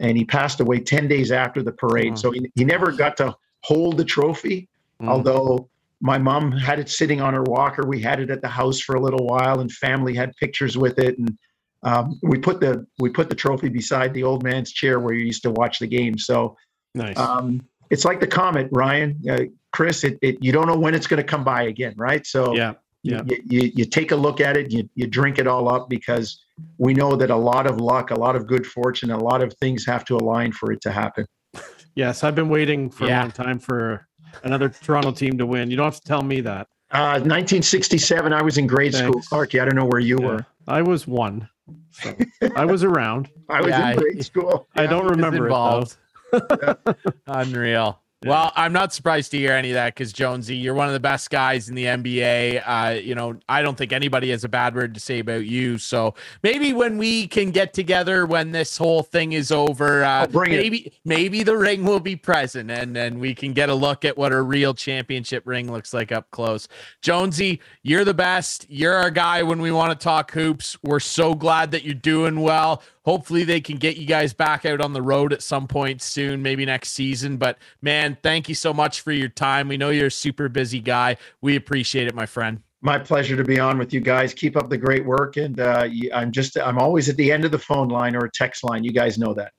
and 0.00 0.16
he 0.16 0.24
passed 0.24 0.60
away 0.60 0.78
ten 0.80 1.08
days 1.08 1.30
after 1.32 1.62
the 1.62 1.72
parade. 1.72 2.12
Mm. 2.14 2.18
So 2.18 2.30
he, 2.30 2.40
he 2.54 2.64
never 2.64 2.92
got 2.92 3.16
to 3.18 3.34
hold 3.62 3.96
the 3.96 4.04
trophy, 4.04 4.68
mm. 5.02 5.08
although 5.08 5.68
my 6.00 6.18
mom 6.18 6.52
had 6.52 6.78
it 6.78 6.88
sitting 6.88 7.20
on 7.20 7.34
her 7.34 7.42
walker. 7.42 7.86
We 7.86 8.00
had 8.00 8.20
it 8.20 8.30
at 8.30 8.42
the 8.42 8.48
house 8.48 8.80
for 8.80 8.96
a 8.96 9.00
little 9.00 9.26
while, 9.26 9.60
and 9.60 9.70
family 9.70 10.14
had 10.14 10.34
pictures 10.36 10.76
with 10.76 10.98
it. 10.98 11.18
And 11.18 11.38
um, 11.82 12.18
we 12.22 12.38
put 12.38 12.60
the 12.60 12.86
we 12.98 13.10
put 13.10 13.28
the 13.28 13.34
trophy 13.34 13.68
beside 13.68 14.12
the 14.12 14.22
old 14.22 14.42
man's 14.42 14.72
chair 14.72 15.00
where 15.00 15.14
you 15.14 15.24
used 15.24 15.42
to 15.42 15.50
watch 15.50 15.78
the 15.78 15.86
game. 15.86 16.18
So 16.18 16.56
nice. 16.94 17.16
Um, 17.16 17.62
it's 17.90 18.04
like 18.04 18.20
the 18.20 18.26
comet, 18.26 18.68
Ryan, 18.72 19.20
uh, 19.30 19.44
Chris. 19.72 20.04
It, 20.04 20.18
it 20.20 20.42
you 20.42 20.52
don't 20.52 20.66
know 20.66 20.78
when 20.78 20.94
it's 20.94 21.06
going 21.06 21.22
to 21.22 21.28
come 21.28 21.44
by 21.44 21.64
again, 21.64 21.94
right? 21.96 22.26
So 22.26 22.54
yeah, 22.54 22.74
yeah. 23.06 23.22
you, 23.26 23.42
you, 23.46 23.72
you 23.76 23.84
take 23.84 24.10
a 24.10 24.16
look 24.16 24.40
at 24.40 24.56
it, 24.56 24.72
you, 24.72 24.88
you 24.94 25.06
drink 25.06 25.38
it 25.38 25.46
all 25.46 25.68
up 25.68 25.88
because 25.88 26.44
we 26.78 26.94
know 26.94 27.16
that 27.16 27.30
a 27.30 27.36
lot 27.36 27.66
of 27.66 27.80
luck, 27.80 28.10
a 28.10 28.14
lot 28.14 28.36
of 28.36 28.46
good 28.46 28.66
fortune, 28.66 29.10
a 29.10 29.18
lot 29.18 29.42
of 29.42 29.54
things 29.54 29.86
have 29.86 30.04
to 30.06 30.16
align 30.16 30.52
for 30.52 30.72
it 30.72 30.80
to 30.82 30.92
happen. 30.92 31.26
Yes, 31.94 32.24
I've 32.24 32.34
been 32.34 32.50
waiting 32.50 32.90
for 32.90 33.06
yeah. 33.06 33.20
a 33.20 33.22
long 33.22 33.30
time 33.30 33.58
for 33.58 34.06
another 34.42 34.68
Toronto 34.68 35.12
team 35.12 35.38
to 35.38 35.46
win. 35.46 35.70
You 35.70 35.76
don't 35.76 35.84
have 35.84 36.00
to 36.00 36.06
tell 36.06 36.22
me 36.22 36.40
that. 36.42 36.68
Uh, 36.90 37.18
1967, 37.18 38.32
I 38.32 38.42
was 38.42 38.58
in 38.58 38.66
grade 38.66 38.92
Thanks. 38.92 39.26
school. 39.26 39.40
Clarky, 39.40 39.60
I 39.60 39.64
don't 39.64 39.74
know 39.74 39.84
where 39.84 40.00
you 40.00 40.18
yeah. 40.20 40.26
were. 40.26 40.46
I 40.68 40.82
was 40.82 41.06
one. 41.06 41.48
So 41.90 42.16
I 42.54 42.64
was 42.64 42.84
around. 42.84 43.28
I 43.48 43.60
was 43.60 43.70
yeah, 43.70 43.90
in 43.90 43.98
grade 43.98 44.24
school. 44.24 44.68
I 44.76 44.86
don't 44.86 45.06
remember 45.06 45.46
involved. 45.46 45.96
it 46.32 46.48
though. 46.48 46.94
Well, 48.24 48.50
I'm 48.56 48.72
not 48.72 48.94
surprised 48.94 49.30
to 49.32 49.38
hear 49.38 49.52
any 49.52 49.70
of 49.70 49.74
that 49.74 49.94
because 49.94 50.10
Jonesy, 50.10 50.56
you're 50.56 50.72
one 50.72 50.86
of 50.86 50.94
the 50.94 51.00
best 51.00 51.28
guys 51.28 51.68
in 51.68 51.74
the 51.74 51.84
NBA. 51.84 52.62
Uh, 52.64 52.98
you 52.98 53.14
know, 53.14 53.38
I 53.46 53.60
don't 53.60 53.76
think 53.76 53.92
anybody 53.92 54.30
has 54.30 54.42
a 54.42 54.48
bad 54.48 54.74
word 54.74 54.94
to 54.94 55.00
say 55.00 55.18
about 55.18 55.44
you. 55.44 55.76
So 55.76 56.14
maybe 56.42 56.72
when 56.72 56.96
we 56.96 57.26
can 57.28 57.50
get 57.50 57.74
together 57.74 58.24
when 58.24 58.52
this 58.52 58.78
whole 58.78 59.02
thing 59.02 59.32
is 59.32 59.52
over, 59.52 60.02
uh, 60.02 60.26
maybe 60.32 60.78
it. 60.78 60.94
maybe 61.04 61.42
the 61.42 61.58
ring 61.58 61.84
will 61.84 62.00
be 62.00 62.16
present 62.16 62.70
and 62.70 62.96
then 62.96 63.18
we 63.18 63.34
can 63.34 63.52
get 63.52 63.68
a 63.68 63.74
look 63.74 64.04
at 64.06 64.16
what 64.16 64.32
a 64.32 64.40
real 64.40 64.72
championship 64.72 65.46
ring 65.46 65.70
looks 65.70 65.92
like 65.92 66.10
up 66.10 66.30
close. 66.30 66.68
Jonesy, 67.02 67.60
you're 67.82 68.04
the 68.04 68.14
best. 68.14 68.64
You're 68.70 68.94
our 68.94 69.10
guy 69.10 69.42
when 69.42 69.60
we 69.60 69.70
want 69.70 69.98
to 69.98 70.02
talk 70.02 70.30
hoops. 70.30 70.78
We're 70.82 71.00
so 71.00 71.34
glad 71.34 71.70
that 71.72 71.84
you're 71.84 71.94
doing 71.94 72.40
well 72.40 72.82
hopefully 73.06 73.44
they 73.44 73.60
can 73.60 73.76
get 73.76 73.96
you 73.96 74.04
guys 74.04 74.34
back 74.34 74.66
out 74.66 74.80
on 74.80 74.92
the 74.92 75.00
road 75.00 75.32
at 75.32 75.42
some 75.42 75.66
point 75.66 76.02
soon, 76.02 76.42
maybe 76.42 76.66
next 76.66 76.90
season. 76.90 77.36
But 77.38 77.56
man, 77.80 78.18
thank 78.22 78.48
you 78.48 78.54
so 78.54 78.74
much 78.74 79.00
for 79.00 79.12
your 79.12 79.28
time. 79.28 79.68
We 79.68 79.76
know 79.76 79.90
you're 79.90 80.08
a 80.08 80.10
super 80.10 80.48
busy 80.48 80.80
guy. 80.80 81.16
We 81.40 81.56
appreciate 81.56 82.08
it, 82.08 82.14
my 82.14 82.26
friend. 82.26 82.60
My 82.82 82.98
pleasure 82.98 83.36
to 83.36 83.44
be 83.44 83.58
on 83.58 83.78
with 83.78 83.94
you 83.94 84.00
guys. 84.00 84.34
Keep 84.34 84.56
up 84.56 84.68
the 84.68 84.76
great 84.76 85.04
work, 85.04 85.38
and 85.38 85.58
uh, 85.58 85.88
I'm 86.12 86.30
just 86.30 86.58
I'm 86.58 86.78
always 86.78 87.08
at 87.08 87.16
the 87.16 87.32
end 87.32 87.44
of 87.44 87.50
the 87.50 87.58
phone 87.58 87.88
line 87.88 88.14
or 88.14 88.26
a 88.26 88.30
text 88.30 88.62
line. 88.64 88.84
You 88.84 88.92
guys 88.92 89.18
know 89.18 89.32
that. 89.34 89.52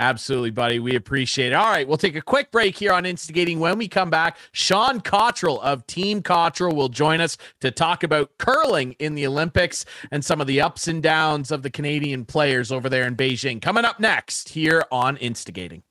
Absolutely, 0.00 0.50
buddy. 0.50 0.78
We 0.78 0.94
appreciate 0.94 1.48
it. 1.48 1.54
All 1.54 1.70
right, 1.70 1.86
we'll 1.86 1.96
take 1.96 2.14
a 2.14 2.22
quick 2.22 2.52
break 2.52 2.76
here 2.76 2.92
on 2.92 3.04
Instigating. 3.04 3.58
When 3.58 3.78
we 3.78 3.88
come 3.88 4.10
back, 4.10 4.36
Sean 4.52 5.00
Cottrell 5.00 5.60
of 5.60 5.86
Team 5.88 6.22
Cottrell 6.22 6.76
will 6.76 6.88
join 6.88 7.20
us 7.20 7.36
to 7.60 7.72
talk 7.72 8.04
about 8.04 8.30
curling 8.38 8.92
in 9.00 9.16
the 9.16 9.26
Olympics 9.26 9.84
and 10.12 10.24
some 10.24 10.40
of 10.40 10.46
the 10.46 10.60
ups 10.60 10.86
and 10.86 11.02
downs 11.02 11.50
of 11.50 11.62
the 11.62 11.70
Canadian 11.70 12.24
players 12.24 12.70
over 12.70 12.88
there 12.88 13.06
in 13.06 13.16
Beijing. 13.16 13.60
Coming 13.60 13.84
up 13.84 13.98
next 13.98 14.50
here 14.50 14.84
on 14.92 15.16
Instigating. 15.16 15.82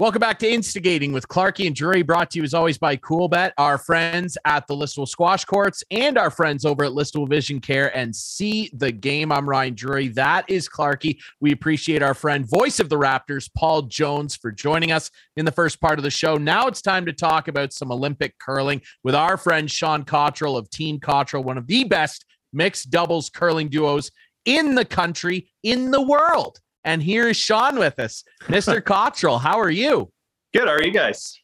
Welcome 0.00 0.20
back 0.20 0.38
to 0.38 0.48
Instigating 0.48 1.10
with 1.10 1.26
Clarky 1.26 1.66
and 1.66 1.74
Drury, 1.74 2.02
brought 2.02 2.30
to 2.30 2.38
you 2.38 2.44
as 2.44 2.54
always 2.54 2.78
by 2.78 2.96
Coolbet, 2.96 3.50
our 3.58 3.78
friends 3.78 4.38
at 4.44 4.64
the 4.68 4.74
Listowel 4.76 5.08
Squash 5.08 5.44
Courts, 5.44 5.82
and 5.90 6.16
our 6.16 6.30
friends 6.30 6.64
over 6.64 6.84
at 6.84 6.92
Listowel 6.92 7.28
Vision 7.28 7.60
Care 7.60 7.92
and 7.96 8.14
See 8.14 8.70
the 8.74 8.92
Game. 8.92 9.32
I'm 9.32 9.48
Ryan 9.48 9.74
Drury. 9.74 10.06
That 10.06 10.48
is 10.48 10.68
Clarky. 10.68 11.18
We 11.40 11.50
appreciate 11.50 12.00
our 12.00 12.14
friend, 12.14 12.48
voice 12.48 12.78
of 12.78 12.90
the 12.90 12.96
Raptors, 12.96 13.50
Paul 13.56 13.82
Jones, 13.82 14.36
for 14.36 14.52
joining 14.52 14.92
us 14.92 15.10
in 15.36 15.44
the 15.44 15.50
first 15.50 15.80
part 15.80 15.98
of 15.98 16.04
the 16.04 16.10
show. 16.10 16.36
Now 16.36 16.68
it's 16.68 16.80
time 16.80 17.04
to 17.06 17.12
talk 17.12 17.48
about 17.48 17.72
some 17.72 17.90
Olympic 17.90 18.38
curling 18.38 18.80
with 19.02 19.16
our 19.16 19.36
friend 19.36 19.68
Sean 19.68 20.04
Cottrell 20.04 20.56
of 20.56 20.70
Team 20.70 21.00
Cottrell, 21.00 21.42
one 21.42 21.58
of 21.58 21.66
the 21.66 21.82
best 21.82 22.24
mixed 22.52 22.90
doubles 22.90 23.30
curling 23.30 23.68
duos 23.68 24.12
in 24.44 24.76
the 24.76 24.84
country, 24.84 25.50
in 25.64 25.90
the 25.90 26.02
world. 26.02 26.60
And 26.88 27.02
here 27.02 27.28
is 27.28 27.36
Sean 27.36 27.78
with 27.78 27.98
us. 27.98 28.24
Mr. 28.44 28.82
Cottrell, 28.82 29.38
how 29.38 29.60
are 29.60 29.68
you? 29.68 30.10
Good. 30.54 30.68
How 30.68 30.72
are 30.72 30.82
you 30.82 30.90
guys? 30.90 31.38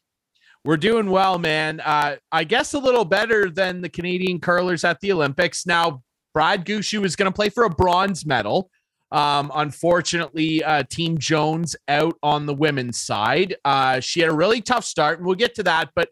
We're 0.63 0.75
doing 0.75 1.11
well, 1.11 1.37
man. 1.37 1.81
Uh, 1.81 2.15
I 2.31 2.45
guess 2.45 2.73
a 2.73 2.79
little 2.79 3.05
better 3.05 3.51
than 3.51 3.81
the 3.81 3.89
Canadian 3.89 4.39
curlers 4.39 4.83
at 4.83 4.99
the 5.01 5.11
Olympics. 5.11 5.67
Now, 5.67 6.01
Brad 6.33 6.65
Gushue 6.65 7.05
is 7.05 7.15
going 7.15 7.31
to 7.31 7.35
play 7.35 7.49
for 7.49 7.65
a 7.65 7.69
bronze 7.69 8.25
medal. 8.25 8.71
Um, 9.11 9.51
unfortunately, 9.53 10.63
uh, 10.63 10.81
Team 10.89 11.19
Jones 11.19 11.75
out 11.87 12.15
on 12.23 12.47
the 12.47 12.55
women's 12.55 12.99
side. 12.99 13.55
Uh, 13.63 13.99
she 13.99 14.21
had 14.21 14.31
a 14.31 14.35
really 14.35 14.61
tough 14.61 14.83
start, 14.83 15.19
and 15.19 15.27
we'll 15.27 15.35
get 15.35 15.53
to 15.55 15.63
that. 15.63 15.91
But 15.95 16.09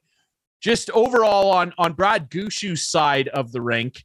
just 0.62 0.92
overall 0.92 1.50
on 1.50 1.74
on 1.80 1.94
Brad 1.94 2.30
Gushue's 2.30 2.88
side 2.88 3.30
of 3.30 3.52
the 3.52 3.62
rink, 3.62 4.04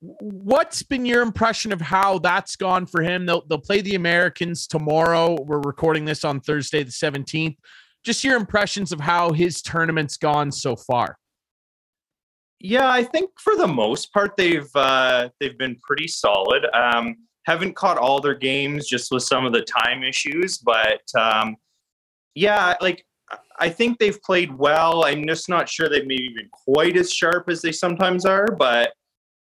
what's 0.00 0.82
been 0.82 1.06
your 1.06 1.22
impression 1.22 1.72
of 1.72 1.80
how 1.80 2.18
that's 2.18 2.56
gone 2.56 2.86
for 2.86 3.02
him? 3.02 3.26
They'll 3.26 3.44
they'll 3.46 3.58
play 3.58 3.80
the 3.80 3.94
Americans 3.94 4.66
tomorrow. 4.66 5.36
We're 5.42 5.60
recording 5.60 6.04
this 6.04 6.24
on 6.24 6.40
Thursday 6.40 6.82
the 6.82 6.90
17th. 6.90 7.56
Just 8.04 8.22
your 8.22 8.36
impressions 8.36 8.92
of 8.92 9.00
how 9.00 9.32
his 9.32 9.62
tournament's 9.62 10.16
gone 10.16 10.52
so 10.52 10.76
far. 10.76 11.18
Yeah, 12.60 12.88
I 12.88 13.04
think 13.04 13.30
for 13.38 13.56
the 13.56 13.66
most 13.66 14.12
part 14.12 14.36
they've 14.36 14.68
uh, 14.74 15.30
they've 15.40 15.58
been 15.58 15.76
pretty 15.82 16.08
solid. 16.08 16.66
Um, 16.74 17.16
haven't 17.44 17.76
caught 17.76 17.98
all 17.98 18.20
their 18.20 18.34
games 18.34 18.88
just 18.88 19.10
with 19.12 19.22
some 19.22 19.46
of 19.46 19.52
the 19.52 19.62
time 19.62 20.02
issues, 20.02 20.58
but 20.58 21.02
um, 21.18 21.56
yeah, 22.34 22.74
like 22.80 23.04
I 23.58 23.68
think 23.68 23.98
they've 23.98 24.20
played 24.22 24.56
well. 24.56 25.04
I'm 25.04 25.26
just 25.26 25.48
not 25.48 25.68
sure 25.68 25.88
they've 25.88 26.06
maybe 26.06 26.32
been 26.34 26.48
quite 26.50 26.96
as 26.96 27.12
sharp 27.12 27.48
as 27.48 27.62
they 27.62 27.72
sometimes 27.72 28.24
are, 28.24 28.46
but 28.46 28.92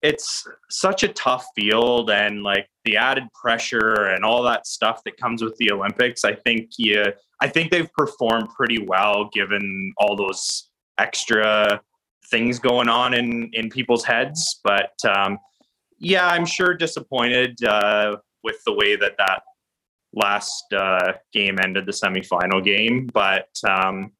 it's 0.03 0.45
such 0.69 1.03
a 1.03 1.07
tough 1.07 1.45
field 1.55 2.11
and 2.11 2.43
like 2.43 2.67
the 2.83 2.97
added 2.97 3.23
pressure 3.33 4.07
and 4.07 4.25
all 4.25 4.43
that 4.43 4.67
stuff 4.67 5.01
that 5.05 5.15
comes 5.15 5.41
with 5.41 5.55
the 5.57 5.71
Olympics. 5.71 6.25
I 6.25 6.35
think 6.35 6.71
yeah, 6.77 7.11
I 7.39 7.47
think 7.47 7.71
they've 7.71 7.91
performed 7.93 8.49
pretty 8.49 8.85
well 8.85 9.29
given 9.33 9.93
all 9.97 10.17
those 10.17 10.69
extra 10.97 11.81
things 12.29 12.59
going 12.59 12.89
on 12.89 13.13
in 13.13 13.49
in 13.53 13.69
people's 13.69 14.03
heads. 14.03 14.59
But 14.61 14.93
um, 15.07 15.39
yeah, 15.99 16.27
I'm 16.27 16.45
sure 16.45 16.73
disappointed 16.73 17.63
uh, 17.63 18.17
with 18.43 18.57
the 18.65 18.73
way 18.73 18.97
that 18.97 19.13
that 19.17 19.43
last 20.13 20.65
uh, 20.73 21.13
game 21.31 21.59
ended, 21.63 21.85
the 21.85 21.93
semifinal 21.93 22.61
game. 22.61 23.07
But 23.13 23.47
um, 23.67 24.11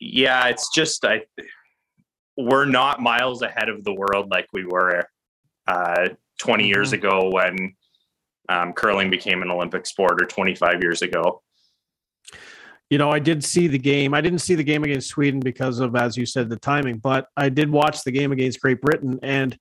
yeah, 0.00 0.48
it's 0.48 0.68
just 0.74 1.04
I 1.04 1.22
we're 2.44 2.64
not 2.64 3.00
miles 3.00 3.42
ahead 3.42 3.68
of 3.68 3.84
the 3.84 3.92
world 3.92 4.30
like 4.30 4.46
we 4.52 4.64
were 4.64 5.04
uh, 5.66 6.08
20 6.38 6.62
mm-hmm. 6.62 6.68
years 6.68 6.92
ago 6.92 7.30
when 7.30 7.74
um, 8.48 8.72
curling 8.72 9.10
became 9.10 9.42
an 9.42 9.50
Olympic 9.50 9.86
sport 9.86 10.20
or 10.20 10.26
25 10.26 10.82
years 10.82 11.02
ago. 11.02 11.42
You 12.90 12.98
know, 12.98 13.10
I 13.10 13.20
did 13.20 13.44
see 13.44 13.68
the 13.68 13.78
game. 13.78 14.14
I 14.14 14.20
didn't 14.20 14.40
see 14.40 14.56
the 14.56 14.64
game 14.64 14.82
against 14.82 15.08
Sweden 15.08 15.38
because 15.38 15.78
of, 15.78 15.94
as 15.94 16.16
you 16.16 16.26
said, 16.26 16.48
the 16.48 16.56
timing, 16.56 16.98
but 16.98 17.28
I 17.36 17.48
did 17.48 17.70
watch 17.70 18.02
the 18.02 18.10
game 18.10 18.32
against 18.32 18.60
Great 18.60 18.80
Britain. 18.80 19.20
And 19.22 19.56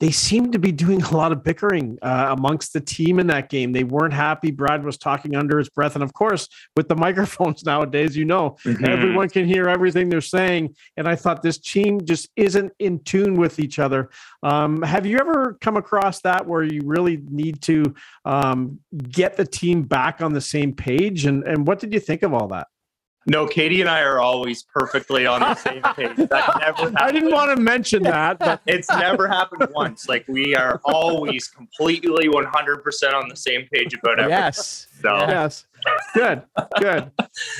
they 0.00 0.10
seemed 0.10 0.52
to 0.52 0.58
be 0.58 0.72
doing 0.72 1.02
a 1.02 1.16
lot 1.16 1.30
of 1.30 1.44
bickering 1.44 1.98
uh, 2.00 2.34
amongst 2.36 2.72
the 2.72 2.80
team 2.80 3.20
in 3.20 3.26
that 3.26 3.50
game. 3.50 3.72
They 3.72 3.84
weren't 3.84 4.14
happy. 4.14 4.50
Brad 4.50 4.82
was 4.82 4.96
talking 4.96 5.36
under 5.36 5.58
his 5.58 5.68
breath. 5.68 5.94
And 5.94 6.02
of 6.02 6.14
course, 6.14 6.48
with 6.74 6.88
the 6.88 6.96
microphones 7.10 7.64
nowadays, 7.64 8.16
you 8.16 8.24
know, 8.24 8.56
mm-hmm. 8.64 8.84
everyone 8.86 9.28
can 9.28 9.44
hear 9.44 9.68
everything 9.68 10.08
they're 10.08 10.22
saying. 10.22 10.74
And 10.96 11.06
I 11.06 11.16
thought 11.16 11.42
this 11.42 11.58
team 11.58 12.04
just 12.04 12.30
isn't 12.34 12.72
in 12.78 13.00
tune 13.04 13.34
with 13.36 13.60
each 13.60 13.78
other. 13.78 14.08
Um, 14.42 14.80
have 14.82 15.04
you 15.04 15.18
ever 15.18 15.58
come 15.60 15.76
across 15.76 16.22
that 16.22 16.46
where 16.46 16.62
you 16.62 16.80
really 16.84 17.20
need 17.28 17.60
to 17.62 17.94
um, 18.24 18.80
get 18.96 19.36
the 19.36 19.46
team 19.46 19.82
back 19.82 20.22
on 20.22 20.32
the 20.32 20.40
same 20.40 20.72
page? 20.72 21.26
And, 21.26 21.44
and 21.44 21.66
what 21.66 21.78
did 21.78 21.92
you 21.92 22.00
think 22.00 22.22
of 22.22 22.32
all 22.32 22.48
that? 22.48 22.68
No, 23.30 23.46
Katie 23.46 23.80
and 23.80 23.88
I 23.88 24.00
are 24.00 24.18
always 24.18 24.64
perfectly 24.64 25.24
on 25.24 25.38
the 25.38 25.54
same 25.54 25.82
page. 25.94 26.16
That 26.16 26.30
never 26.30 26.58
happened. 26.64 26.98
I 27.00 27.12
didn't 27.12 27.30
want 27.30 27.56
to 27.56 27.62
mention 27.62 28.02
that, 28.02 28.40
but 28.40 28.60
it's 28.66 28.88
never 28.88 29.28
happened 29.28 29.68
once. 29.72 30.08
Like 30.08 30.26
we 30.26 30.56
are 30.56 30.80
always 30.84 31.46
completely 31.46 32.26
100% 32.26 33.14
on 33.14 33.28
the 33.28 33.36
same 33.36 33.68
page 33.72 33.94
about 33.94 34.18
everything. 34.18 34.30
Yes. 34.30 34.88
So. 35.00 35.14
Yes. 35.14 35.64
Good. 36.12 36.42
Good. 36.80 37.12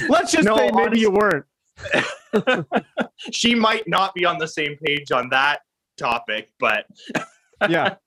Let's 0.08 0.32
just 0.32 0.44
no, 0.44 0.56
say 0.56 0.72
maybe 0.72 0.80
honestly, 0.80 1.00
you 1.02 1.10
weren't. 1.12 1.46
she 3.30 3.54
might 3.54 3.86
not 3.86 4.12
be 4.12 4.24
on 4.24 4.38
the 4.38 4.48
same 4.48 4.76
page 4.84 5.12
on 5.12 5.28
that 5.28 5.60
topic, 5.96 6.50
but 6.58 6.86
yeah. 7.68 7.94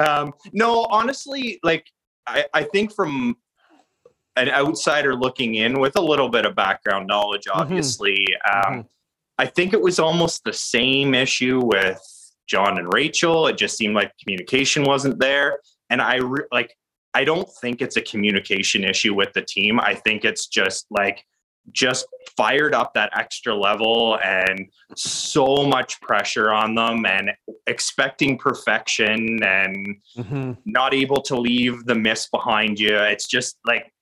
Um, 0.00 0.32
no, 0.52 0.86
honestly, 0.90 1.58
like 1.64 1.84
I, 2.24 2.44
I 2.54 2.62
think 2.62 2.94
from 2.94 3.36
an 4.38 4.48
outsider 4.50 5.14
looking 5.14 5.56
in 5.56 5.80
with 5.80 5.96
a 5.96 6.00
little 6.00 6.28
bit 6.28 6.46
of 6.46 6.54
background 6.54 7.06
knowledge, 7.06 7.44
mm-hmm. 7.46 7.60
obviously. 7.60 8.26
Mm-hmm. 8.46 8.72
Um, 8.72 8.78
mm-hmm. 8.80 8.88
I 9.38 9.46
think 9.46 9.72
it 9.72 9.80
was 9.80 9.98
almost 9.98 10.44
the 10.44 10.52
same 10.52 11.14
issue 11.14 11.60
with 11.62 12.00
John 12.46 12.78
and 12.78 12.92
Rachel. 12.92 13.46
It 13.46 13.56
just 13.56 13.76
seemed 13.76 13.94
like 13.94 14.12
communication 14.22 14.84
wasn't 14.84 15.18
there. 15.18 15.60
And 15.90 16.02
I 16.02 16.16
re- 16.16 16.46
like, 16.50 16.76
I 17.14 17.24
don't 17.24 17.48
think 17.60 17.80
it's 17.80 17.96
a 17.96 18.02
communication 18.02 18.84
issue 18.84 19.14
with 19.14 19.32
the 19.32 19.42
team. 19.42 19.80
I 19.80 19.94
think 19.94 20.24
it's 20.24 20.46
just 20.46 20.86
like, 20.90 21.24
just 21.72 22.06
fired 22.36 22.74
up 22.74 22.94
that 22.94 23.10
extra 23.14 23.54
level 23.54 24.18
and 24.24 24.68
so 24.96 25.66
much 25.66 26.00
pressure 26.00 26.50
on 26.50 26.74
them 26.74 27.04
and 27.04 27.30
expecting 27.66 28.38
perfection 28.38 29.42
and 29.42 29.96
mm-hmm. 30.16 30.52
not 30.64 30.94
able 30.94 31.20
to 31.20 31.36
leave 31.36 31.84
the 31.84 31.94
miss 31.94 32.28
behind 32.28 32.80
you. 32.80 32.96
It's 32.96 33.26
just 33.26 33.58
like 33.66 33.92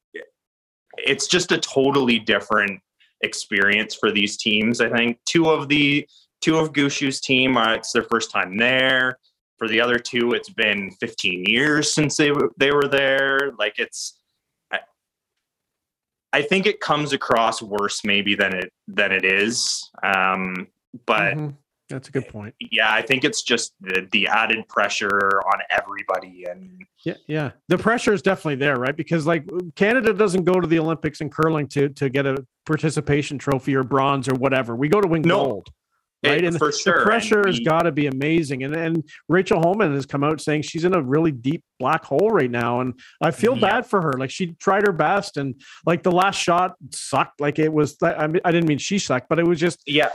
it's 0.99 1.26
just 1.26 1.53
a 1.53 1.59
totally 1.59 2.18
different 2.18 2.80
experience 3.22 3.94
for 3.94 4.11
these 4.11 4.36
teams. 4.36 4.80
I 4.80 4.90
think 4.90 5.18
two 5.24 5.49
of 5.49 5.68
the 5.68 6.07
two 6.40 6.59
of 6.59 6.72
Gushue's 6.72 7.20
team, 7.20 7.57
uh, 7.57 7.74
it's 7.74 7.92
their 7.92 8.05
first 8.05 8.30
time 8.30 8.57
there. 8.57 9.18
For 9.59 9.68
the 9.68 9.80
other 9.80 9.99
two, 9.99 10.32
it's 10.32 10.51
been 10.51 10.90
15 11.01 11.44
years 11.47 11.92
since 11.92 12.16
they 12.16 12.30
they 12.59 12.72
were 12.72 12.88
there. 12.88 13.53
Like 13.59 13.78
it's, 13.78 14.18
I, 14.70 14.80
I 16.32 16.42
think 16.42 16.66
it 16.66 16.80
comes 16.80 17.12
across 17.12 17.62
worse 17.62 18.05
maybe 18.05 18.34
than 18.34 18.55
it 18.55 18.72
than 18.86 19.12
it 19.12 19.24
is. 19.24 19.90
Um, 20.03 20.68
but 21.07 21.34
Mhm. 21.36 21.55
That's 21.89 22.09
a 22.09 22.11
good 22.12 22.26
point. 22.28 22.55
yeah, 22.59 22.93
I 22.93 23.01
think 23.03 23.24
it's 23.24 23.43
just 23.43 23.72
the, 23.80 24.09
the 24.11 24.26
added 24.26 24.66
pressure 24.68 25.41
on 25.47 25.61
everybody 25.70 26.45
and 26.51 26.82
Yeah, 27.05 27.14
yeah. 27.28 27.51
The 27.68 27.78
pressure 27.78 28.12
is 28.12 28.22
definitely 28.22 28.57
there, 28.57 28.76
right? 28.76 28.97
Because 28.97 29.24
like 29.26 29.49
Canada 29.76 30.12
doesn't 30.12 30.45
go 30.45 30.59
to 30.61 30.66
the 30.66 30.78
Olympics 30.80 31.20
in 31.20 31.30
curling 31.30 31.68
to 31.68 31.89
to 31.91 32.09
get 32.09 32.26
a 32.26 32.45
participation 32.64 33.39
trophy 33.39 33.74
or 33.76 33.84
bronze 33.84 34.28
or 34.28 34.34
whatever. 34.34 34.74
We 34.74 34.89
go 34.89 35.01
to 35.01 35.07
win 35.09 35.22
No. 35.22 35.45
gold. 35.45 35.68
Right. 36.24 36.39
It- 36.39 36.45
and 36.47 36.59
for 36.59 36.72
sure. 36.72 36.99
the 37.01 37.05
pressure 37.05 37.39
and 37.43 37.47
has 37.49 37.61
got 37.61 37.82
to 37.82 37.93
be 37.93 38.07
amazing. 38.09 38.64
And 38.64 38.74
and 38.74 39.05
Rachel 39.28 39.61
Homan 39.61 39.95
has 39.95 40.07
come 40.07 40.24
out 40.24 40.41
saying 40.41 40.62
she's 40.62 40.84
in 40.84 40.93
a 40.95 41.01
really 41.01 41.30
deep 41.30 41.62
black 41.78 42.05
hole 42.05 42.30
right 42.30 42.51
now. 42.51 42.80
And 42.80 42.99
I 43.20 43.30
feel 43.30 43.55
Yeah. 43.55 43.61
bad 43.68 43.87
for 43.87 44.03
her. 44.03 44.14
Like 44.14 44.30
she 44.30 44.55
tried 44.55 44.87
her 44.87 44.93
best 44.93 45.37
and 45.37 45.55
like 45.84 46.03
the 46.03 46.11
last 46.11 46.37
shot 46.41 46.74
sucked. 46.91 47.41
Like 47.41 47.61
it 47.61 47.72
was 47.72 47.97
I 48.03 48.26
mean 48.26 48.41
I 48.45 48.51
didn't 48.51 48.66
mean 48.66 48.78
she 48.78 48.99
sucked, 48.99 49.28
but 49.28 49.39
it 49.39 49.47
was 49.47 49.61
just 49.61 49.82
yeah, 49.87 50.09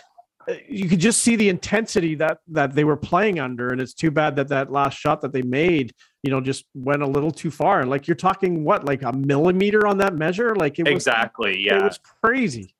you 0.69 0.87
could 0.89 0.99
just 0.99 1.21
see 1.21 1.35
the 1.35 1.49
intensity 1.49 2.15
that 2.15 2.39
that 2.47 2.73
they 2.73 2.83
were 2.83 2.97
playing 2.97 3.39
under 3.39 3.69
and 3.69 3.79
it's 3.81 3.93
too 3.93 4.11
bad 4.11 4.35
that 4.35 4.47
that 4.49 4.71
last 4.71 4.97
shot 4.97 5.21
that 5.21 5.31
they 5.33 5.41
made 5.41 5.93
you 6.23 6.31
know 6.31 6.41
just 6.41 6.65
went 6.73 7.01
a 7.01 7.05
little 7.07 7.31
too 7.31 7.51
far 7.51 7.85
like 7.85 8.07
you're 8.07 8.15
talking 8.15 8.63
what 8.63 8.85
like 8.85 9.03
a 9.03 9.11
millimeter 9.13 9.85
on 9.87 9.97
that 9.97 10.13
measure 10.15 10.55
like 10.55 10.79
it 10.79 10.83
was 10.83 10.93
exactly. 10.93 11.53
it 11.53 11.65
Yeah. 11.65 11.83
was 11.85 11.99
crazy 12.23 12.73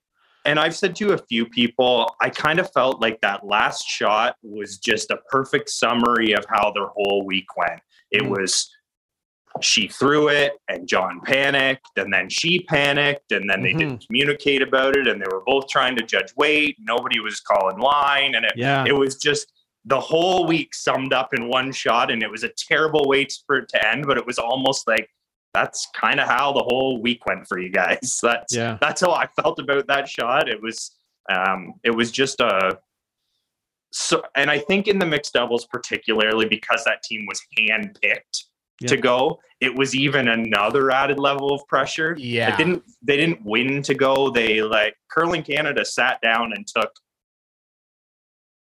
And 0.43 0.59
I've 0.59 0.76
said 0.76 0.95
to 0.95 1.14
a 1.14 1.20
few 1.20 1.45
people, 1.45 2.16
I 2.20 2.32
kind 2.32 2.57
of 2.59 2.72
felt 2.74 2.99
like 2.99 3.22
that 3.22 3.45
last 3.45 3.88
shot 3.88 4.38
was 4.41 4.80
just 4.80 5.12
a 5.12 5.18
perfect 5.30 5.70
summary 5.70 6.34
of 6.34 6.43
how 6.49 6.72
their 6.72 6.88
whole 6.88 7.24
week 7.28 7.45
went. 7.55 7.80
It 8.09 8.24
Mm. 8.24 8.30
was 8.30 8.51
she 9.59 9.87
threw 9.87 10.29
it 10.29 10.53
and 10.69 10.87
John 10.87 11.19
panicked 11.21 11.97
and 11.97 12.13
then 12.13 12.29
she 12.29 12.61
panicked 12.63 13.31
and 13.31 13.49
then 13.49 13.61
they 13.61 13.73
didn't 13.73 14.05
communicate 14.07 14.61
about 14.61 14.95
it 14.95 15.07
and 15.07 15.21
they 15.21 15.25
were 15.31 15.43
both 15.45 15.67
trying 15.67 15.95
to 15.97 16.03
judge 16.03 16.33
weight. 16.37 16.77
Nobody 16.79 17.19
was 17.19 17.39
calling 17.41 17.77
line 17.79 18.35
and 18.35 18.45
it, 18.45 18.53
yeah 18.55 18.85
it 18.87 18.93
was 18.93 19.17
just 19.17 19.51
the 19.85 19.99
whole 19.99 20.45
week 20.47 20.73
summed 20.73 21.11
up 21.11 21.33
in 21.33 21.49
one 21.49 21.71
shot 21.71 22.11
and 22.11 22.23
it 22.23 22.31
was 22.31 22.43
a 22.43 22.49
terrible 22.49 23.07
way 23.07 23.27
for 23.45 23.57
it 23.57 23.69
to 23.69 23.87
end, 23.87 24.05
but 24.07 24.17
it 24.17 24.25
was 24.25 24.37
almost 24.37 24.87
like 24.87 25.09
that's 25.53 25.87
kind 25.93 26.19
of 26.19 26.27
how 26.27 26.53
the 26.53 26.63
whole 26.63 27.01
week 27.01 27.25
went 27.25 27.47
for 27.47 27.59
you 27.59 27.69
guys. 27.69 28.19
That's 28.23 28.55
yeah 28.55 28.77
that's 28.79 29.01
how 29.01 29.11
I 29.11 29.27
felt 29.41 29.59
about 29.59 29.87
that 29.87 30.07
shot. 30.07 30.47
It 30.47 30.61
was 30.61 30.91
um 31.29 31.73
it 31.83 31.91
was 31.91 32.09
just 32.09 32.39
a 32.39 32.79
so 33.91 34.23
and 34.35 34.49
I 34.49 34.59
think 34.59 34.87
in 34.87 34.97
the 34.97 35.05
mixed 35.05 35.33
doubles 35.33 35.65
particularly 35.65 36.45
because 36.45 36.85
that 36.85 37.03
team 37.03 37.25
was 37.27 37.41
hand 37.57 37.99
to 38.88 38.97
go, 38.97 39.39
it 39.59 39.75
was 39.75 39.95
even 39.95 40.27
another 40.27 40.91
added 40.91 41.19
level 41.19 41.53
of 41.53 41.65
pressure. 41.67 42.15
Yeah. 42.17 42.53
It 42.53 42.57
didn't 42.57 42.84
they 43.01 43.17
didn't 43.17 43.43
win 43.45 43.82
to 43.84 43.93
go. 43.93 44.29
They 44.29 44.61
like 44.61 44.95
curling 45.09 45.43
Canada 45.43 45.86
sat 45.86 46.19
down 46.21 46.53
and 46.53 46.65
took 46.67 46.91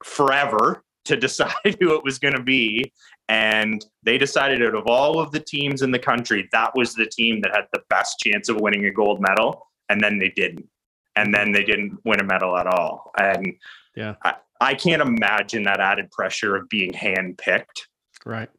forever 0.04 0.84
to 1.06 1.16
decide 1.28 1.78
who 1.80 1.96
it 1.96 2.04
was 2.04 2.20
going 2.20 2.36
to 2.36 2.44
be 2.44 2.92
and 3.30 3.86
they 4.04 4.18
decided 4.18 4.62
out 4.64 4.76
of 4.76 4.88
all 4.88 5.20
of 5.20 5.32
the 5.32 5.40
teams 5.40 5.82
in 5.82 5.92
the 5.92 6.00
country 6.00 6.48
that 6.52 6.72
was 6.76 6.94
the 6.94 7.06
team 7.06 7.42
that 7.42 7.54
had 7.54 7.66
the 7.74 7.82
best 7.90 8.20
chance 8.20 8.50
of 8.50 8.60
winning 8.62 8.86
a 8.86 8.92
gold 8.92 9.22
medal 9.22 9.68
and 9.90 10.02
then 10.02 10.18
they 10.20 10.30
didn't 10.30 10.66
and 11.16 11.34
then 11.34 11.52
they 11.52 11.64
didn't 11.64 11.98
win 12.06 12.20
a 12.20 12.24
medal 12.24 12.58
at 12.58 12.68
all 12.68 13.12
and 13.18 13.54
Yeah. 13.96 14.16
i, 14.24 14.36
I 14.62 14.74
can't 14.76 15.02
imagine 15.02 15.64
that 15.64 15.80
added 15.80 16.12
pressure 16.12 16.56
of 16.56 16.70
being 16.70 16.92
handpicked 16.92 17.88
right 18.26 18.50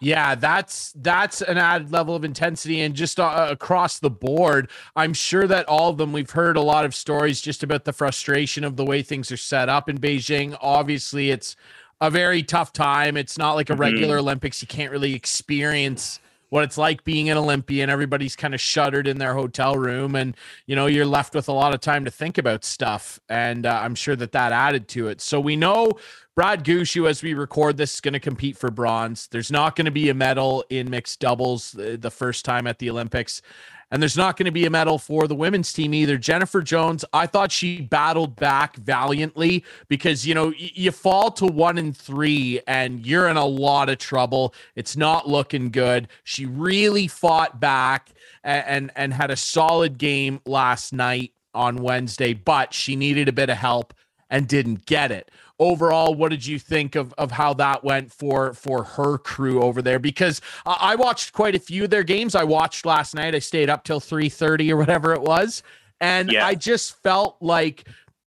Yeah, 0.00 0.34
that's 0.36 0.92
that's 0.96 1.42
an 1.42 1.58
added 1.58 1.90
level 1.90 2.14
of 2.14 2.24
intensity 2.24 2.80
and 2.80 2.94
just 2.94 3.18
uh, 3.18 3.48
across 3.50 3.98
the 3.98 4.10
board. 4.10 4.70
I'm 4.94 5.12
sure 5.12 5.46
that 5.46 5.66
all 5.68 5.90
of 5.90 5.96
them 5.98 6.12
we've 6.12 6.30
heard 6.30 6.56
a 6.56 6.60
lot 6.62 6.84
of 6.84 6.94
stories 6.94 7.40
just 7.40 7.62
about 7.62 7.84
the 7.84 7.92
frustration 7.92 8.62
of 8.64 8.76
the 8.76 8.84
way 8.84 9.02
things 9.02 9.32
are 9.32 9.36
set 9.36 9.68
up 9.68 9.88
in 9.88 9.98
Beijing. 9.98 10.56
Obviously, 10.60 11.30
it's 11.30 11.56
a 12.00 12.10
very 12.10 12.44
tough 12.44 12.72
time. 12.72 13.16
It's 13.16 13.36
not 13.38 13.54
like 13.54 13.70
a 13.70 13.74
Mhm. 13.74 13.78
regular 13.80 14.18
Olympics. 14.18 14.62
You 14.62 14.68
can't 14.68 14.92
really 14.92 15.14
experience 15.14 16.20
what 16.50 16.64
it's 16.64 16.78
like 16.78 17.04
being 17.04 17.28
an 17.28 17.36
Olympian. 17.36 17.90
Everybody's 17.90 18.34
kind 18.36 18.54
of 18.54 18.60
shuttered 18.60 19.06
in 19.06 19.18
their 19.18 19.34
hotel 19.34 19.76
room 19.76 20.14
and 20.14 20.34
you 20.66 20.74
know, 20.76 20.86
you're 20.86 21.04
left 21.04 21.34
with 21.34 21.48
a 21.48 21.52
lot 21.52 21.74
of 21.74 21.80
time 21.80 22.04
to 22.04 22.10
think 22.10 22.38
about 22.38 22.64
stuff 22.64 23.20
and 23.28 23.66
uh, 23.66 23.80
I'm 23.82 23.94
sure 23.94 24.16
that 24.16 24.32
that 24.32 24.52
added 24.52 24.88
to 24.88 25.08
it. 25.08 25.20
So 25.20 25.40
we 25.40 25.56
know 25.56 25.92
Brad 26.38 26.62
Gushue, 26.62 27.10
as 27.10 27.20
we 27.20 27.34
record 27.34 27.78
this, 27.78 27.94
is 27.94 28.00
going 28.00 28.12
to 28.12 28.20
compete 28.20 28.56
for 28.56 28.70
bronze. 28.70 29.26
There's 29.26 29.50
not 29.50 29.74
going 29.74 29.86
to 29.86 29.90
be 29.90 30.08
a 30.08 30.14
medal 30.14 30.64
in 30.70 30.88
mixed 30.88 31.18
doubles 31.18 31.76
uh, 31.76 31.96
the 31.98 32.12
first 32.12 32.44
time 32.44 32.68
at 32.68 32.78
the 32.78 32.88
Olympics. 32.90 33.42
And 33.90 34.00
there's 34.00 34.16
not 34.16 34.36
going 34.36 34.46
to 34.46 34.52
be 34.52 34.64
a 34.64 34.70
medal 34.70 34.98
for 34.98 35.26
the 35.26 35.34
women's 35.34 35.72
team 35.72 35.92
either. 35.92 36.16
Jennifer 36.16 36.62
Jones, 36.62 37.04
I 37.12 37.26
thought 37.26 37.50
she 37.50 37.80
battled 37.80 38.36
back 38.36 38.76
valiantly 38.76 39.64
because, 39.88 40.28
you 40.28 40.32
know, 40.32 40.52
you 40.56 40.92
fall 40.92 41.32
to 41.32 41.46
one 41.46 41.76
and 41.76 41.96
three 41.96 42.60
and 42.68 43.04
you're 43.04 43.26
in 43.26 43.36
a 43.36 43.44
lot 43.44 43.88
of 43.88 43.98
trouble. 43.98 44.54
It's 44.76 44.96
not 44.96 45.28
looking 45.28 45.72
good. 45.72 46.06
She 46.22 46.46
really 46.46 47.08
fought 47.08 47.58
back 47.58 48.12
and, 48.44 48.64
and, 48.64 48.90
and 48.94 49.12
had 49.12 49.32
a 49.32 49.36
solid 49.36 49.98
game 49.98 50.40
last 50.46 50.92
night 50.92 51.32
on 51.52 51.82
Wednesday, 51.82 52.32
but 52.32 52.72
she 52.72 52.94
needed 52.94 53.28
a 53.28 53.32
bit 53.32 53.50
of 53.50 53.56
help 53.56 53.92
and 54.30 54.46
didn't 54.46 54.86
get 54.86 55.10
it 55.10 55.32
overall 55.58 56.14
what 56.14 56.30
did 56.30 56.46
you 56.46 56.58
think 56.58 56.94
of 56.94 57.12
of 57.18 57.30
how 57.32 57.52
that 57.54 57.84
went 57.84 58.12
for 58.12 58.54
for 58.54 58.84
her 58.84 59.18
crew 59.18 59.62
over 59.62 59.82
there? 59.82 59.98
Because 59.98 60.40
I 60.66 60.76
I 60.92 60.94
watched 60.96 61.32
quite 61.32 61.54
a 61.54 61.58
few 61.58 61.84
of 61.84 61.90
their 61.90 62.04
games. 62.04 62.34
I 62.34 62.44
watched 62.44 62.86
last 62.86 63.14
night. 63.14 63.34
I 63.34 63.38
stayed 63.40 63.70
up 63.70 63.84
till 63.84 64.00
3:30 64.00 64.70
or 64.70 64.76
whatever 64.76 65.12
it 65.14 65.22
was. 65.22 65.62
And 66.00 66.30
Yeah. 66.30 66.46
I 66.46 66.54
just 66.54 67.02
felt 67.02 67.36
like 67.40 67.84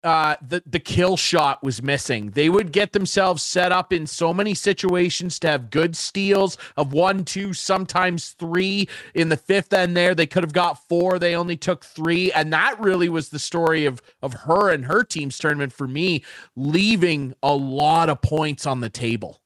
uh 0.04 0.36
the 0.47 0.64
the 0.66 0.80
kill 0.80 1.16
shot 1.16 1.62
was 1.64 1.82
missing. 1.82 2.32
They 2.32 2.49
would 2.49 2.72
get 2.72 2.93
themselves 2.93 3.43
set 3.43 3.72
up 3.72 3.93
in 3.93 4.08
so 4.08 4.34
many 4.34 4.54
situations 4.54 5.39
to 5.39 5.47
have 5.47 5.70
good 5.70 5.95
steals 5.95 6.58
of 6.78 6.93
one 6.93 7.24
two 7.24 7.54
sometimes 7.54 8.32
three 8.32 8.88
in 9.14 9.30
the 9.30 9.38
fifth 9.38 9.74
end 9.74 9.95
there. 9.95 10.16
They 10.16 10.28
could 10.28 10.43
have 10.43 10.54
got 10.54 10.88
four. 10.88 11.20
They 11.20 11.36
only 11.36 11.58
took 11.58 11.86
three. 11.86 12.32
And 12.32 12.52
that 12.54 12.80
really 12.80 13.10
was 13.10 13.30
the 13.30 13.39
story 13.39 13.86
of 13.86 14.02
of 14.22 14.34
her 14.34 14.70
and 14.70 14.86
her 14.86 15.04
team's 15.04 15.38
tournament 15.38 15.74
for 15.74 15.88
me 15.88 16.24
leaving 16.56 17.34
a 17.43 17.54
lot 17.54 18.10
of 18.10 18.22
points 18.22 18.66
on 18.66 18.80
the 18.82 18.89
table. 18.89 19.41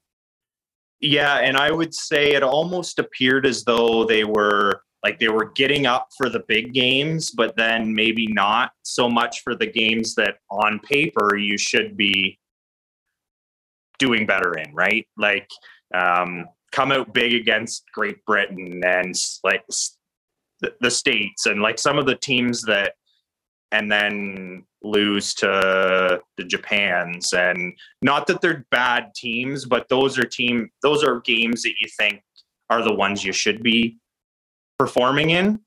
Yeah, 1.01 1.38
and 1.38 1.58
I 1.58 1.72
would 1.72 1.93
say 1.93 2.34
it 2.34 2.43
almost 2.43 2.99
appeared 2.99 3.45
as 3.45 3.64
though 3.64 4.06
they 4.06 4.24
were 4.24 4.82
like 5.06 5.20
they 5.20 5.30
were 5.30 5.51
getting 5.51 5.86
up 5.86 6.08
for 6.18 6.30
the 6.30 6.43
big 6.47 6.74
games, 6.74 7.30
but 7.30 7.56
then 7.56 7.93
maybe 7.93 8.26
not 8.26 8.72
so 8.82 9.08
much 9.08 9.41
for 9.43 9.53
the 9.53 9.68
games 9.68 10.16
that 10.16 10.39
on 10.49 10.80
paper 10.80 11.38
you 11.38 11.60
should 11.60 11.95
be 11.95 12.39
doing 13.99 14.26
better 14.26 14.58
in, 14.58 14.74
right? 14.74 15.06
Like 15.16 15.47
um, 15.93 16.47
come 16.72 16.91
out 16.91 17.14
big 17.14 17.36
against 17.36 17.84
Great 17.93 18.26
Britain 18.26 18.82
and 18.84 19.14
like 19.43 19.64
the, 20.82 20.89
states 20.89 21.45
and 21.45 21.62
like 21.62 21.78
some 21.78 21.99
of 21.99 22.08
the 22.08 22.16
teams 22.16 22.64
that 22.64 22.93
and 23.72 23.91
then 23.91 24.64
lose 24.82 25.36
to 25.36 26.20
the 26.38 26.43
Japans 26.45 27.32
and 27.34 27.74
not 28.01 28.26
that 28.26 28.41
they're 28.41 28.66
bad 28.72 29.14
teams, 29.16 29.66
but 29.66 29.88
those 29.88 30.18
are 30.18 30.26
team 30.26 30.72
those 30.82 31.03
are 31.03 31.20
games 31.20 31.62
that 31.62 31.76
you 31.80 31.88
think 31.95 32.24
are 32.72 32.82
the 32.82 32.93
ones 32.93 33.24
you 33.24 33.32
should 33.32 33.62
be 33.62 33.99
performing 34.78 35.32
in. 35.32 35.60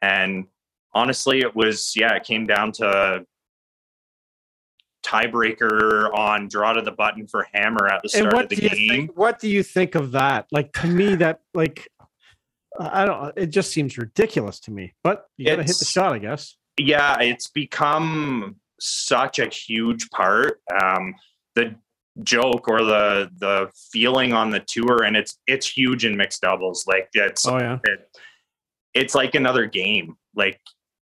And 0.00 0.46
honestly, 0.94 1.40
it 1.40 1.54
was 1.54 1.94
yeah, 1.96 2.14
it 2.14 2.24
came 2.24 2.46
down 2.46 2.72
to 2.72 3.24
tiebreaker 5.04 6.12
on 6.14 6.48
draw 6.48 6.72
to 6.72 6.82
the 6.82 6.92
button 6.92 7.26
for 7.26 7.46
Hammer 7.52 7.88
at 7.88 8.02
the 8.02 8.08
start 8.08 8.34
of 8.34 8.48
the 8.48 8.56
game. 8.56 8.88
think 8.88 9.18
what 9.18 9.40
do 9.40 9.48
you 9.48 9.64
think 9.64 9.96
of 9.96 10.12
that 10.12 10.46
like 10.52 10.72
to 10.74 10.86
me 10.86 11.16
that 11.16 11.40
like 11.54 11.88
i 12.78 13.04
don't 13.04 13.36
it 13.36 13.46
just 13.46 13.72
seems 13.72 13.98
ridiculous 13.98 14.60
to 14.60 14.70
me 14.70 14.94
but 15.02 15.26
you 15.36 15.44
gotta 15.44 15.64
hit 15.64 15.76
the 15.76 15.84
shot 15.84 16.12
i 16.12 16.18
guess 16.18 16.54
yeah, 16.78 17.20
it's 17.20 17.48
become 17.48 18.56
such 18.80 19.38
a 19.38 19.48
huge 19.48 20.10
part. 20.10 20.60
Um, 20.82 21.14
the 21.54 21.74
joke 22.22 22.68
or 22.68 22.84
the 22.84 23.30
the 23.38 23.70
feeling 23.92 24.32
on 24.32 24.50
the 24.50 24.60
tour, 24.60 25.02
and 25.04 25.16
it's 25.16 25.38
it's 25.46 25.68
huge 25.68 26.04
in 26.04 26.16
mixed 26.16 26.42
doubles. 26.42 26.86
Like 26.86 27.08
it's 27.14 27.46
oh 27.46 27.58
yeah 27.58 27.78
it, 27.84 28.08
it's 28.94 29.14
like 29.14 29.34
another 29.34 29.66
game. 29.66 30.16
Like 30.34 30.60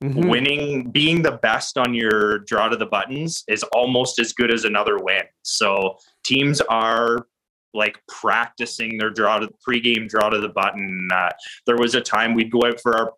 Mhm. 0.02 0.28
winning, 0.28 0.90
being 0.90 1.22
the 1.22 1.32
best 1.32 1.78
on 1.78 1.94
your 1.94 2.40
draw 2.40 2.68
to 2.68 2.76
the 2.76 2.84
buttons 2.86 3.44
is 3.48 3.62
almost 3.72 4.18
as 4.18 4.32
good 4.32 4.50
as 4.52 4.64
another 4.64 4.98
win. 4.98 5.22
So 5.42 5.98
teams 6.24 6.60
are 6.62 7.26
like 7.72 8.00
practicing 8.06 8.98
their 8.98 9.10
draw 9.10 9.38
to 9.38 9.48
pregame 9.66 10.08
draw 10.08 10.28
to 10.30 10.38
the 10.40 10.48
button. 10.48 11.08
Uh, 11.12 11.30
there 11.66 11.76
was 11.76 11.94
a 11.94 12.00
time 12.00 12.34
we'd 12.34 12.50
go 12.50 12.64
out 12.66 12.80
for 12.80 12.96
our 12.96 13.12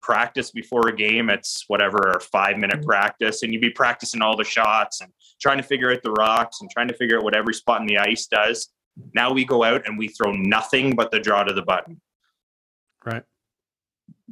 practice 0.00 0.50
before 0.50 0.88
a 0.88 0.96
game, 0.96 1.30
it's 1.30 1.64
whatever, 1.68 2.10
a 2.12 2.20
five 2.20 2.56
minute 2.58 2.78
Mm-hmm. 2.78 2.86
practice, 2.88 3.42
and 3.42 3.52
you'd 3.52 3.60
be 3.62 3.70
practicing 3.70 4.20
all 4.22 4.36
the 4.36 4.42
shots 4.44 5.00
and 5.02 5.12
trying 5.40 5.58
to 5.58 5.62
figure 5.62 5.92
out 5.92 6.02
the 6.02 6.10
rocks 6.12 6.60
and 6.60 6.70
trying 6.70 6.88
to 6.88 6.94
figure 6.94 7.18
out 7.18 7.24
what 7.24 7.36
every 7.36 7.54
spot 7.54 7.80
in 7.80 7.86
the 7.86 7.98
ice 7.98 8.26
does. 8.26 8.68
Now 9.14 9.32
we 9.32 9.44
go 9.44 9.62
out 9.64 9.86
and 9.86 9.96
we 9.98 10.08
throw 10.08 10.32
nothing 10.32 10.96
but 10.96 11.10
the 11.10 11.20
draw 11.20 11.44
to 11.44 11.52
the 11.52 11.62
button 11.62 12.00
Right. 13.04 13.22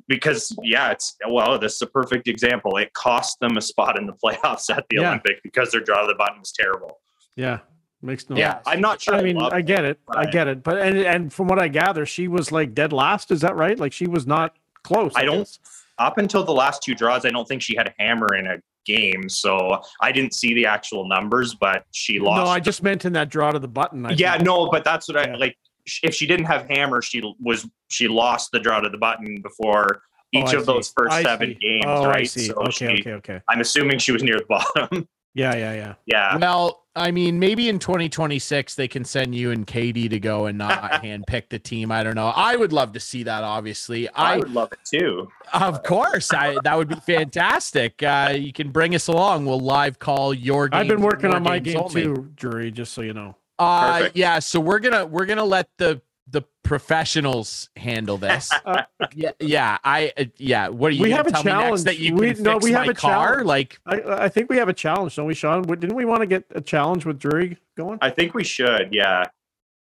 Because 0.08 0.56
yeah, 0.62 0.90
it's 0.90 1.16
well, 1.28 1.58
this 1.58 1.74
is 1.76 1.82
a 1.82 1.86
perfect 1.86 2.28
example. 2.28 2.76
It 2.76 2.92
cost 2.94 3.38
them 3.40 3.56
a 3.56 3.60
spot 3.60 3.98
in 3.98 4.06
the 4.06 4.12
playoffs 4.12 4.74
at 4.74 4.86
the 4.90 4.96
Yeah. 4.96 5.08
Olympic 5.08 5.42
because 5.42 5.70
their 5.72 5.80
draw 5.80 6.00
to 6.02 6.06
the 6.08 6.14
button 6.14 6.38
was 6.40 6.52
terrible. 6.52 6.98
Yeah. 7.36 7.58
Makes 8.02 8.30
no 8.30 8.36
sense. 8.36 8.40
Yeah, 8.66 8.72
I'm 8.72 8.80
not 8.80 9.00
sure. 9.02 9.14
I 9.14 9.22
mean, 9.22 9.36
love 9.36 9.52
I 9.52 9.60
get 9.60 9.84
it. 9.84 10.00
I 10.08 10.24
get 10.24 10.48
it. 10.48 10.62
But 10.62 10.78
and 10.78 10.96
and 10.98 11.32
from 11.32 11.48
what 11.48 11.58
I 11.58 11.68
gather, 11.68 12.06
she 12.06 12.28
was 12.28 12.50
like 12.50 12.72
dead 12.74 12.92
last. 12.94 13.30
Is 13.30 13.42
that 13.42 13.56
right? 13.56 13.78
Like 13.78 13.92
she 13.92 14.06
was 14.06 14.26
not 14.26 14.56
close. 14.84 15.12
I 15.14 15.24
don't- 15.24 15.58
up 15.98 16.16
until 16.16 16.42
the 16.42 16.52
last 16.52 16.82
two 16.82 16.94
draws, 16.94 17.26
I 17.26 17.30
don't 17.30 17.46
think 17.46 17.60
she 17.60 17.76
had 17.76 17.86
a 17.88 17.94
hammer 17.98 18.34
in 18.34 18.46
a 18.46 18.56
game. 18.86 19.28
So 19.28 19.82
I 20.00 20.12
didn't 20.12 20.32
see 20.32 20.54
the 20.54 20.64
actual 20.64 21.06
numbers, 21.06 21.54
but 21.54 21.84
she 21.90 22.18
lost. 22.18 22.42
No, 22.42 22.50
I 22.50 22.58
just 22.58 22.82
meant 22.82 23.04
in 23.04 23.12
that 23.12 23.28
draw 23.28 23.52
to 23.52 23.58
the 23.58 23.68
button. 23.68 24.06
I 24.06 24.12
yeah, 24.12 24.32
think. 24.32 24.44
no, 24.46 24.70
but 24.70 24.82
that's 24.82 25.06
what 25.08 25.18
I 25.18 25.26
Yeah. 25.28 25.36
like. 25.36 25.58
Sh- 25.90 26.00
If 26.04 26.14
she 26.14 26.26
didn't 26.26 26.46
have 26.46 26.66
hammer, 26.70 27.02
she 27.02 27.22
was 27.40 27.66
she 27.88 28.08
lost 28.08 28.52
the 28.52 28.60
draw 28.60 28.80
to 28.80 28.88
the 28.88 28.98
button 28.98 29.40
before 29.42 30.02
Oh, 30.32 30.38
each 30.38 30.54
I 30.54 30.58
of 30.58 30.66
those 30.66 30.92
first 30.96 31.12
I 31.12 31.22
seven 31.24 31.50
see. 31.50 31.54
games, 31.60 31.84
Oh, 31.88 32.06
right? 32.06 32.20
I 32.20 32.24
see. 32.24 32.46
So 32.46 32.54
okay, 32.54 32.70
she, 32.70 32.86
okay, 33.00 33.12
okay. 33.14 33.40
I'm 33.48 33.60
assuming 33.60 33.98
she 33.98 34.12
was 34.12 34.22
near 34.22 34.38
the 34.38 34.44
bottom. 34.48 35.08
Yeah, 35.34 35.54
yeah, 35.56 35.72
yeah. 35.74 35.94
yeah. 36.06 36.36
Well, 36.38 36.84
I 36.96 37.10
mean, 37.12 37.38
maybe 37.38 37.68
in 37.68 37.78
2026 37.80 38.74
they 38.76 38.86
can 38.88 39.04
send 39.04 39.34
you 39.34 39.50
and 39.52 39.64
Katie 39.66 40.08
to 40.08 40.18
go 40.20 40.46
and 40.46 40.56
not 40.58 40.90
handpick 41.04 41.48
the 41.48 41.58
team. 41.58 41.90
I 41.92 42.02
don't 42.04 42.14
know. 42.14 42.28
I 42.28 42.54
would 42.56 42.72
love 42.72 42.92
to 42.92 43.00
see 43.00 43.22
that. 43.24 43.42
Obviously, 43.44 44.08
I 44.10 44.34
I 44.34 44.36
would 44.38 44.50
love 44.52 44.72
it 44.72 44.78
too. 44.84 45.28
of 45.52 45.82
course, 45.82 46.32
I 46.32 46.56
that 46.64 46.76
would 46.78 46.88
be 46.88 46.96
fantastic. 46.96 48.02
Uh, 48.02 48.32
you 48.36 48.52
can 48.52 48.70
bring 48.70 48.94
us 48.94 49.08
along. 49.08 49.46
We'll 49.46 49.60
live 49.60 49.98
call 49.98 50.32
your. 50.34 50.68
Game 50.68 50.80
I've 50.80 50.88
been 50.88 51.00
working 51.02 51.32
on 51.32 51.42
my 51.42 51.58
game 51.58 51.78
only. 51.78 52.02
too, 52.04 52.30
Drury. 52.36 52.70
Just 52.70 52.92
so 52.92 53.02
you 53.02 53.14
know. 53.14 53.36
Uh, 53.60 53.98
Perfect. 53.98 54.16
yeah. 54.16 54.38
So 54.38 54.58
we're 54.58 54.78
gonna 54.80 55.06
we're 55.06 55.26
gonna 55.26 55.44
let 55.44 55.68
the 55.76 56.00
the 56.28 56.42
professionals 56.62 57.68
handle 57.76 58.16
this. 58.16 58.50
Uh, 58.64 58.82
yeah, 59.14 59.30
yeah. 59.40 59.78
I 59.84 60.12
uh, 60.16 60.24
yeah. 60.36 60.68
What 60.68 60.88
are 60.92 60.94
you? 60.94 61.02
We 61.02 61.10
have 61.10 61.26
a 61.26 61.30
tell 61.32 61.42
me 61.44 61.50
challenge. 61.50 61.84
that 61.84 61.98
you 61.98 62.14
We- 62.14 62.34
can 62.34 62.42
no, 62.44 62.58
we 62.58 62.72
have 62.72 62.86
my 62.86 62.92
a 62.92 62.94
car. 62.94 63.28
challenge. 63.28 63.46
Like 63.46 63.80
I 63.86 64.02
I 64.24 64.28
think 64.28 64.48
we 64.50 64.56
have 64.58 64.68
a 64.68 64.72
challenge, 64.72 65.16
don't 65.16 65.26
we, 65.26 65.34
Sean? 65.34 65.62
Didn't 65.62 65.94
we 65.94 66.04
want 66.04 66.20
to 66.20 66.26
get 66.26 66.44
a 66.54 66.60
challenge 66.60 67.04
with 67.04 67.18
Drury 67.18 67.58
going? 67.76 67.98
I 68.00 68.10
think 68.10 68.34
we 68.34 68.44
should. 68.44 68.88
Yeah. 68.92 69.24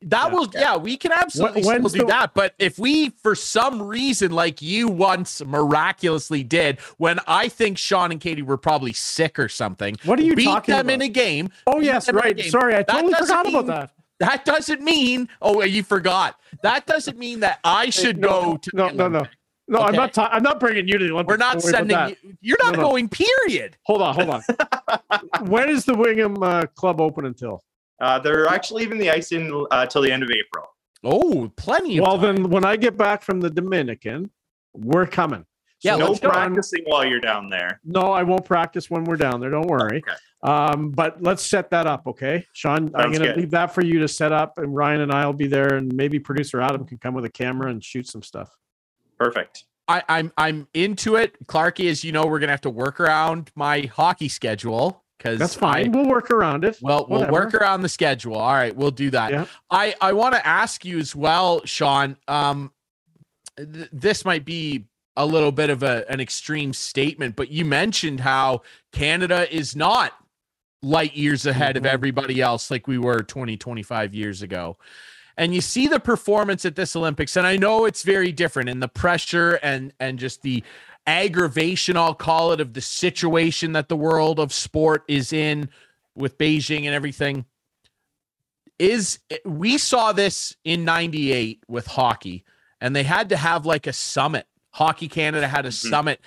That 0.01 0.27
Yeah. 0.29 0.33
will, 0.33 0.47
yeah, 0.53 0.77
we 0.77 0.95
can 0.95 1.11
absolutely 1.11 1.63
When- 1.63 1.79
still 1.87 1.99
do 2.01 2.05
the- 2.05 2.13
that. 2.13 2.33
But 2.33 2.53
if 2.57 2.79
we, 2.79 3.09
for 3.21 3.35
some 3.35 3.81
reason, 3.81 4.31
like 4.31 4.61
you 4.61 4.87
once 4.87 5.41
miraculously 5.45 6.43
did, 6.43 6.79
when 6.97 7.19
I 7.27 7.49
think 7.49 7.77
Sean 7.77 8.11
and 8.11 8.21
Katie 8.21 8.41
were 8.41 8.57
probably 8.57 8.93
sick 8.93 9.37
or 9.37 9.49
something, 9.49 9.97
What 10.05 10.17
are 10.19 10.23
you 10.23 10.35
beat 10.35 10.45
talking 10.45 10.73
them 10.73 10.85
about? 10.87 10.93
in 10.93 11.01
a 11.01 11.09
game. 11.09 11.49
oh 11.67 11.79
yes, 11.81 12.05
them 12.05 12.17
in 12.17 12.23
a 12.23 12.27
right. 12.27 12.39
Sorry, 12.45 12.75
I 12.75 12.77
That 12.77 12.87
totally 12.87 13.11
doesn't 13.13 13.27
forgot 13.37 13.47
about 13.49 13.65
that. 13.67 13.91
That 14.19 14.45
doesn't 14.45 14.81
mean, 14.81 15.29
oh, 15.41 15.63
you 15.63 15.83
forgot. 15.83 16.39
That 16.63 16.85
doesn't 16.85 17.17
mean 17.17 17.39
that 17.41 17.59
I 17.63 17.89
should 17.89 18.17
no, 18.17 18.27
go 18.27 18.57
to. 18.57 18.71
no, 18.73 18.87
the 18.89 18.93
no, 18.93 19.07
no. 19.07 19.17
Olympics. 19.19 19.35
No, 19.69 19.79
I'm 19.79 19.93
not. 19.95 20.13
Ta- 20.13 20.29
I'm 20.31 20.43
not 20.43 20.59
bringing 20.59 20.87
you 20.87 20.97
to 20.97 21.05
the 21.07 21.11
Olympics. 21.13 21.31
We're 21.33 21.37
not 21.37 21.53
Don't 21.59 21.63
worry 21.63 21.73
about 21.83 22.07
sending 22.09 22.17
you. 22.23 22.37
You're 22.41 22.57
not 22.63 22.73
No, 22.75 22.81
no. 22.81 22.89
going. 22.89 23.07
Period. 23.09 23.77
Hold 23.83 24.01
on, 24.01 24.15
hold 24.15 24.29
on. 24.29 24.43
when 25.49 25.69
is 25.69 25.85
the 25.85 25.93
Wingham 25.95 26.41
uh, 26.41 26.65
Club 26.75 26.99
open 26.99 27.25
until? 27.25 27.61
Uh, 28.01 28.19
they're 28.19 28.47
actually 28.47 28.83
leaving 28.83 28.97
the 28.97 29.09
ice 29.09 29.31
in 29.31 29.65
uh, 29.71 29.85
till 29.85 30.01
the 30.01 30.11
end 30.11 30.23
of 30.23 30.31
April. 30.31 30.65
Oh, 31.03 31.51
plenty 31.55 31.97
of. 31.97 32.03
Well, 32.03 32.19
time. 32.19 32.35
then, 32.35 32.49
when 32.49 32.65
I 32.65 32.75
get 32.75 32.97
back 32.97 33.21
from 33.21 33.39
the 33.39 33.49
Dominican, 33.49 34.29
we're 34.73 35.07
coming. 35.07 35.45
Yeah, 35.81 35.95
no 35.95 36.07
let's 36.07 36.19
practicing 36.19 36.83
while 36.85 37.05
you're 37.05 37.21
down 37.21 37.49
there. 37.49 37.79
No, 37.85 38.11
I 38.11 38.23
won't 38.23 38.43
practice 38.43 38.89
when 38.89 39.05
we're 39.05 39.15
down 39.15 39.39
there. 39.39 39.49
Don't 39.49 39.67
worry. 39.67 40.03
Okay. 40.05 40.17
Um, 40.43 40.91
but 40.91 41.21
let's 41.21 41.45
set 41.45 41.69
that 41.71 41.87
up, 41.87 42.07
okay? 42.07 42.45
Sean, 42.53 42.91
I'm 42.95 43.11
going 43.11 43.23
to 43.23 43.35
leave 43.35 43.51
that 43.51 43.73
for 43.73 43.81
you 43.81 43.99
to 43.99 44.07
set 44.07 44.31
up, 44.31 44.57
and 44.57 44.75
Ryan 44.75 45.01
and 45.01 45.11
I 45.11 45.25
will 45.25 45.33
be 45.33 45.47
there, 45.47 45.75
and 45.75 45.93
maybe 45.93 46.19
producer 46.19 46.61
Adam 46.61 46.85
can 46.85 46.97
come 46.97 47.13
with 47.13 47.25
a 47.25 47.29
camera 47.29 47.69
and 47.69 47.83
shoot 47.83 48.07
some 48.07 48.21
stuff. 48.21 48.49
Perfect. 49.17 49.65
I, 49.87 50.03
I'm 50.07 50.31
I'm 50.37 50.67
into 50.73 51.15
it, 51.15 51.35
Clarky. 51.47 51.89
As 51.89 52.03
you 52.03 52.11
know, 52.11 52.25
we're 52.27 52.39
gonna 52.39 52.51
have 52.51 52.61
to 52.61 52.69
work 52.69 52.99
around 52.99 53.51
my 53.55 53.81
hockey 53.81 54.29
schedule 54.29 55.03
because 55.19 55.37
That's 55.37 55.53
fine. 55.53 55.91
we'll 55.91 56.07
work 56.07 56.31
around 56.31 56.63
it. 56.63 56.79
Well, 56.81 57.05
we'll 57.09 57.29
work 57.29 57.53
around 57.53 57.81
the 57.81 57.89
schedule. 57.89 58.35
All 58.37 58.53
right, 58.53 58.75
we'll 58.75 58.89
do 58.89 59.09
that. 59.11 59.31
Yeah. 59.31 59.45
I 59.69 59.93
I 60.01 60.13
want 60.13 60.33
to 60.33 60.47
ask 60.47 60.83
you 60.85 60.97
as 60.97 61.15
well, 61.15 61.61
Sean. 61.65 62.15
Um, 62.27 62.71
th- 63.57 63.89
this 63.91 64.23
might 64.25 64.45
be 64.45 64.85
a 65.17 65.25
little 65.25 65.51
bit 65.51 65.69
of 65.69 65.83
a, 65.83 66.09
an 66.09 66.21
extreme 66.21 66.71
statement, 66.71 67.35
but 67.35 67.51
you 67.51 67.65
mentioned 67.65 68.21
how 68.21 68.61
Canada 68.93 69.53
is 69.53 69.75
not 69.75 70.13
light 70.81 71.13
years 71.13 71.45
ahead 71.45 71.75
of 71.75 71.83
Mhm. 71.83 71.87
everybody 71.91 72.41
else 72.41 72.71
like 72.71 72.87
we 72.87 72.97
were 72.97 73.21
20, 73.21 73.57
25 73.57 74.15
years 74.15 74.41
ago. 74.41 74.77
And 75.35 75.53
you 75.53 75.59
see 75.59 75.87
the 75.87 75.99
performance 75.99 76.63
at 76.63 76.75
this 76.77 76.95
Olympics, 76.95 77.35
and 77.35 77.45
I 77.45 77.57
know 77.57 77.83
it's 77.83 78.03
very 78.03 78.31
different 78.31 78.69
in 78.69 78.79
the 78.79 78.87
pressure 78.87 79.59
and 79.61 79.91
and 79.99 80.17
just 80.17 80.41
the 80.41 80.63
aggravation, 81.07 81.97
I'll 81.97 82.13
call 82.13 82.51
it, 82.51 82.61
of 82.61 82.73
the 82.73 82.81
situation 82.81 83.73
that 83.73 83.89
the 83.89 83.95
world 83.97 84.39
of 84.39 84.53
sport 84.53 85.03
is 85.07 85.33
in 85.33 85.69
with 86.15 86.37
Beijing 86.37 86.85
and 86.85 86.93
everything. 86.93 87.45
Is 88.77 89.19
we 89.43 89.77
saw 89.77 90.13
this 90.13 90.55
in 90.63 90.85
98 90.85 91.63
with 91.67 91.87
hockey, 91.87 92.45
and 92.79 92.95
they 92.95 93.03
had 93.03 93.29
to 93.29 93.37
have 93.37 93.65
like 93.65 93.87
a 93.87 93.93
summit. 93.93 94.47
Hockey 94.71 95.09
Canada 95.09 95.47
had 95.47 95.65
a 95.65 95.69
Mhm. 95.69 95.89
summit. 95.89 96.21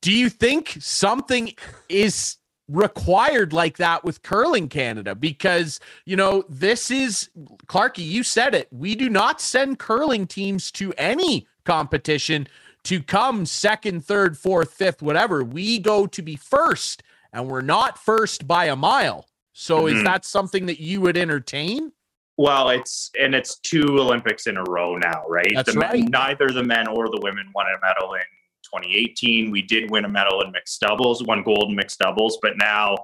Do 0.00 0.12
you 0.12 0.30
think 0.30 0.76
something 0.80 1.52
is 1.88 2.36
required 2.68 3.52
like 3.52 3.76
that 3.76 4.04
with 4.04 4.22
curling 4.22 4.68
Canada? 4.68 5.14
Because, 5.14 5.78
you 6.06 6.16
know, 6.16 6.44
this 6.48 6.90
is 6.90 7.28
Clarky, 7.66 8.06
you 8.06 8.22
said 8.22 8.54
it. 8.54 8.68
We 8.70 8.94
do 8.94 9.10
not 9.10 9.40
send 9.40 9.78
curling 9.78 10.26
teams 10.26 10.70
to 10.72 10.92
any 10.96 11.46
competition 11.64 12.48
to 12.86 13.02
come 13.02 13.44
second, 13.46 14.04
third, 14.04 14.38
fourth, 14.38 14.72
fifth, 14.72 15.02
whatever. 15.02 15.42
We 15.42 15.78
go 15.78 16.06
to 16.06 16.22
be 16.22 16.36
first, 16.36 17.02
and 17.32 17.48
we're 17.48 17.60
not 17.60 17.98
first 17.98 18.46
by 18.46 18.66
a 18.66 18.76
mile. 18.76 19.26
So 19.52 19.86
is 19.86 19.94
Mhm. 19.94 20.04
that 20.04 20.24
something 20.24 20.66
that 20.66 20.80
you 20.80 21.00
would 21.00 21.16
entertain? 21.16 21.92
Well, 22.36 22.68
it's 22.70 23.10
and 23.18 23.34
it's 23.34 23.58
two 23.58 23.82
Olympics 23.98 24.46
in 24.46 24.56
a 24.56 24.62
row 24.64 24.96
now, 24.98 25.24
right? 25.26 25.50
That's 25.54 25.72
the 25.72 25.78
men, 25.80 25.90
right. 25.90 26.08
neither 26.08 26.48
the 26.50 26.62
men 26.62 26.86
or 26.86 27.08
the 27.08 27.18
women 27.22 27.50
won 27.54 27.66
a 27.66 27.78
medal 27.84 28.14
in 28.14 28.20
2018. 28.62 29.50
We 29.50 29.62
did 29.62 29.90
win 29.90 30.04
a 30.04 30.08
medal 30.08 30.42
in 30.42 30.52
mixed 30.52 30.80
doubles, 30.80 31.22
won 31.24 31.42
gold 31.42 31.70
in 31.70 31.76
mixed 31.76 31.98
doubles, 31.98 32.38
but 32.42 32.56
now 32.58 32.96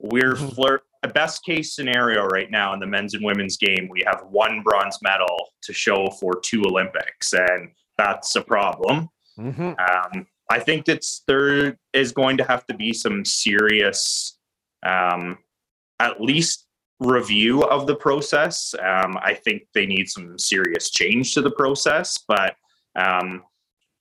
we're 0.00 0.34
Mm-hmm. 0.34 0.46
Mhm. 0.46 0.54
flirt. 0.56 0.82
A 1.04 1.08
best 1.08 1.44
case 1.44 1.74
scenario 1.74 2.24
right 2.26 2.50
now 2.50 2.74
in 2.74 2.80
the 2.80 2.86
men's 2.86 3.14
and 3.14 3.24
women's 3.24 3.56
game, 3.56 3.88
we 3.88 4.02
have 4.04 4.24
one 4.28 4.62
bronze 4.62 4.98
medal 5.00 5.52
to 5.62 5.72
show 5.72 6.08
for 6.20 6.40
two 6.40 6.64
Olympics, 6.64 7.32
and 7.32 7.70
that's 7.96 8.36
a 8.36 8.42
problem. 8.42 9.08
Mm-hmm. 9.38 9.62
Um, 9.62 10.26
I 10.50 10.60
think 10.60 10.84
that's 10.84 11.22
there 11.26 11.78
is 11.92 12.12
going 12.12 12.36
to 12.38 12.44
have 12.44 12.66
to 12.66 12.74
be 12.74 12.92
some 12.92 13.24
serious, 13.24 14.38
um, 14.84 15.38
at 15.98 16.20
least 16.20 16.66
review 17.00 17.62
of 17.64 17.86
the 17.86 17.96
process. 17.96 18.74
Um, 18.74 19.18
I 19.20 19.34
think 19.34 19.62
they 19.74 19.86
need 19.86 20.08
some 20.08 20.38
serious 20.38 20.90
change 20.90 21.34
to 21.34 21.42
the 21.42 21.50
process, 21.50 22.18
but 22.26 22.56
um, 22.94 23.42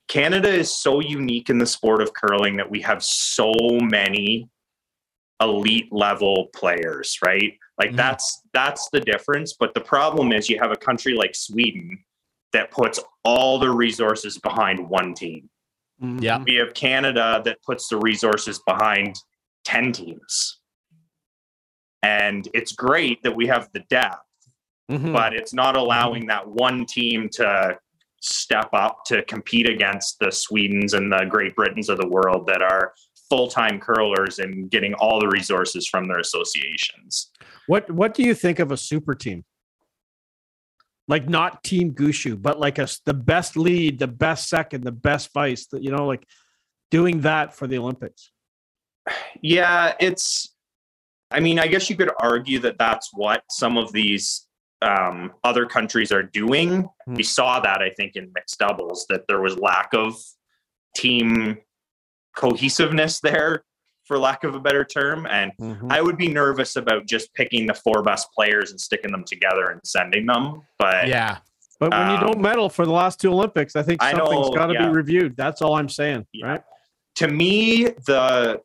Canada 0.08 0.50
is 0.50 0.76
so 0.76 1.00
unique 1.00 1.50
in 1.50 1.58
the 1.58 1.66
sport 1.66 2.02
of 2.02 2.14
curling 2.14 2.56
that 2.58 2.70
we 2.70 2.82
have 2.82 3.04
so 3.04 3.52
many 3.82 4.50
elite 5.41 5.91
level 5.91 6.48
players, 6.56 7.18
right? 7.26 7.58
Like 7.78 7.91
Mhm. 7.91 7.98
that's 7.98 8.41
that's 8.54 8.89
the 8.91 9.02
difference. 9.02 9.54
But 9.54 9.74
the 9.74 9.82
problem 9.82 10.32
is 10.32 10.50
you 10.50 10.60
have 10.60 10.72
a 10.72 10.78
country 10.78 11.14
like 11.14 11.36
Sweden 11.36 12.06
that 12.56 12.72
puts 12.72 13.01
all 13.26 13.60
the 13.60 13.70
resources 13.70 14.38
behind 14.38 14.80
one 14.89 15.14
team. 15.14 15.49
Mm-hmm. 16.01 16.20
Yeah. 16.24 16.41
We 16.45 16.56
have 16.56 16.74
Canada 16.74 17.41
that 17.43 17.62
puts 17.64 17.89
the 17.89 17.97
resources 17.97 18.62
behind 18.66 19.18
10 19.66 19.91
teams. 19.91 20.60
And 22.01 22.47
it's 22.53 22.72
great 22.72 23.22
that 23.24 23.36
we 23.36 23.45
have 23.47 23.68
the 23.74 23.82
depth, 23.89 24.24
Mhm. 24.89 25.12
but 25.12 25.34
it's 25.34 25.53
not 25.53 25.76
allowing 25.76 26.28
that 26.28 26.47
one 26.47 26.86
team 26.86 27.28
to 27.34 27.78
step 28.22 28.70
up 28.72 29.03
to 29.08 29.22
compete 29.24 29.68
against 29.70 30.18
the 30.20 30.28
Swedens 30.28 30.93
and 30.93 31.12
the 31.12 31.26
Great 31.26 31.56
Britons 31.58 31.89
of 31.89 31.97
the 31.99 32.08
world 32.08 32.47
that 32.47 32.62
are 32.62 32.93
full-time 33.30 33.80
curlers 33.82 34.39
and 34.39 34.70
getting 34.72 34.93
all 34.93 35.20
the 35.20 35.28
resources 35.28 35.86
from 35.88 36.08
their 36.08 36.20
associations. 36.20 37.32
What 37.68 37.91
What 37.91 38.14
do 38.14 38.24
you 38.24 38.34
think 38.34 38.60
of 38.60 38.72
a 38.72 38.78
super 38.78 39.14
team? 39.14 39.43
Like 41.08 41.30
not 41.30 41.64
Team 41.64 41.93
Gushue, 41.93 42.41
but 42.41 42.60
like 42.60 42.80
a 42.80 42.84
s- 42.84 43.01
the 43.06 43.14
best 43.14 43.56
lead, 43.56 43.99
the 43.99 44.08
best 44.08 44.49
second, 44.49 44.84
the 44.84 44.91
best 44.91 45.32
vice. 45.34 45.68
That 45.68 45.84
you 45.84 45.91
know, 45.91 46.08
like 46.08 46.26
doing 46.89 47.22
that 47.22 47.53
for 47.53 47.68
the 47.68 47.78
Olympics. 47.78 48.32
Yeah, 49.41 49.93
it's. 49.99 50.51
I 51.32 51.39
mean, 51.39 51.60
I 51.60 51.68
guess 51.68 51.89
you 51.89 51.95
could 51.95 52.12
argue 52.20 52.60
that 52.60 52.78
that's 52.78 53.10
what 53.14 53.43
some 53.49 53.78
of 53.78 53.91
these 53.91 54.47
um, 54.82 55.34
other 55.43 55.66
countries 55.66 56.12
are 56.12 56.24
doing. 56.24 56.88
Hmm. 57.06 57.14
We 57.14 57.24
saw 57.24 57.60
that, 57.60 57.82
I 57.82 57.89
think, 57.91 58.16
in 58.16 58.32
mixed 58.34 58.60
doubles, 58.60 59.06
that 59.10 59.26
there 59.28 59.41
was 59.41 59.58
lack 59.58 59.93
of 59.93 60.16
team 60.95 61.58
cohesiveness 62.36 63.20
there, 63.20 63.64
for 64.06 64.18
lack 64.20 64.43
of 64.43 64.56
a 64.56 64.60
better 64.60 64.86
term. 64.86 65.26
And 65.28 65.51
Mhm. 65.60 65.91
I 65.91 66.01
would 66.01 66.18
be 66.18 66.28
nervous 66.28 66.76
about 66.76 67.08
just 67.08 67.34
picking 67.34 67.66
the 67.66 67.74
four 67.74 68.01
best 68.03 68.32
players 68.34 68.72
and 68.72 68.80
sticking 68.80 69.12
them 69.12 69.24
together 69.26 69.66
and 69.72 69.82
sending 69.84 70.26
them. 70.26 70.62
But 70.80 71.08
Yeah. 71.08 71.38
But 71.80 71.91
when 71.91 72.08
you 72.10 72.16
Um, 72.16 72.22
don't 72.22 72.39
medal 72.41 72.70
for 72.70 72.86
the 72.86 72.91
last 72.93 73.20
two 73.20 73.30
Olympics, 73.32 73.76
I 73.76 73.82
think 73.84 74.01
something's 74.01 74.49
got 74.56 74.68
to 74.68 74.74
yeah. 74.74 74.88
be 74.88 74.93
reviewed. 74.93 75.36
That's 75.36 75.62
all 75.62 75.76
I'm 75.76 75.89
saying. 75.89 76.26
Yeah. 76.34 76.47
Right? 76.47 76.64
to 77.16 77.28
me, 77.30 77.86
the 78.06 78.62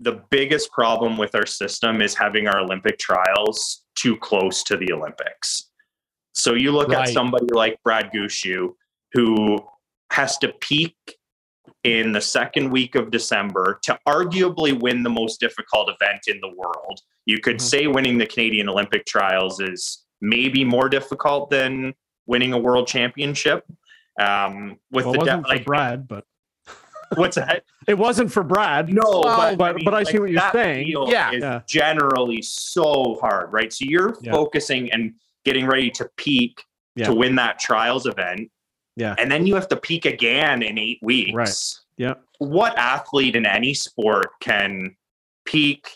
the 0.00 0.20
biggest 0.28 0.70
problem 0.72 1.16
with 1.16 1.34
our 1.34 1.46
system 1.46 2.02
is 2.02 2.14
having 2.14 2.46
our 2.48 2.60
Olympic 2.60 2.98
trials 2.98 3.84
too 3.94 4.16
close 4.18 4.62
to 4.64 4.76
the 4.76 4.92
Olympics. 4.92 5.70
So 6.34 6.52
you 6.54 6.72
look 6.72 6.88
Right. 6.88 7.08
at 7.08 7.14
somebody 7.14 7.46
like 7.52 7.80
Brad 7.84 8.10
Gushue, 8.12 8.74
who 9.12 9.58
has 10.10 10.36
to 10.38 10.48
peak 10.60 10.96
in 11.84 12.12
the 12.12 12.20
second 12.20 12.70
week 12.70 12.94
of 12.94 13.10
December 13.10 13.78
to 13.82 13.98
arguably 14.08 14.78
win 14.78 15.02
the 15.02 15.10
most 15.10 15.38
difficult 15.38 15.90
event 15.90 16.22
in 16.26 16.40
the 16.40 16.48
world. 16.56 17.00
You 17.26 17.38
could 17.40 17.56
Mhm. 17.56 17.60
say 17.60 17.86
winning 17.86 18.18
the 18.18 18.26
Canadian 18.26 18.68
Olympic 18.70 19.04
trials 19.06 19.60
is 19.60 20.04
maybe 20.20 20.64
more 20.64 20.88
difficult 20.88 21.50
than 21.50 21.94
winning 22.26 22.52
a 22.54 22.58
world 22.58 22.86
championship. 22.88 23.64
Um, 24.18 24.78
with 24.90 25.04
Well, 25.04 25.12
the 25.14 25.18
wasn't 25.18 25.42
for 25.42 25.48
like, 25.48 25.64
Brad, 25.66 26.08
but 26.08 26.24
what's 27.16 27.36
that? 27.36 27.64
it 27.86 27.98
wasn't 27.98 28.32
for 28.32 28.42
Brad. 28.42 28.88
No, 28.88 29.22
but, 29.22 29.56
but- 29.58 29.76
but 29.84 29.92
I 29.92 30.04
see 30.04 30.18
what 30.18 30.30
you're 30.30 30.50
saying. 30.52 30.86
Yeah. 30.88 31.32
is 31.32 31.42
Yeah. 31.42 31.60
generally 31.66 32.40
so 32.42 33.18
hard, 33.20 33.52
right? 33.52 33.70
So 33.72 33.84
you're 33.86 34.16
Yeah. 34.22 34.32
focusing 34.32 34.90
and 34.92 35.14
getting 35.44 35.66
ready 35.66 35.90
to 35.90 36.08
peak 36.16 36.62
Yeah. 36.96 37.06
to 37.06 37.14
win 37.14 37.34
that 37.34 37.58
trials 37.58 38.06
event. 38.06 38.50
Yeah. 38.96 39.14
And 39.18 39.30
then 39.30 39.46
you 39.46 39.54
have 39.54 39.68
to 39.68 39.76
peak 39.76 40.04
again 40.04 40.62
in 40.62 40.78
eight 40.78 40.98
weeks. 41.02 41.32
Right. 41.34 41.80
Yeah. 41.96 42.14
What 42.38 42.76
athlete 42.78 43.36
in 43.36 43.46
any 43.46 43.74
sport 43.74 44.28
can 44.40 44.96
peak 45.44 45.88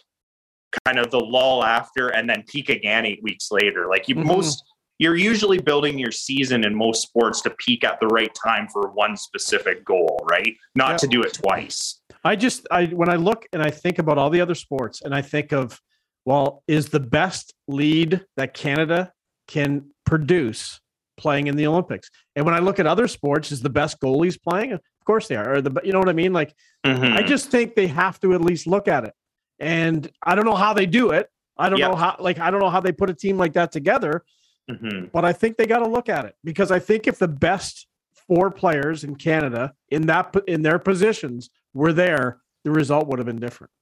kind 0.85 0.99
of 0.99 1.11
the 1.11 1.21
lull 1.21 1.65
after 1.65 2.09
and 2.09 2.29
then 2.29 2.45
peak 2.47 2.69
again 2.69 3.07
eight 3.07 3.23
weeks 3.23 3.51
later? 3.51 3.87
Like 3.89 4.09
you 4.09 4.15
Mhm. 4.17 4.25
most 4.27 4.65
you're 5.01 5.15
usually 5.17 5.59
building 5.61 5.97
your 5.97 6.11
season 6.11 6.65
in 6.65 6.75
most 6.75 7.03
sports 7.03 7.41
to 7.41 7.51
peak 7.65 7.85
at 7.85 8.01
the 8.01 8.09
right 8.09 8.35
time 8.35 8.67
for 8.67 8.91
one 8.91 9.17
specific 9.17 9.85
goal, 9.85 10.19
right? 10.29 10.57
Not 10.75 10.91
Yeah. 10.91 10.97
to 10.97 11.07
do 11.07 11.23
it 11.23 11.35
twice. 11.35 12.01
I 12.25 12.35
just 12.35 12.67
I 12.73 12.87
when 12.87 13.09
I 13.09 13.15
look 13.15 13.47
and 13.53 13.63
I 13.63 13.71
think 13.71 14.01
about 14.01 14.19
all 14.19 14.29
the 14.29 14.41
other 14.41 14.57
sports 14.57 15.03
and 15.03 15.15
I 15.15 15.23
think 15.23 15.53
of 15.53 15.81
well, 16.25 16.63
is 16.69 16.91
the 16.91 17.01
best 17.01 17.55
lead 17.69 18.23
that 18.37 18.53
Canada 18.53 19.13
can 19.47 19.89
produce 20.05 20.79
playing 21.19 21.49
in 21.49 21.57
the 21.57 21.67
Olympics? 21.67 22.11
And 22.37 22.47
when 22.47 22.55
I 22.55 22.61
look 22.61 22.79
at 22.79 22.87
other 22.87 23.07
sports, 23.09 23.53
is 23.53 23.61
the 23.61 23.69
best 23.71 24.01
goalies 24.01 24.41
playing? 24.41 24.73
Of 24.73 24.81
course 25.05 25.29
they 25.29 25.37
are. 25.37 25.55
Or 25.57 25.61
the 25.61 25.79
you 25.85 25.93
know 25.93 25.99
what 25.99 26.09
I 26.09 26.13
mean? 26.15 26.33
Like 26.33 26.55
I 26.85 26.89
Mhm. 26.89 27.27
just 27.27 27.51
think 27.51 27.75
they 27.75 27.89
have 27.89 28.19
to 28.21 28.33
at 28.35 28.41
least 28.41 28.67
look 28.67 28.89
at 28.89 29.05
it. 29.05 29.13
And 29.59 30.11
I 30.23 30.35
don't 30.35 30.45
know 30.47 30.55
how 30.55 30.73
they 30.73 30.87
do 30.87 31.11
it. 31.11 31.29
I 31.59 31.69
don't 31.69 31.79
Yep. 31.81 31.91
know 31.91 31.97
how 31.97 32.17
like 32.21 32.39
I 32.39 32.51
don't 32.51 32.61
know 32.61 32.71
how 32.71 32.81
they 32.81 32.93
put 32.93 33.11
a 33.11 33.15
team 33.15 33.37
like 33.37 33.53
that 33.55 33.73
together, 33.73 34.25
Mhm. 34.71 35.11
but 35.13 35.25
I 35.25 35.33
think 35.33 35.57
they 35.57 35.67
got 35.67 35.81
to 35.81 35.89
look 35.89 36.09
at 36.09 36.25
it 36.25 36.37
because 36.45 36.71
I 36.71 36.79
think 36.79 37.07
if 37.07 37.19
the 37.19 37.29
best 37.29 37.87
four 38.27 38.51
players 38.51 39.05
in 39.05 39.17
Canada 39.17 39.73
in 39.89 40.07
that 40.07 40.35
in 40.47 40.63
their 40.63 40.79
positions 40.79 41.51
were 41.75 41.93
there, 41.93 42.41
the 42.65 42.71
result 42.71 43.09
would 43.09 43.19
have 43.19 43.27
been 43.27 43.41
different. 43.41 43.73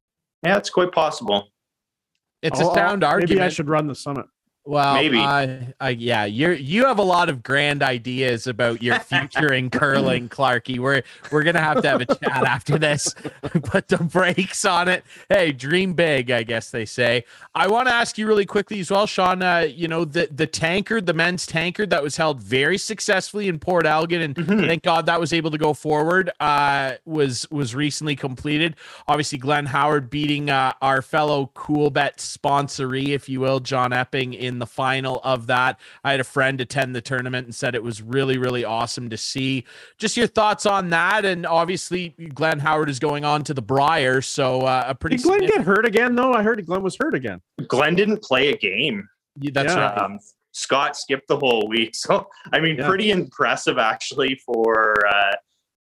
Yeah, 0.43 0.57
it's 0.57 0.71
quite 0.71 0.93
possible. 0.93 1.49
It's 2.43 2.61
I'll- 2.61 2.71
a 2.71 2.75
sound 2.75 3.03
I'll- 3.05 3.11
argument. 3.13 3.31
Maybe 3.39 3.43
I 3.43 3.49
should 3.49 3.69
run 3.69 3.87
the 3.89 3.95
summit. 3.95 4.27
Well, 4.69 4.95
Maybe. 4.95 5.19
uh, 5.19 5.59
uh, 5.81 5.87
yeah, 5.97 6.25
you're 6.25 6.53
you 6.53 6.87
have 6.87 6.99
a 6.99 7.03
lot 7.05 7.29
of 7.29 7.45
grand 7.45 7.85
ideas 7.85 8.49
about 8.49 8.83
your 8.83 8.99
future 8.99 9.53
in 9.53 9.71
curling, 9.71 10.29
Clarky. 10.37 10.81
We're 10.81 11.03
we're 11.31 11.45
gonna 11.45 11.61
have 11.61 11.83
to 11.83 11.89
have 11.89 12.01
a 12.01 12.07
chat 12.07 12.43
after 12.45 12.77
this. 12.77 13.15
Put 13.63 13.87
the 13.87 13.99
brakes 13.99 14.65
on 14.65 14.89
it. 14.89 15.05
Hey, 15.29 15.53
dream 15.53 15.93
big, 15.95 16.33
I 16.33 16.43
guess 16.43 16.73
they 16.73 16.85
say. 16.85 17.25
I 17.55 17.69
want 17.69 17.87
to 17.87 17.95
ask 17.95 18.19
you 18.19 18.27
really 18.27 18.45
quickly 18.45 18.81
as 18.81 18.91
well, 18.91 19.07
Sean. 19.07 19.41
Uh, 19.41 19.59
you 19.61 19.87
know 19.87 20.05
the 20.05 20.29
the 20.33 20.49
tankard, 20.49 21.07
the 21.07 21.15
men's 21.15 21.47
tankard 21.47 21.91
that 21.91 22.03
was 22.03 22.17
held 22.17 22.41
very 22.43 22.77
successfully 22.77 23.47
in 23.47 23.61
Port 23.61 23.87
Elgin, 23.87 24.21
and 24.21 24.35
Mhm. 24.35 24.67
thank 24.67 24.83
God 24.83 25.07
that 25.07 25.21
was 25.21 25.33
able 25.33 25.53
to 25.53 25.59
go 25.59 25.75
forward. 25.75 26.33
Uh, 26.41 26.95
was 27.05 27.49
was 27.53 27.77
recently 27.77 28.17
completed. 28.17 28.75
Obviously, 29.07 29.39
Glenn 29.39 29.67
Howard 29.67 30.11
beating 30.11 30.51
uh, 30.51 30.73
our 30.83 31.03
fellow 31.03 31.53
Coolbet 31.55 32.17
sponsoree, 32.17 33.11
if 33.11 33.29
you 33.29 33.39
will, 33.39 33.61
John 33.61 33.93
Epping 33.93 34.35
in 34.35 34.56
the 34.59 34.67
final 34.67 35.21
of 35.25 35.47
that. 35.49 35.79
I 36.05 36.11
had 36.13 36.21
a 36.21 36.25
friend 36.25 36.61
attend 36.61 36.95
the 36.95 37.01
tournament 37.01 37.47
and 37.47 37.55
said 37.55 37.75
it 37.75 37.83
was 37.83 38.03
really 38.03 38.39
really 38.39 38.65
awesome 38.65 39.11
to 39.11 39.17
see. 39.17 39.65
Just 39.99 40.17
your 40.17 40.27
thoughts 40.27 40.67
on 40.67 40.91
that, 40.91 41.25
and 41.25 41.47
obviously 41.47 42.11
Glenn 42.35 42.59
Howard 42.59 42.89
is 42.89 42.99
going 42.99 43.25
on 43.25 43.43
to 43.45 43.55
the 43.55 43.63
Brier, 43.63 44.21
so 44.23 44.63
uh, 44.63 44.85
a 44.89 44.95
pretty. 44.95 45.17
Did 45.17 45.23
Glenn 45.25 45.39
significant- 45.41 45.67
get 45.67 45.77
hurt 45.77 45.87
again? 45.87 46.15
though? 46.15 46.33
I 46.33 46.43
heard 46.43 46.65
Glenn 46.67 46.83
was 46.83 46.97
hurt 46.99 47.15
again. 47.15 47.41
Glenn 47.69 47.95
didn't 47.95 48.23
play 48.23 48.51
a 48.53 48.57
game. 48.57 49.09
That's 49.37 49.75
Yeah. 49.75 49.81
right. 49.91 49.99
Um, 49.99 50.19
Scott 50.53 50.97
skipped 50.97 51.29
the 51.29 51.37
whole 51.39 51.69
week. 51.69 51.95
So, 51.95 52.29
I 52.53 52.61
mean, 52.61 52.77
Yeah. 52.77 52.89
pretty 52.89 53.11
impressive 53.11 53.79
actually 53.79 54.41
for. 54.47 54.95
Uh, 55.07 55.33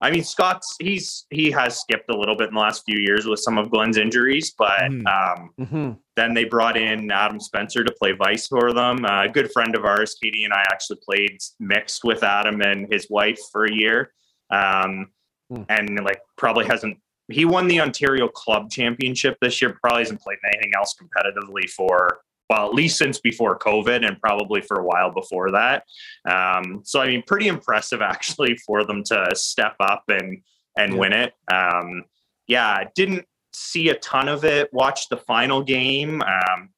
I 0.02 0.10
mean, 0.10 0.24
Scott's 0.24 0.76
he's 0.80 1.26
he 1.30 1.50
has 1.50 1.78
skipped 1.80 2.10
a 2.10 2.16
little 2.16 2.34
bit 2.36 2.48
in 2.48 2.54
the 2.54 2.60
last 2.60 2.84
few 2.86 2.98
years 3.00 3.26
with 3.26 3.38
some 3.40 3.58
of 3.58 3.70
Glenn's 3.70 3.98
injuries, 3.98 4.54
but 4.56 4.80
Mhm. 4.80 5.06
um, 5.06 5.50
Mhm. 5.60 5.98
then 6.16 6.32
they 6.34 6.44
brought 6.44 6.76
in 6.76 7.10
Adam 7.10 7.38
Spencer 7.38 7.84
to 7.84 7.92
play 7.92 8.12
vice 8.12 8.46
for 8.46 8.72
them. 8.72 9.04
Uh, 9.04 9.24
a 9.24 9.28
good 9.28 9.52
friend 9.52 9.76
of 9.76 9.84
ours, 9.84 10.16
Katie 10.22 10.44
and 10.44 10.54
I 10.54 10.62
actually 10.72 11.00
played 11.04 11.38
mixed 11.58 12.02
with 12.04 12.22
Adam 12.22 12.62
and 12.62 12.90
his 12.90 13.08
wife 13.10 13.38
for 13.52 13.64
a 13.66 13.72
year, 13.72 14.12
um, 14.50 15.10
Hmm. 15.50 15.62
and 15.68 16.04
like 16.04 16.22
probably 16.36 16.64
hasn't. 16.66 16.98
He 17.28 17.44
won 17.44 17.68
the 17.68 17.80
Ontario 17.80 18.26
Club 18.28 18.70
Championship 18.70 19.36
this 19.40 19.60
year. 19.60 19.76
Probably 19.82 20.00
hasn't 20.02 20.20
played 20.22 20.38
anything 20.44 20.72
else 20.76 20.96
competitively 21.00 21.68
for 21.70 22.22
well, 22.50 22.66
at 22.66 22.74
least 22.74 22.98
since 22.98 23.20
before 23.20 23.56
COVID, 23.58 24.04
and 24.06 24.20
probably 24.20 24.60
for 24.60 24.80
a 24.80 24.84
while 24.84 25.12
before 25.12 25.52
that. 25.52 25.84
Um, 26.28 26.82
so 26.84 27.00
I 27.00 27.06
mean, 27.06 27.22
pretty 27.26 27.46
impressive 27.46 28.02
actually 28.14 28.56
for 28.66 28.84
them 28.84 29.02
to 29.04 29.26
step 29.34 29.76
up 29.80 30.04
and 30.08 30.42
and 30.76 30.92
Yeah. 30.94 30.98
win 30.98 31.12
it. 31.12 31.32
Um, 31.52 32.04
yeah, 32.48 32.84
didn't 32.94 33.24
see 33.52 33.88
a 33.90 33.94
ton 33.94 34.28
of 34.28 34.44
it. 34.44 34.72
Watched 34.72 35.10
the 35.10 35.16
final 35.16 35.62
game. 35.62 36.22
Um, 36.22 36.70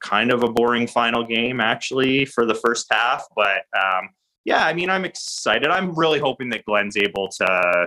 kind 0.00 0.30
of 0.30 0.42
a 0.44 0.48
boring 0.48 0.86
final 0.86 1.24
game 1.24 1.60
actually 1.60 2.24
for 2.24 2.46
the 2.46 2.54
first 2.54 2.86
half, 2.90 3.26
but 3.34 3.64
um, 3.78 4.08
yeah, 4.44 4.64
I 4.64 4.72
mean, 4.72 4.88
I'm 4.90 5.04
excited. 5.04 5.68
I'm 5.70 5.94
really 5.94 6.18
hoping 6.20 6.48
that 6.50 6.64
Glenn's 6.64 6.96
able 6.96 7.28
to 7.28 7.86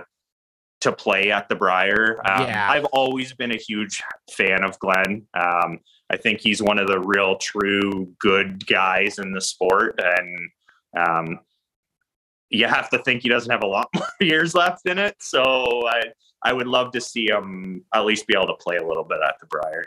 to 0.82 0.92
play 0.92 1.30
at 1.30 1.48
the 1.48 1.54
Brier. 1.54 2.20
Um, 2.28 2.46
Yeah. 2.48 2.68
I've 2.70 2.84
always 2.86 3.32
been 3.32 3.52
a 3.52 3.56
huge 3.56 4.02
fan 4.32 4.64
of 4.64 4.78
Glenn. 4.80 5.26
Um, 5.32 5.78
I 6.12 6.16
think 6.16 6.40
he's 6.40 6.62
one 6.62 6.78
of 6.78 6.88
the 6.88 7.00
real, 7.00 7.36
true, 7.36 8.12
good 8.18 8.66
guys 8.66 9.18
in 9.18 9.32
the 9.32 9.40
sport, 9.40 9.98
and 9.98 10.50
um, 10.96 11.40
you 12.50 12.66
have 12.66 12.90
to 12.90 12.98
think 12.98 13.22
he 13.22 13.30
doesn't 13.30 13.50
have 13.50 13.62
a 13.62 13.66
lot 13.66 13.88
more 13.94 14.06
years 14.20 14.54
left 14.54 14.86
in 14.86 14.98
it. 14.98 15.16
So 15.20 15.88
I, 15.88 16.02
I 16.42 16.52
would 16.52 16.66
love 16.66 16.92
to 16.92 17.00
see 17.00 17.28
him 17.30 17.84
at 17.94 18.04
least 18.04 18.26
be 18.26 18.34
able 18.36 18.48
to 18.48 18.62
play 18.62 18.76
a 18.76 18.86
little 18.86 19.04
bit 19.04 19.20
at 19.26 19.36
the 19.40 19.46
Brier. 19.46 19.86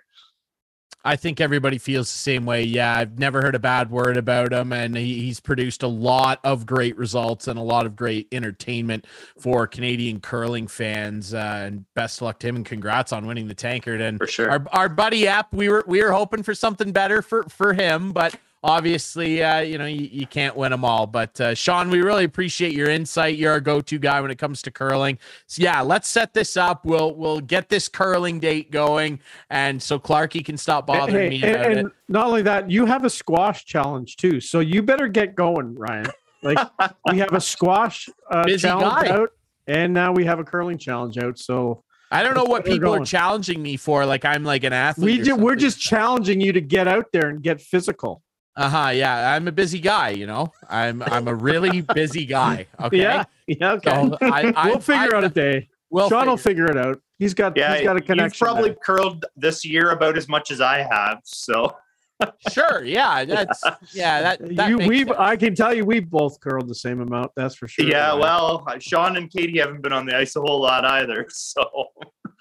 I 1.05 1.15
think 1.15 1.39
everybody 1.39 1.77
feels 1.77 2.11
the 2.11 2.17
same 2.17 2.45
way. 2.45 2.63
Yeah, 2.63 2.97
I've 2.97 3.19
never 3.19 3.41
heard 3.41 3.53
a 3.53 3.59
bad 3.59 3.91
word 3.91 4.17
about 4.17 4.51
him, 4.51 4.73
and 4.73 4.97
he, 4.97 5.21
he's 5.21 5.39
produced 5.39 5.83
a 5.83 5.87
lot 5.87 6.39
of 6.43 6.65
great 6.65 6.97
results 6.97 7.47
and 7.47 7.59
a 7.59 7.61
lot 7.61 7.85
of 7.85 7.95
great 7.95 8.27
entertainment 8.31 9.05
for 9.39 9.67
Canadian 9.67 10.19
curling 10.19 10.67
fans. 10.67 11.33
Uh, 11.33 11.61
and 11.65 11.85
best 11.93 12.17
of 12.17 12.23
luck 12.23 12.39
to 12.39 12.47
him, 12.47 12.55
and 12.55 12.65
congrats 12.65 13.13
on 13.13 13.27
winning 13.27 13.47
the 13.47 13.53
tankard. 13.53 14.01
And 14.01 14.17
For 14.17 14.25
sure. 14.25 14.49
our 14.49 14.65
our 14.71 14.89
buddy 14.89 15.27
App, 15.27 15.53
we 15.53 15.69
were 15.69 15.83
we 15.87 16.01
were 16.03 16.11
hoping 16.11 16.41
for 16.41 16.55
something 16.55 16.91
better 16.91 17.21
for 17.21 17.43
for 17.43 17.73
him, 17.73 18.11
but 18.11 18.35
obviously, 18.65 19.43
uh, 19.43 19.59
you 19.59 19.77
know, 19.77 19.85
you, 19.85 20.09
you 20.11 20.25
can't 20.27 20.55
win 20.55 20.71
them 20.71 20.83
all. 20.83 21.05
But 21.07 21.39
uh, 21.39 21.53
Sean, 21.53 21.89
we 21.89 22.01
really 22.01 22.23
appreciate 22.25 22.73
your 22.73 22.89
insight. 22.89 23.37
You're 23.37 23.51
our 23.51 23.61
go-to 23.61 23.99
guy 23.99 24.19
when 24.19 24.31
it 24.31 24.37
comes 24.37 24.61
to 24.63 24.71
curling. 24.71 25.19
So 25.45 25.61
yeah, 25.63 25.81
let's 25.81 26.07
set 26.07 26.33
this 26.33 26.57
up. 26.57 26.83
We'll 26.83 27.13
we'll 27.15 27.39
get 27.39 27.69
this 27.69 27.87
curling 27.87 28.39
date 28.39 28.71
going, 28.71 29.19
and 29.49 29.81
so 29.81 29.99
Clarky 29.99 30.43
can 30.43 30.57
stop 30.57 30.87
bothering 30.87 31.31
Hey, 31.31 31.41
me 31.41 31.49
about 31.49 31.65
and, 31.67 31.73
it. 31.73 31.77
and 31.79 31.91
not 32.09 32.25
only 32.27 32.41
that, 32.41 32.69
you 32.69 32.85
have 32.85 33.05
a 33.05 33.09
squash 33.09 33.65
challenge 33.65 34.17
too. 34.17 34.41
So 34.41 34.59
you 34.59 34.81
better 34.81 35.07
get 35.07 35.35
going, 35.35 35.75
Ryan. 35.75 36.07
Like 36.41 36.57
we 37.11 37.19
have 37.19 37.33
a 37.33 37.41
squash 37.41 38.09
uh, 38.31 38.45
challenge 38.57 39.07
guy. 39.07 39.09
out, 39.09 39.29
and 39.67 39.93
now 39.93 40.11
we 40.11 40.25
have 40.25 40.39
a 40.39 40.43
curling 40.43 40.79
challenge 40.79 41.17
out. 41.19 41.37
So 41.37 41.83
I 42.11 42.23
don't 42.23 42.35
know 42.35 42.43
what 42.45 42.65
people 42.65 42.93
are 42.95 43.05
challenging 43.05 43.61
me 43.61 43.77
for. 43.77 44.05
Like 44.05 44.25
I'm 44.25 44.43
like 44.43 44.63
an 44.63 44.73
athlete. 44.73 45.19
we 45.19 45.23
ju- 45.23 45.35
we're 45.35 45.55
just 45.55 45.79
challenging 45.79 46.41
you 46.41 46.53
to 46.53 46.61
get 46.61 46.87
out 46.87 47.05
there 47.13 47.29
and 47.29 47.41
get 47.41 47.61
physical. 47.61 48.23
Uh 48.55 48.69
huh. 48.69 48.89
Yeah, 48.89 49.33
I'm 49.33 49.47
a 49.47 49.51
busy 49.51 49.79
guy. 49.79 50.09
You 50.09 50.27
know, 50.27 50.51
I'm 50.69 51.01
I'm 51.03 51.27
a 51.27 51.35
really 51.35 51.81
busy 51.81 52.25
guy. 52.25 52.67
Okay. 52.81 52.97
Yeah, 53.01 53.23
yeah. 53.47 53.73
Okay. 53.73 53.89
So 53.91 54.17
I, 54.21 54.53
I, 54.55 54.67
we'll 54.67 54.79
figure 54.79 55.15
I, 55.15 55.17
out 55.17 55.23
a 55.23 55.29
day. 55.29 55.69
We'll 55.89 56.09
Sean 56.09 56.27
will 56.27 56.37
figure- 56.37 56.67
figure 56.67 56.81
it 56.81 56.85
out. 56.87 57.01
He's 57.19 57.33
got 57.33 57.55
Yeah, 57.55 57.75
he's 57.75 57.83
got 57.83 57.97
a 57.97 58.23
You've 58.23 58.37
probably 58.37 58.69
there. 58.69 58.77
curled 58.83 59.25
this 59.37 59.63
year 59.63 59.91
about 59.91 60.17
as 60.17 60.27
much 60.27 60.51
as 60.51 60.59
I 60.59 60.79
have. 60.79 61.19
So 61.23 61.75
sure. 62.51 62.83
Yeah. 62.83 63.23
That's 63.25 63.63
yeah. 63.93 64.21
That, 64.21 64.55
that 64.55 64.69
you, 64.69 64.77
makes 64.77 64.89
we, 64.89 64.99
sense. 65.05 65.15
I 65.17 65.35
can 65.37 65.55
tell 65.55 65.73
you, 65.73 65.85
we've 65.85 66.09
both 66.09 66.39
curled 66.39 66.67
the 66.67 66.75
same 66.75 66.99
amount. 67.01 67.31
That's 67.35 67.55
for 67.55 67.67
sure. 67.67 67.85
Yeah, 67.85 68.13
well, 68.13 68.63
uh, 68.67 68.79
Sean 68.79 69.15
and 69.17 69.29
Katie 69.31 69.59
haven't 69.59 69.81
been 69.81 69.93
on 69.93 70.05
the 70.05 70.15
ice 70.17 70.35
a 70.35 70.41
whole 70.41 70.61
lot 70.61 70.85
either, 70.85 71.25
so 71.29 71.65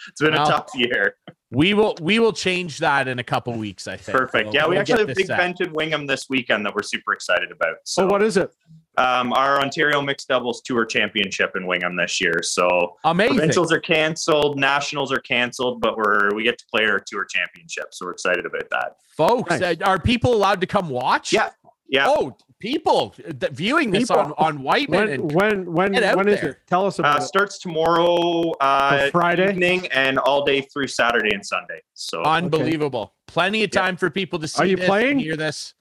it's 0.08 0.20
been 0.20 0.32
Well, 0.34 0.46
a 0.46 0.50
tough 0.50 0.70
year. 0.74 1.16
we 1.50 1.74
will 1.74 1.94
we 2.00 2.18
will 2.18 2.32
change 2.32 2.78
that 2.78 3.08
in 3.08 3.18
a 3.18 3.24
couple 3.24 3.52
weeks. 3.54 3.86
I 3.88 3.96
think. 3.96 4.16
Perfect. 4.16 4.46
We'll- 4.46 4.54
Yeah, 4.54 4.64
we 4.64 4.70
we'll 4.70 4.80
actually 4.80 4.98
get 4.98 5.08
have 5.08 5.16
big 5.16 5.26
set. 5.26 5.38
event 5.38 5.60
in 5.60 5.72
Wingham 5.72 6.06
this 6.06 6.28
weekend 6.28 6.64
that 6.66 6.74
we're 6.74 6.82
super 6.82 7.12
excited 7.12 7.50
about. 7.52 7.76
So 7.84 8.02
So, 8.02 8.06
what 8.08 8.22
is 8.22 8.36
it? 8.36 8.50
um, 8.96 9.32
our 9.32 9.60
Ontario 9.60 10.00
Mixed 10.00 10.28
Doubles 10.28 10.60
Tour 10.62 10.84
Championship 10.86 11.56
in 11.56 11.66
Wingham 11.66 11.96
this 11.96 12.20
year. 12.20 12.42
So 12.42 12.96
Amazing. 13.04 13.34
provincials 13.36 13.72
are 13.72 13.80
canceled, 13.80 14.56
nationals 14.58 15.12
are 15.12 15.18
canceled, 15.18 15.80
but 15.80 15.96
we're 15.96 16.32
we 16.34 16.44
get 16.44 16.58
to 16.58 16.64
play 16.72 16.84
our 16.86 17.00
tour 17.04 17.24
championship, 17.24 17.86
so 17.92 18.06
we're 18.06 18.12
excited 18.12 18.46
about 18.46 18.70
that. 18.70 18.96
Folks, 19.16 19.58
Nice. 19.58 19.80
uh, 19.80 19.84
are 19.84 19.98
people 19.98 20.32
allowed 20.34 20.60
to 20.60 20.66
come 20.68 20.88
watch? 20.90 21.32
Yeah. 21.32 21.50
Yeah. 21.88 22.06
Oh, 22.08 22.36
people 22.64 23.10
th- 23.10 23.52
viewing 23.52 23.90
this 23.90 24.08
People. 24.08 24.20
on 24.20 24.32
on 24.38 24.62
Wightman 24.62 25.00
When 25.00 25.10
and 25.10 25.32
when 25.32 25.72
when 25.72 25.92
when 26.16 26.28
is 26.28 26.40
there. 26.40 26.50
it? 26.52 26.58
Tell 26.66 26.86
us 26.86 26.98
Uh, 26.98 27.02
about 27.02 27.18
it. 27.18 27.26
starts 27.26 27.58
tomorrow 27.58 28.52
uh, 28.60 29.10
Friday? 29.10 29.50
evening 29.50 29.86
and 29.88 30.18
all 30.18 30.44
day 30.44 30.62
through 30.62 30.86
Saturday 30.86 31.34
and 31.34 31.44
Sunday. 31.44 31.80
So 31.92 32.22
unbelievable. 32.22 33.14
Plenty 33.26 33.64
of 33.64 33.70
Yeah. 33.72 33.82
time 33.82 33.96
for 33.98 34.08
people 34.08 34.38
to 34.38 34.48
see. 34.48 34.62
Are 34.62 34.66
you 34.66 34.76
this 34.76 34.86
playing? 34.88 35.10
and 35.12 35.20
Hear 35.20 35.36
this? 35.36 35.74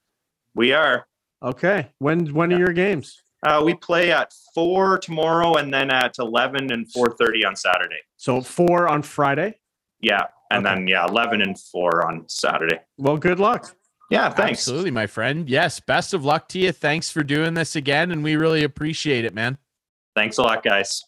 we 0.54 0.72
are. 0.72 1.06
Okay. 1.42 1.88
When 1.98 2.26
when 2.34 2.52
are 2.52 2.58
your 2.58 2.72
games? 2.74 3.22
Uh, 3.46 3.62
we 3.64 3.74
play 3.74 4.10
at 4.12 4.32
four 4.54 4.98
tomorrow 4.98 5.54
and 5.56 5.72
then 5.72 5.90
at 5.90 6.14
eleven 6.18 6.70
and 6.72 6.90
four 6.92 7.08
thirty 7.18 7.44
on 7.46 7.56
Saturday. 7.56 8.00
So 8.16 8.40
four 8.42 8.88
on 8.88 9.02
Friday. 9.02 9.58
Yeah, 10.00 10.24
and 10.50 10.66
Okay. 10.66 10.74
then 10.74 10.88
yeah, 10.88 11.06
eleven 11.06 11.40
and 11.40 11.58
four 11.58 12.06
on 12.06 12.26
Saturday. 12.28 12.80
Well, 12.98 13.16
good 13.16 13.40
luck. 13.40 13.74
Yeah, 14.10 14.28
thanks. 14.30 14.60
Absolutely, 14.60 14.90
my 14.90 15.06
friend. 15.06 15.48
Yes, 15.48 15.80
best 15.80 16.14
of 16.14 16.24
luck 16.24 16.48
to 16.48 16.58
you. 16.58 16.72
Thanks 16.72 17.10
for 17.10 17.22
doing 17.22 17.54
this 17.54 17.74
again, 17.74 18.10
and 18.10 18.22
we 18.22 18.36
really 18.36 18.62
appreciate 18.62 19.24
it, 19.24 19.34
man. 19.34 19.58
Thanks 20.14 20.38
a 20.38 20.42
lot, 20.42 20.62
guys. 20.62 21.02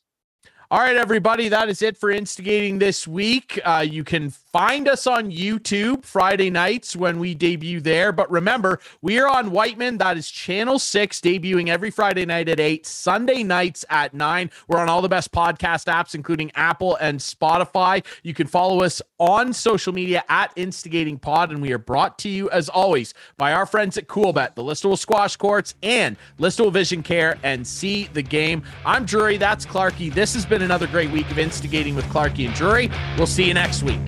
All 0.68 0.80
right, 0.80 0.96
everybody, 0.96 1.48
that 1.50 1.68
is 1.68 1.80
it 1.80 1.96
for 1.96 2.10
instigating 2.10 2.80
this 2.80 3.06
week. 3.06 3.60
Uh, 3.64 3.86
you 3.88 4.02
can 4.02 4.30
find 4.30 4.88
us 4.88 5.06
on 5.06 5.30
YouTube 5.30 6.04
Friday 6.04 6.50
nights 6.50 6.96
when 6.96 7.20
we 7.20 7.34
debut 7.34 7.80
there. 7.80 8.10
But 8.10 8.28
remember, 8.32 8.80
we 9.00 9.20
are 9.20 9.28
on 9.28 9.52
Wightman. 9.52 9.98
That 9.98 10.16
is 10.16 10.28
Channel 10.28 10.80
6, 10.80 11.20
debuting 11.20 11.68
every 11.68 11.92
Friday 11.92 12.26
night 12.26 12.48
at 12.48 12.58
8, 12.58 12.84
Sunday 12.84 13.44
nights 13.44 13.84
at 13.90 14.12
9. 14.12 14.50
We're 14.66 14.78
on 14.80 14.88
all 14.88 15.02
the 15.02 15.08
best 15.08 15.30
podcast 15.30 15.84
apps, 15.86 16.16
including 16.16 16.50
Apple 16.56 16.96
and 16.96 17.20
Spotify. 17.20 18.04
You 18.24 18.34
can 18.34 18.48
follow 18.48 18.82
us 18.82 19.00
on 19.20 19.52
social 19.52 19.92
media 19.92 20.24
at 20.28 20.52
Instigating 20.56 21.16
Pod, 21.16 21.52
and 21.52 21.62
we 21.62 21.70
are 21.72 21.78
brought 21.78 22.18
to 22.20 22.28
you, 22.28 22.50
as 22.50 22.68
always, 22.68 23.14
by 23.36 23.52
our 23.52 23.66
friends 23.66 23.96
at 23.98 24.08
Coolbet, 24.08 24.56
the 24.56 24.64
Listowel 24.64 24.98
Squash 24.98 25.36
Courts, 25.36 25.74
and 25.84 26.16
Listowel 26.40 26.72
Vision 26.72 27.04
Care, 27.04 27.38
and 27.44 27.64
see 27.64 28.08
the 28.14 28.22
game. 28.22 28.64
I'm 28.84 29.04
Drury. 29.04 29.36
That's 29.36 29.64
Clarky. 29.64 30.12
This 30.12 30.34
has 30.34 30.44
been 30.56 30.62
another 30.62 30.86
great 30.86 31.10
week 31.10 31.30
of 31.30 31.38
instigating 31.38 31.94
with 31.94 32.06
Clarky 32.06 32.46
and 32.46 32.54
Drury. 32.54 32.90
We'll 33.18 33.26
see 33.26 33.44
you 33.44 33.52
next 33.52 33.82
week. 33.82 34.00